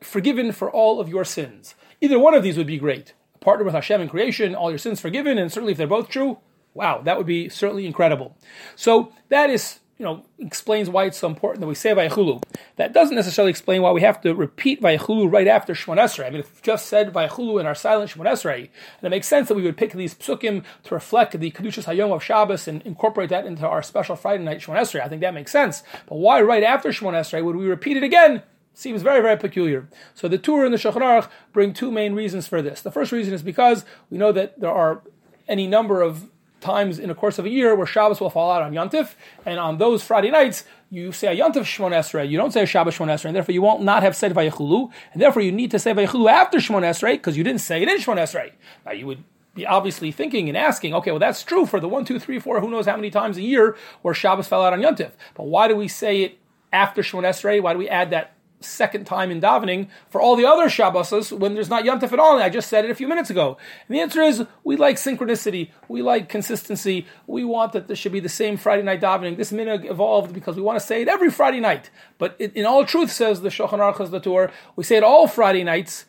forgiven 0.00 0.52
for 0.52 0.70
all 0.70 1.00
of 1.00 1.08
your 1.08 1.24
sins. 1.24 1.74
Either 2.00 2.18
one 2.18 2.34
of 2.34 2.42
these 2.42 2.56
would 2.56 2.66
be 2.66 2.78
great. 2.78 3.12
A 3.34 3.38
partner 3.38 3.64
with 3.64 3.74
Hashem 3.74 4.00
in 4.00 4.08
creation, 4.08 4.54
all 4.54 4.70
your 4.70 4.78
sins 4.78 5.00
forgiven, 5.00 5.36
and 5.36 5.52
certainly 5.52 5.72
if 5.72 5.78
they're 5.78 5.86
both 5.86 6.08
true, 6.08 6.38
wow, 6.72 7.02
that 7.02 7.18
would 7.18 7.26
be 7.26 7.50
certainly 7.50 7.86
incredible. 7.86 8.36
So 8.74 9.12
that 9.28 9.50
is 9.50 9.80
you 9.98 10.04
know, 10.04 10.24
explains 10.38 10.90
why 10.90 11.04
it's 11.04 11.18
so 11.18 11.26
important 11.26 11.60
that 11.60 11.66
we 11.66 11.74
say 11.74 11.90
Vayachulu. 11.94 12.42
That 12.76 12.92
doesn't 12.92 13.16
necessarily 13.16 13.50
explain 13.50 13.80
why 13.80 13.92
we 13.92 14.02
have 14.02 14.20
to 14.22 14.34
repeat 14.34 14.82
Vayachulu 14.82 15.32
right 15.32 15.46
after 15.46 15.72
Shemon 15.72 15.96
Esrei. 15.96 16.26
I 16.26 16.30
mean, 16.30 16.40
if 16.40 16.54
we 16.54 16.60
just 16.62 16.86
said 16.86 17.14
Vayachulu 17.14 17.58
in 17.60 17.66
our 17.66 17.74
silent 17.74 18.10
Shemon 18.10 18.26
Esrei, 18.26 18.68
then 19.00 19.08
it 19.08 19.10
makes 19.10 19.26
sense 19.26 19.48
that 19.48 19.54
we 19.54 19.62
would 19.62 19.78
pick 19.78 19.92
these 19.92 20.14
psukim 20.14 20.64
to 20.84 20.94
reflect 20.94 21.38
the 21.38 21.50
Kedushas 21.50 21.84
Hayom 21.84 22.14
of 22.14 22.22
Shabbos 22.22 22.68
and 22.68 22.82
incorporate 22.82 23.30
that 23.30 23.46
into 23.46 23.66
our 23.66 23.82
special 23.82 24.16
Friday 24.16 24.44
night 24.44 24.60
Shemon 24.60 24.78
Esrei. 24.78 25.00
I 25.00 25.08
think 25.08 25.22
that 25.22 25.32
makes 25.34 25.52
sense. 25.52 25.82
But 26.06 26.16
why 26.16 26.42
right 26.42 26.62
after 26.62 26.90
Shemon 26.90 27.14
Esrei 27.14 27.42
would 27.42 27.56
we 27.56 27.66
repeat 27.66 27.96
it 27.96 28.02
again? 28.02 28.42
Seems 28.74 29.00
very, 29.00 29.22
very 29.22 29.38
peculiar. 29.38 29.88
So 30.12 30.28
the 30.28 30.36
Tur 30.36 30.66
and 30.66 30.74
the 30.74 30.78
Shulchan 30.78 31.00
Aruch 31.00 31.30
bring 31.54 31.72
two 31.72 31.90
main 31.90 32.14
reasons 32.14 32.46
for 32.46 32.60
this. 32.60 32.82
The 32.82 32.90
first 32.90 33.10
reason 33.10 33.32
is 33.32 33.42
because 33.42 33.86
we 34.10 34.18
know 34.18 34.32
that 34.32 34.60
there 34.60 34.70
are 34.70 35.00
any 35.48 35.66
number 35.66 36.02
of 36.02 36.28
times 36.66 36.98
in 36.98 37.08
the 37.08 37.14
course 37.14 37.38
of 37.38 37.44
a 37.44 37.48
year 37.48 37.74
where 37.74 37.86
Shabbos 37.86 38.20
will 38.20 38.30
fall 38.30 38.50
out 38.50 38.62
on 38.62 38.72
Yontif, 38.72 39.14
and 39.44 39.58
on 39.58 39.78
those 39.78 40.02
Friday 40.02 40.30
nights 40.30 40.64
you 40.90 41.12
say 41.12 41.28
a 41.28 41.42
Yontif 41.42 41.64
Shmon 41.64 41.92
Esrei, 41.92 42.28
you 42.28 42.36
don't 42.36 42.52
say 42.52 42.62
a 42.62 42.66
Shabbos 42.66 42.96
Shmon 42.96 43.08
Esrei, 43.08 43.26
and 43.26 43.36
therefore 43.36 43.54
you 43.54 43.62
won't 43.62 43.82
not 43.82 44.02
have 44.02 44.14
said 44.14 44.34
Vayechulu, 44.34 44.90
and 45.12 45.22
therefore 45.22 45.42
you 45.42 45.52
need 45.52 45.70
to 45.70 45.78
say 45.78 45.92
Vayechulu 45.94 46.30
after 46.30 46.58
Shmon 46.58 46.82
Esrei 46.82 47.14
because 47.14 47.36
you 47.36 47.44
didn't 47.44 47.60
say 47.60 47.82
it 47.82 47.88
in 47.88 47.98
Shmon 47.98 48.18
Esrei. 48.18 48.52
Now 48.84 48.92
you 48.92 49.06
would 49.06 49.24
be 49.54 49.64
obviously 49.66 50.12
thinking 50.12 50.48
and 50.48 50.56
asking, 50.56 50.94
okay, 50.94 51.10
well 51.10 51.20
that's 51.20 51.42
true 51.42 51.64
for 51.66 51.80
the 51.80 51.88
one, 51.88 52.04
two, 52.04 52.18
three, 52.18 52.38
four, 52.38 52.60
who 52.60 52.70
knows 52.70 52.86
how 52.86 52.96
many 52.96 53.10
times 53.10 53.36
a 53.36 53.42
year 53.42 53.76
where 54.02 54.14
Shabbos 54.14 54.48
fell 54.48 54.62
out 54.62 54.72
on 54.72 54.82
Yontif, 54.82 55.12
but 55.34 55.44
why 55.44 55.66
do 55.68 55.74
we 55.76 55.88
say 55.88 56.22
it 56.22 56.38
after 56.72 57.02
Shmon 57.02 57.24
Esrei? 57.24 57.62
Why 57.62 57.72
do 57.72 57.78
we 57.78 57.88
add 57.88 58.10
that 58.10 58.35
second 58.60 59.06
time 59.06 59.30
in 59.30 59.40
davening 59.40 59.88
for 60.08 60.20
all 60.20 60.36
the 60.36 60.46
other 60.46 60.68
Shabbos 60.68 61.32
when 61.32 61.54
there's 61.54 61.68
not 61.68 61.84
Yontif 61.84 62.12
at 62.12 62.18
all. 62.18 62.40
I 62.40 62.48
just 62.48 62.68
said 62.68 62.84
it 62.84 62.90
a 62.90 62.94
few 62.94 63.08
minutes 63.08 63.30
ago. 63.30 63.56
And 63.88 63.96
the 63.96 64.00
answer 64.00 64.22
is 64.22 64.44
we 64.64 64.76
like 64.76 64.96
synchronicity, 64.96 65.70
we 65.88 66.02
like 66.02 66.28
consistency, 66.28 67.06
we 67.26 67.44
want 67.44 67.72
that 67.72 67.86
there 67.86 67.96
should 67.96 68.12
be 68.12 68.20
the 68.20 68.28
same 68.28 68.56
Friday 68.56 68.82
night 68.82 69.00
davening. 69.00 69.36
This 69.36 69.52
minhag 69.52 69.88
evolved 69.90 70.32
because 70.32 70.56
we 70.56 70.62
want 70.62 70.78
to 70.80 70.86
say 70.86 71.02
it 71.02 71.08
every 71.08 71.30
Friday 71.30 71.60
night. 71.60 71.90
But 72.18 72.40
in 72.40 72.64
all 72.64 72.84
truth, 72.84 73.12
says 73.12 73.40
the 73.40 73.48
Shulchan 73.48 73.78
Aruch 73.78 74.10
the 74.10 74.20
Tur, 74.20 74.50
we 74.74 74.84
say 74.84 74.96
it 74.96 75.04
all 75.04 75.26
Friday 75.26 75.64
nights 75.64 76.06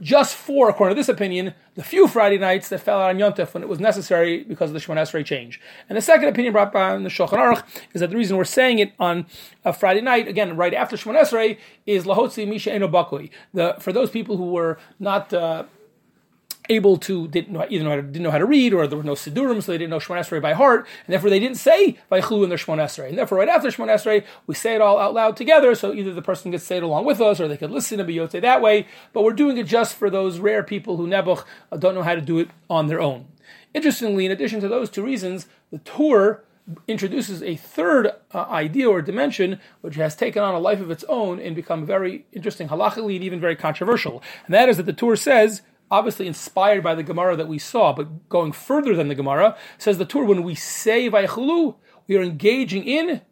just 0.00 0.34
for, 0.34 0.68
according 0.68 0.96
to 0.96 1.00
this 1.00 1.08
opinion, 1.08 1.54
the 1.74 1.82
few 1.82 2.08
Friday 2.08 2.38
nights 2.38 2.68
that 2.68 2.80
fell 2.80 3.00
out 3.00 3.10
on 3.10 3.18
Yontef 3.18 3.54
when 3.54 3.62
it 3.62 3.68
was 3.68 3.80
necessary 3.80 4.44
because 4.44 4.70
of 4.70 4.74
the 4.74 4.80
Shemon 4.80 4.96
Esrei 4.96 5.24
change. 5.24 5.60
And 5.88 5.96
the 5.96 6.02
second 6.02 6.28
opinion 6.28 6.52
brought 6.52 6.72
by 6.72 6.96
the 6.96 7.08
Shulchan 7.08 7.38
Aruch 7.38 7.62
is 7.92 8.00
that 8.00 8.10
the 8.10 8.16
reason 8.16 8.36
we're 8.36 8.44
saying 8.44 8.78
it 8.78 8.92
on 8.98 9.26
a 9.64 9.72
Friday 9.72 10.00
night, 10.00 10.28
again, 10.28 10.56
right 10.56 10.74
after 10.74 10.96
Shemon 10.96 11.20
Esrei, 11.20 11.58
is 11.86 12.04
Lahotzi 12.04 12.48
Misha 12.48 12.72
Eno 12.72 12.88
Bakui. 12.88 13.30
The 13.52 13.76
For 13.78 13.92
those 13.92 14.10
people 14.10 14.36
who 14.36 14.50
were 14.52 14.78
not... 14.98 15.32
Uh, 15.32 15.64
able 16.70 16.96
to 16.96 17.28
didn't 17.28 17.52
know 17.52 17.66
either 17.68 17.84
know 17.84 17.90
how 17.90 17.96
to, 17.96 18.02
didn't 18.02 18.22
know 18.22 18.30
how 18.30 18.38
to 18.38 18.46
read 18.46 18.72
or 18.72 18.86
there 18.86 18.96
were 18.96 19.04
no 19.04 19.12
sidurim, 19.12 19.62
so 19.62 19.72
they 19.72 19.78
didn't 19.78 19.90
know 19.90 19.98
Shemon 19.98 20.20
Esrei 20.20 20.40
by 20.40 20.54
heart, 20.54 20.86
and 21.06 21.12
therefore 21.12 21.28
they 21.28 21.40
didn't 21.40 21.58
say 21.58 21.98
Vaychulu 22.10 22.44
in 22.44 22.48
their 22.48 22.58
Shemon 22.58 22.78
Esrei. 22.78 23.08
And 23.08 23.18
therefore, 23.18 23.38
right 23.38 23.48
after 23.48 23.68
Shemon 23.68 23.88
Esrei, 23.88 24.24
we 24.46 24.54
say 24.54 24.74
it 24.74 24.80
all 24.80 24.98
out 24.98 25.12
loud 25.12 25.36
together, 25.36 25.74
so 25.74 25.92
either 25.92 26.14
the 26.14 26.22
person 26.22 26.52
could 26.52 26.62
say 26.62 26.78
it 26.78 26.82
along 26.82 27.04
with 27.04 27.20
us, 27.20 27.40
or 27.40 27.48
they 27.48 27.56
could 27.56 27.70
listen 27.70 27.98
to 27.98 28.04
Biyote 28.04 28.40
that 28.40 28.62
way. 28.62 28.86
But 29.12 29.24
we're 29.24 29.32
doing 29.32 29.58
it 29.58 29.66
just 29.66 29.94
for 29.94 30.08
those 30.08 30.38
rare 30.38 30.62
people 30.62 30.96
who 30.96 31.06
Nebuch 31.06 31.44
don't 31.78 31.94
know 31.94 32.02
how 32.02 32.14
to 32.14 32.20
do 32.20 32.38
it 32.38 32.48
on 32.70 32.86
their 32.86 33.00
own. 33.00 33.26
Interestingly, 33.74 34.26
in 34.26 34.32
addition 34.32 34.60
to 34.60 34.68
those 34.68 34.90
two 34.90 35.02
reasons, 35.02 35.46
the 35.70 35.78
Tur 35.78 36.42
introduces 36.86 37.42
a 37.42 37.56
third 37.56 38.12
uh, 38.32 38.42
idea 38.42 38.88
or 38.88 39.02
dimension 39.02 39.58
which 39.80 39.96
has 39.96 40.14
taken 40.14 40.42
on 40.42 40.54
a 40.54 40.58
life 40.58 40.80
of 40.80 40.90
its 40.90 41.04
own 41.08 41.40
and 41.40 41.56
become 41.56 41.84
very 41.84 42.26
interesting 42.32 42.68
halachically 42.68 43.16
and 43.16 43.24
even 43.24 43.40
very 43.40 43.56
controversial. 43.56 44.22
And 44.46 44.54
that 44.54 44.68
is 44.68 44.76
that 44.76 44.86
the 44.86 44.92
Tur 44.92 45.16
says 45.16 45.62
obviously 45.90 46.26
inspired 46.26 46.82
by 46.82 46.94
the 46.94 47.02
Gemara 47.02 47.36
that 47.36 47.48
we 47.48 47.58
saw, 47.58 47.92
but 47.92 48.28
going 48.28 48.52
further 48.52 48.94
than 48.94 49.08
the 49.08 49.14
Gemara, 49.14 49.56
says 49.78 49.98
the 49.98 50.04
Tur, 50.04 50.24
when 50.24 50.42
we 50.42 50.54
say 50.54 51.10
Vaychulu, 51.10 51.76
we 52.06 52.16
are 52.16 52.22
engaging 52.22 52.84
in 52.84 53.22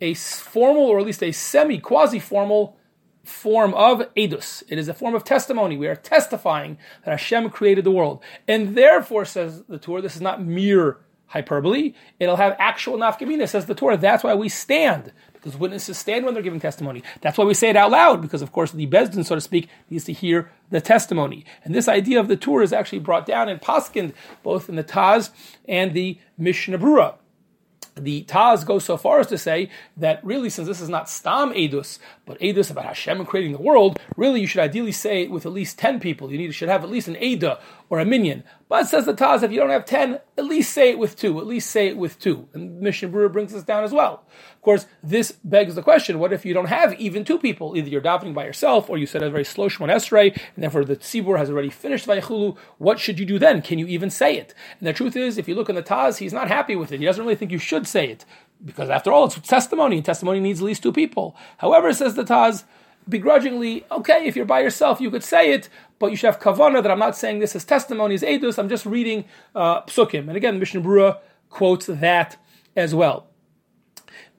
a 0.00 0.14
formal 0.14 0.84
or 0.84 1.00
at 1.00 1.06
least 1.06 1.22
a 1.22 1.32
semi 1.32 1.78
quasi 1.78 2.18
formal 2.18 2.76
form 3.24 3.74
of 3.74 4.02
edus. 4.14 4.62
It 4.68 4.78
is 4.78 4.88
a 4.88 4.94
form 4.94 5.14
of 5.14 5.24
testimony. 5.24 5.76
We 5.76 5.88
are 5.88 5.96
testifying 5.96 6.78
that 7.04 7.10
Hashem 7.10 7.50
created 7.50 7.84
the 7.84 7.90
world. 7.90 8.22
And 8.46 8.76
therefore, 8.76 9.24
says 9.24 9.64
the 9.64 9.78
Tur, 9.78 10.00
this 10.00 10.14
is 10.14 10.22
not 10.22 10.44
mere 10.44 10.98
hyperbole. 11.26 11.94
It'll 12.20 12.36
have 12.36 12.54
actual 12.58 12.96
nafkamina, 12.96 13.48
says 13.48 13.66
the 13.66 13.74
Tur. 13.74 13.96
That's 13.96 14.22
why 14.22 14.34
we 14.34 14.48
stand 14.48 15.12
because 15.46 15.60
witnesses 15.60 15.96
stand 15.96 16.24
when 16.24 16.34
they're 16.34 16.42
giving 16.42 16.58
testimony. 16.58 17.04
That's 17.20 17.38
why 17.38 17.44
we 17.44 17.54
say 17.54 17.70
it 17.70 17.76
out 17.76 17.92
loud, 17.92 18.20
because 18.20 18.42
of 18.42 18.50
course 18.50 18.72
the 18.72 18.84
Beis 18.88 19.12
Din, 19.12 19.22
so 19.22 19.36
to 19.36 19.40
speak, 19.40 19.68
needs 19.88 20.02
to 20.06 20.12
hear 20.12 20.50
the 20.70 20.80
testimony. 20.80 21.44
And 21.62 21.72
this 21.72 21.86
idea 21.86 22.18
of 22.18 22.26
the 22.26 22.36
Tur 22.36 22.62
is 22.62 22.72
actually 22.72 22.98
brought 22.98 23.26
down 23.26 23.48
in 23.48 23.60
Paskind, 23.60 24.12
both 24.42 24.68
in 24.68 24.74
the 24.74 24.82
Taz 24.82 25.30
and 25.68 25.94
the 25.94 26.18
Mishnah 26.36 26.80
Brura 26.80 27.14
the 27.98 28.24
Taz 28.24 28.64
goes 28.66 28.84
so 28.84 28.96
far 28.96 29.20
as 29.20 29.26
to 29.28 29.38
say 29.38 29.70
that 29.96 30.22
really, 30.22 30.50
since 30.50 30.68
this 30.68 30.82
is 30.82 30.88
not 30.88 31.08
Stam 31.08 31.52
Edus, 31.52 31.98
but 32.26 32.38
Edus 32.40 32.70
about 32.70 32.84
Hashem 32.84 33.18
and 33.18 33.26
creating 33.26 33.52
the 33.52 33.62
world, 33.62 33.98
really 34.16 34.40
you 34.40 34.46
should 34.46 34.60
ideally 34.60 34.92
say 34.92 35.22
it 35.22 35.30
with 35.30 35.46
at 35.46 35.52
least 35.52 35.78
10 35.78 35.98
people. 35.98 36.30
You 36.30 36.36
need, 36.36 36.54
should 36.54 36.68
have 36.68 36.84
at 36.84 36.90
least 36.90 37.08
an 37.08 37.16
Eda 37.16 37.58
or 37.88 37.98
a 37.98 38.04
minyan. 38.04 38.44
But 38.68 38.88
says 38.88 39.06
the 39.06 39.14
Taz, 39.14 39.42
if 39.42 39.52
you 39.52 39.60
don't 39.60 39.70
have 39.70 39.84
10, 39.84 40.18
at 40.36 40.44
least 40.44 40.72
say 40.72 40.90
it 40.90 40.98
with 40.98 41.16
two. 41.16 41.38
At 41.38 41.46
least 41.46 41.70
say 41.70 41.86
it 41.86 41.96
with 41.96 42.18
two. 42.18 42.48
And 42.52 42.80
Mishnah 42.80 43.08
Brura 43.08 43.32
brings 43.32 43.52
this 43.52 43.62
down 43.62 43.84
as 43.84 43.92
well. 43.92 44.24
Of 44.54 44.62
course, 44.62 44.86
this 45.02 45.32
begs 45.44 45.76
the 45.76 45.82
question, 45.82 46.18
what 46.18 46.32
if 46.32 46.44
you 46.44 46.52
don't 46.52 46.66
have 46.66 46.94
even 46.94 47.24
two 47.24 47.38
people? 47.38 47.76
Either 47.76 47.88
you're 47.88 48.00
davening 48.00 48.34
by 48.34 48.44
yourself, 48.44 48.90
or 48.90 48.98
you 48.98 49.06
said 49.06 49.22
a 49.22 49.30
very 49.30 49.44
slow 49.44 49.68
Shemon 49.68 49.94
Esrei, 49.94 50.32
and 50.54 50.64
therefore 50.64 50.84
the 50.84 50.96
Tzibur 50.96 51.38
has 51.38 51.48
already 51.48 51.70
finished 51.70 52.06
Vayechulu. 52.06 52.56
What 52.78 52.98
should 52.98 53.20
you 53.20 53.26
do 53.26 53.38
then? 53.38 53.62
Can 53.62 53.78
you 53.78 53.86
even 53.86 54.10
say 54.10 54.36
it? 54.36 54.52
And 54.80 54.88
the 54.88 54.92
truth 54.92 55.14
is, 55.14 55.38
if 55.38 55.46
you 55.46 55.54
look 55.54 55.68
in 55.68 55.76
the 55.76 55.82
Taz, 55.82 56.18
he's 56.18 56.32
not 56.32 56.48
happy 56.48 56.74
with 56.74 56.90
it. 56.90 56.98
He 56.98 57.06
doesn't 57.06 57.22
really 57.22 57.36
think 57.36 57.52
you 57.52 57.58
should 57.58 57.86
say 57.86 58.08
it. 58.08 58.24
Because 58.64 58.90
after 58.90 59.12
all, 59.12 59.26
it's 59.26 59.38
testimony, 59.38 59.96
and 59.96 60.04
testimony 60.04 60.40
needs 60.40 60.60
at 60.60 60.66
least 60.66 60.82
two 60.82 60.92
people. 60.92 61.36
However, 61.58 61.92
says 61.92 62.14
the 62.14 62.24
Taz, 62.24 62.64
begrudgingly, 63.08 63.84
okay, 63.90 64.26
if 64.26 64.34
you're 64.34 64.44
by 64.44 64.60
yourself, 64.60 65.00
you 65.00 65.10
could 65.10 65.22
say 65.22 65.52
it, 65.52 65.68
but 65.98 66.10
you 66.10 66.16
should 66.16 66.26
have 66.26 66.40
kavana 66.40 66.82
that 66.82 66.90
I'm 66.90 66.98
not 66.98 67.16
saying 67.16 67.38
this 67.38 67.56
as 67.56 67.64
testimony, 67.64 68.14
as 68.14 68.22
edus, 68.22 68.58
I'm 68.58 68.68
just 68.68 68.86
reading 68.86 69.24
uh, 69.54 69.82
psukim. 69.82 70.28
And 70.28 70.36
again, 70.36 70.58
Mishnah 70.58 70.80
Brura 70.80 71.18
quotes 71.48 71.86
that 71.86 72.36
as 72.74 72.94
well. 72.94 73.28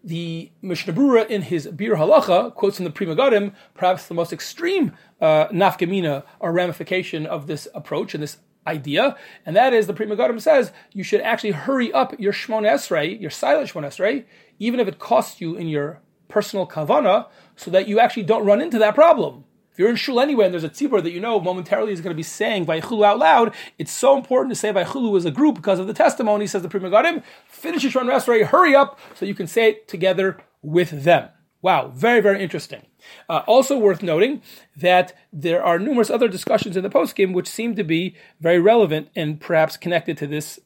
The 0.04 0.52
Mishnah 0.62 0.94
Brura 0.94 1.28
in 1.28 1.42
his 1.42 1.68
Biur 1.68 1.98
Halacha 1.98 2.54
quotes 2.54 2.78
from 2.78 2.86
the 2.86 2.92
Pri 2.92 3.08
Megadim, 3.08 3.54
perhaps 3.74 4.08
the 4.08 4.14
most 4.14 4.32
extreme 4.32 4.94
uh, 5.20 5.48
nafkamina 5.48 6.24
or 6.40 6.54
ramification 6.54 7.26
of 7.26 7.48
this 7.48 7.68
approach 7.74 8.14
and 8.14 8.24
this 8.24 8.38
idea, 8.68 9.16
and 9.46 9.56
that 9.56 9.74
is 9.74 9.88
the 9.88 9.94
Pri 9.94 10.06
Megadim 10.06 10.40
says 10.40 10.72
you 10.94 11.04
should 11.04 11.22
actually 11.22 11.52
hurry 11.52 11.92
up 11.92 12.18
your 12.20 12.34
Shmon 12.34 12.70
Esrei, 12.70 13.20
your 13.20 13.32
silent 13.32 13.70
Shmon 13.72 13.86
Esrei, 13.86 14.26
even 14.60 14.80
if 14.80 14.88
it 14.88 15.00
costs 15.00 15.42
you 15.42 15.56
in 15.56 15.68
your 15.68 16.02
personal 16.28 16.68
kavana, 16.68 17.28
so 17.56 17.72
that 17.72 17.88
you 17.88 18.00
actually 18.00 18.24
don't 18.24 18.46
run 18.46 18.62
into 18.62 18.78
that 18.78 18.94
problem. 18.94 19.46
If 19.78 19.82
you're 19.82 19.92
in 19.92 19.96
shul 19.96 20.20
anyway 20.20 20.46
and 20.46 20.54
there's 20.56 20.64
a 20.64 20.70
tzibur 20.70 21.04
that 21.04 21.12
you 21.12 21.20
know 21.20 21.40
momentarily 21.40 21.94
is 21.94 22.02
going 22.02 22.10
to 22.10 22.18
be 22.18 22.24
saying 22.24 22.66
Vaychulu 22.66 23.06
out 23.06 23.20
loud, 23.20 23.54
it's 23.78 23.92
so 23.92 24.18
important 24.18 24.52
to 24.52 24.56
say 24.56 24.74
Vaychulu 24.74 25.16
as 25.16 25.24
a 25.24 25.30
group 25.30 25.54
because 25.54 25.78
of 25.78 25.86
the 25.86 25.94
testimony, 25.94 26.48
says 26.48 26.64
the 26.64 26.68
Pri 26.68 26.80
Megadim. 26.80 27.22
Finish 27.48 27.84
your 27.84 27.92
Shemon 27.92 28.12
Esrei, 28.12 28.44
hurry 28.44 28.74
up 28.74 29.00
so 29.14 29.24
you 29.24 29.36
can 29.36 29.46
say 29.46 29.70
it 29.70 29.88
together 29.88 30.40
with 30.64 31.04
them. 31.04 31.30
Wow, 31.62 31.90
very, 31.90 32.22
very 32.22 32.42
interesting. 32.42 32.88
Uh, 33.30 33.44
also 33.46 33.78
worth 33.78 34.02
noting 34.02 34.42
that 34.76 35.16
there 35.32 35.64
are 35.64 35.78
numerous 35.78 36.10
other 36.10 36.28
discussions 36.28 36.76
in 36.76 36.82
the 36.82 36.90
poskim 36.90 37.32
which 37.32 37.48
seem 37.48 37.76
to 37.76 37.84
be 37.84 38.16
very 38.40 38.60
relevant 38.60 39.10
and 39.16 39.40
perhaps 39.40 39.78
connected 39.78 40.18
to 40.18 40.26
this 40.26 40.60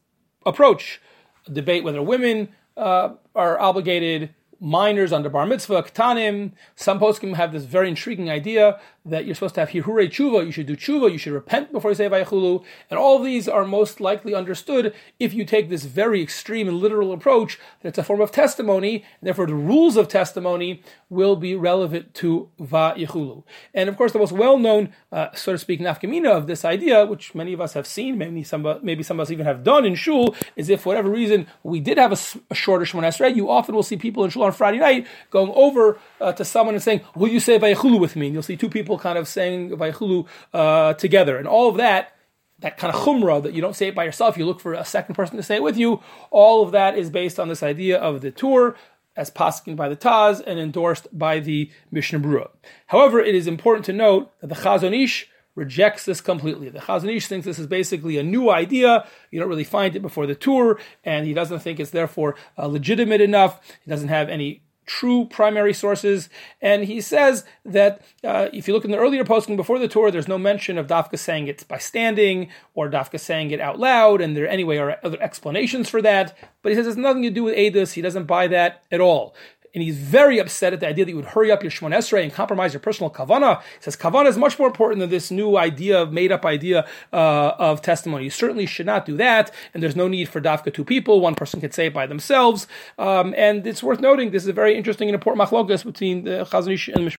approach. 0.45 1.01
A 1.47 1.51
debate 1.51 1.83
whether 1.83 2.01
women 2.01 2.47
uh, 2.77 3.09
are 3.35 3.59
obligated 3.59 4.33
minors 4.61 5.11
under 5.11 5.27
bar 5.27 5.45
mitzvah, 5.45 5.83
ktanim. 5.83 6.51
Some 6.75 6.99
poskim 6.99 7.35
have 7.35 7.51
this 7.51 7.65
very 7.65 7.89
intriguing 7.89 8.29
idea 8.29 8.79
that 9.05 9.25
you're 9.25 9.35
supposed 9.35 9.55
to 9.55 9.61
have 9.61 9.69
hirhur 9.69 10.07
tshuva, 10.07 10.45
you 10.45 10.51
should 10.51 10.67
do 10.67 10.75
tshuva, 10.75 11.11
you 11.11 11.17
should 11.17 11.33
repent 11.33 11.71
before 11.71 11.91
you 11.91 11.95
say 11.95 12.07
vayachulu, 12.07 12.63
and 12.89 12.99
all 12.99 13.17
of 13.17 13.23
these 13.23 13.47
are 13.47 13.65
most 13.65 13.99
likely 13.99 14.35
understood 14.35 14.93
if 15.19 15.33
you 15.33 15.43
take 15.43 15.69
this 15.69 15.85
very 15.85 16.21
extreme 16.21 16.67
and 16.67 16.77
literal 16.77 17.11
approach 17.11 17.57
that 17.81 17.89
it's 17.89 17.97
a 17.97 18.03
form 18.03 18.21
of 18.21 18.31
testimony, 18.31 19.03
and 19.19 19.27
therefore 19.27 19.47
the 19.47 19.55
rules 19.55 19.97
of 19.97 20.07
testimony 20.07 20.83
will 21.09 21.35
be 21.35 21.55
relevant 21.55 22.13
to 22.13 22.49
vayachulu. 22.59 23.43
And 23.73 23.89
of 23.89 23.97
course, 23.97 24.11
the 24.11 24.19
most 24.19 24.31
well-known, 24.31 24.93
uh, 25.11 25.29
so 25.33 25.51
to 25.51 25.57
speak, 25.57 25.79
nafkamina 25.79 26.29
of 26.29 26.47
this 26.47 26.63
idea, 26.63 27.05
which 27.05 27.33
many 27.33 27.53
of 27.53 27.61
us 27.61 27.73
have 27.73 27.87
seen, 27.87 28.17
maybe 28.17 28.43
some, 28.43 28.65
maybe 28.83 29.03
some 29.03 29.19
of 29.19 29.27
us 29.27 29.31
even 29.31 29.45
have 29.45 29.63
done 29.63 29.85
in 29.85 29.95
shul, 29.95 30.35
is 30.55 30.69
if 30.69 30.81
for 30.81 30.89
whatever 30.89 31.09
reason 31.09 31.47
we 31.63 31.79
did 31.79 31.97
have 31.97 32.11
a, 32.11 32.19
a 32.51 32.55
shorter 32.55 32.85
Shemon 32.85 33.03
Esrei, 33.03 33.35
you 33.35 33.49
often 33.49 33.73
will 33.73 33.83
see 33.83 33.97
people 33.97 34.23
in 34.23 34.29
shul 34.29 34.43
on 34.43 34.51
Friday 34.51 34.77
night 34.77 35.07
going 35.31 35.51
over 35.55 35.99
uh, 36.19 36.31
to 36.33 36.45
someone 36.45 36.75
and 36.75 36.83
saying, 36.83 37.01
"Will 37.15 37.29
you 37.29 37.39
say 37.39 37.57
vayachulu 37.57 37.99
with 37.99 38.15
me?" 38.15 38.27
And 38.27 38.33
you'll 38.33 38.43
see 38.43 38.57
two 38.57 38.69
people 38.69 38.90
kind 38.97 39.17
of 39.17 39.27
saying 39.27 39.71
Vaychulu 39.71 40.27
uh, 40.53 40.93
together. 40.93 41.37
And 41.37 41.47
all 41.47 41.69
of 41.69 41.77
that, 41.77 42.13
that 42.59 42.77
kind 42.77 42.93
of 42.93 43.01
chumrah 43.01 43.41
that 43.43 43.53
you 43.53 43.61
don't 43.61 43.75
say 43.75 43.87
it 43.87 43.95
by 43.95 44.03
yourself, 44.03 44.37
you 44.37 44.45
look 44.45 44.59
for 44.59 44.73
a 44.73 44.85
second 44.85 45.15
person 45.15 45.37
to 45.37 45.43
say 45.43 45.55
it 45.55 45.63
with 45.63 45.77
you. 45.77 46.01
All 46.29 46.63
of 46.63 46.71
that 46.71 46.97
is 46.97 47.09
based 47.09 47.39
on 47.39 47.47
this 47.47 47.63
idea 47.63 47.97
of 47.97 48.21
the 48.21 48.31
Tur 48.31 48.75
as 49.15 49.29
paskin 49.31 49.75
by 49.75 49.89
the 49.89 49.95
Taz 49.95 50.41
and 50.45 50.59
endorsed 50.59 51.07
by 51.11 51.39
the 51.39 51.69
Mishnah 51.91 52.19
Brura. 52.19 52.49
However, 52.87 53.19
it 53.19 53.35
is 53.35 53.47
important 53.47 53.85
to 53.85 53.93
note 53.93 54.31
that 54.39 54.47
the 54.47 54.55
Chazon 54.55 54.97
Ish 55.03 55.27
rejects 55.55 56.05
this 56.05 56.21
completely. 56.21 56.69
The 56.69 56.79
Chazon 56.79 57.13
Ish 57.13 57.27
thinks 57.27 57.45
this 57.45 57.59
is 57.59 57.67
basically 57.67 58.17
a 58.17 58.23
new 58.23 58.49
idea. 58.49 59.05
You 59.31 59.39
don't 59.39 59.49
really 59.49 59.63
find 59.63 59.95
it 59.95 60.01
before 60.01 60.25
the 60.25 60.35
Tur, 60.35 60.79
and 61.03 61.25
he 61.25 61.33
doesn't 61.33 61.59
think 61.59 61.79
it's 61.79 61.91
therefore 61.91 62.35
uh, 62.57 62.67
legitimate 62.67 63.21
enough. 63.21 63.59
He 63.83 63.89
doesn't 63.89 64.07
have 64.07 64.29
any 64.29 64.63
true 64.85 65.25
primary 65.25 65.73
sources. 65.73 66.29
And 66.61 66.85
he 66.85 67.01
says 67.01 67.45
that 67.65 68.01
uh, 68.23 68.49
if 68.53 68.67
you 68.67 68.73
look 68.73 68.85
in 68.85 68.91
the 68.91 68.97
earlier 68.97 69.23
poskim 69.23 69.55
before 69.55 69.79
the 69.79 69.87
Tur, 69.87 70.11
there's 70.11 70.27
no 70.27 70.37
mention 70.37 70.77
of 70.77 70.87
Dafka 70.87 71.17
saying 71.17 71.47
it 71.47 71.67
by 71.67 71.77
standing 71.77 72.49
or 72.73 72.89
Dafka 72.89 73.19
saying 73.19 73.51
it 73.51 73.61
out 73.61 73.79
loud, 73.79 74.21
and 74.21 74.35
there 74.35 74.47
anyway 74.47 74.77
are 74.77 74.97
other 75.03 75.21
explanations 75.21 75.89
for 75.89 76.01
that. 76.01 76.37
But 76.61 76.71
he 76.71 76.75
says 76.75 76.87
it's 76.87 76.97
nothing 76.97 77.23
to 77.23 77.29
do 77.29 77.43
with 77.43 77.55
Edus. 77.55 77.93
He 77.93 78.01
doesn't 78.01 78.25
buy 78.25 78.47
that 78.47 78.83
at 78.91 79.01
all 79.01 79.35
and 79.73 79.83
he's 79.83 79.97
very 79.97 80.39
upset 80.39 80.73
at 80.73 80.79
the 80.79 80.87
idea 80.87 81.05
that 81.05 81.11
you 81.11 81.15
would 81.15 81.25
hurry 81.25 81.51
up 81.51 81.63
your 81.63 81.71
Shemon 81.71 81.95
Esrei 81.95 82.23
and 82.23 82.33
compromise 82.33 82.73
your 82.73 82.79
personal 82.79 83.09
kavana. 83.09 83.61
He 83.61 83.81
says 83.81 83.95
kavana 83.95 84.27
is 84.27 84.37
much 84.37 84.59
more 84.59 84.67
important 84.67 84.99
than 84.99 85.09
this 85.09 85.31
new 85.31 85.57
idea 85.57 86.01
of 86.01 86.11
made 86.11 86.31
up 86.31 86.45
idea 86.45 86.87
uh, 87.13 87.53
of 87.57 87.81
testimony. 87.81 88.25
You 88.25 88.29
certainly 88.29 88.65
should 88.65 88.85
not 88.85 89.05
do 89.05 89.15
that, 89.17 89.51
and 89.73 89.81
there's 89.81 89.95
no 89.95 90.07
need 90.07 90.29
for 90.29 90.41
dafka 90.41 90.73
two 90.73 90.85
people. 90.85 91.21
One 91.21 91.35
person 91.35 91.61
can 91.61 91.71
say 91.71 91.87
it 91.87 91.93
by 91.93 92.05
themselves, 92.05 92.67
um, 92.97 93.33
and 93.37 93.65
it's 93.65 93.81
worth 93.81 93.99
noting 93.99 94.31
this 94.31 94.43
is 94.43 94.49
a 94.49 94.53
very 94.53 94.75
interesting 94.75 95.07
and 95.07 95.15
important 95.15 95.47
machlokas 95.47 95.85
between 95.85 96.23
the 96.23 96.45
Chazon 96.49 96.73
Ish 96.73 96.89
and 96.89 97.07
Mishmar. 97.07 97.09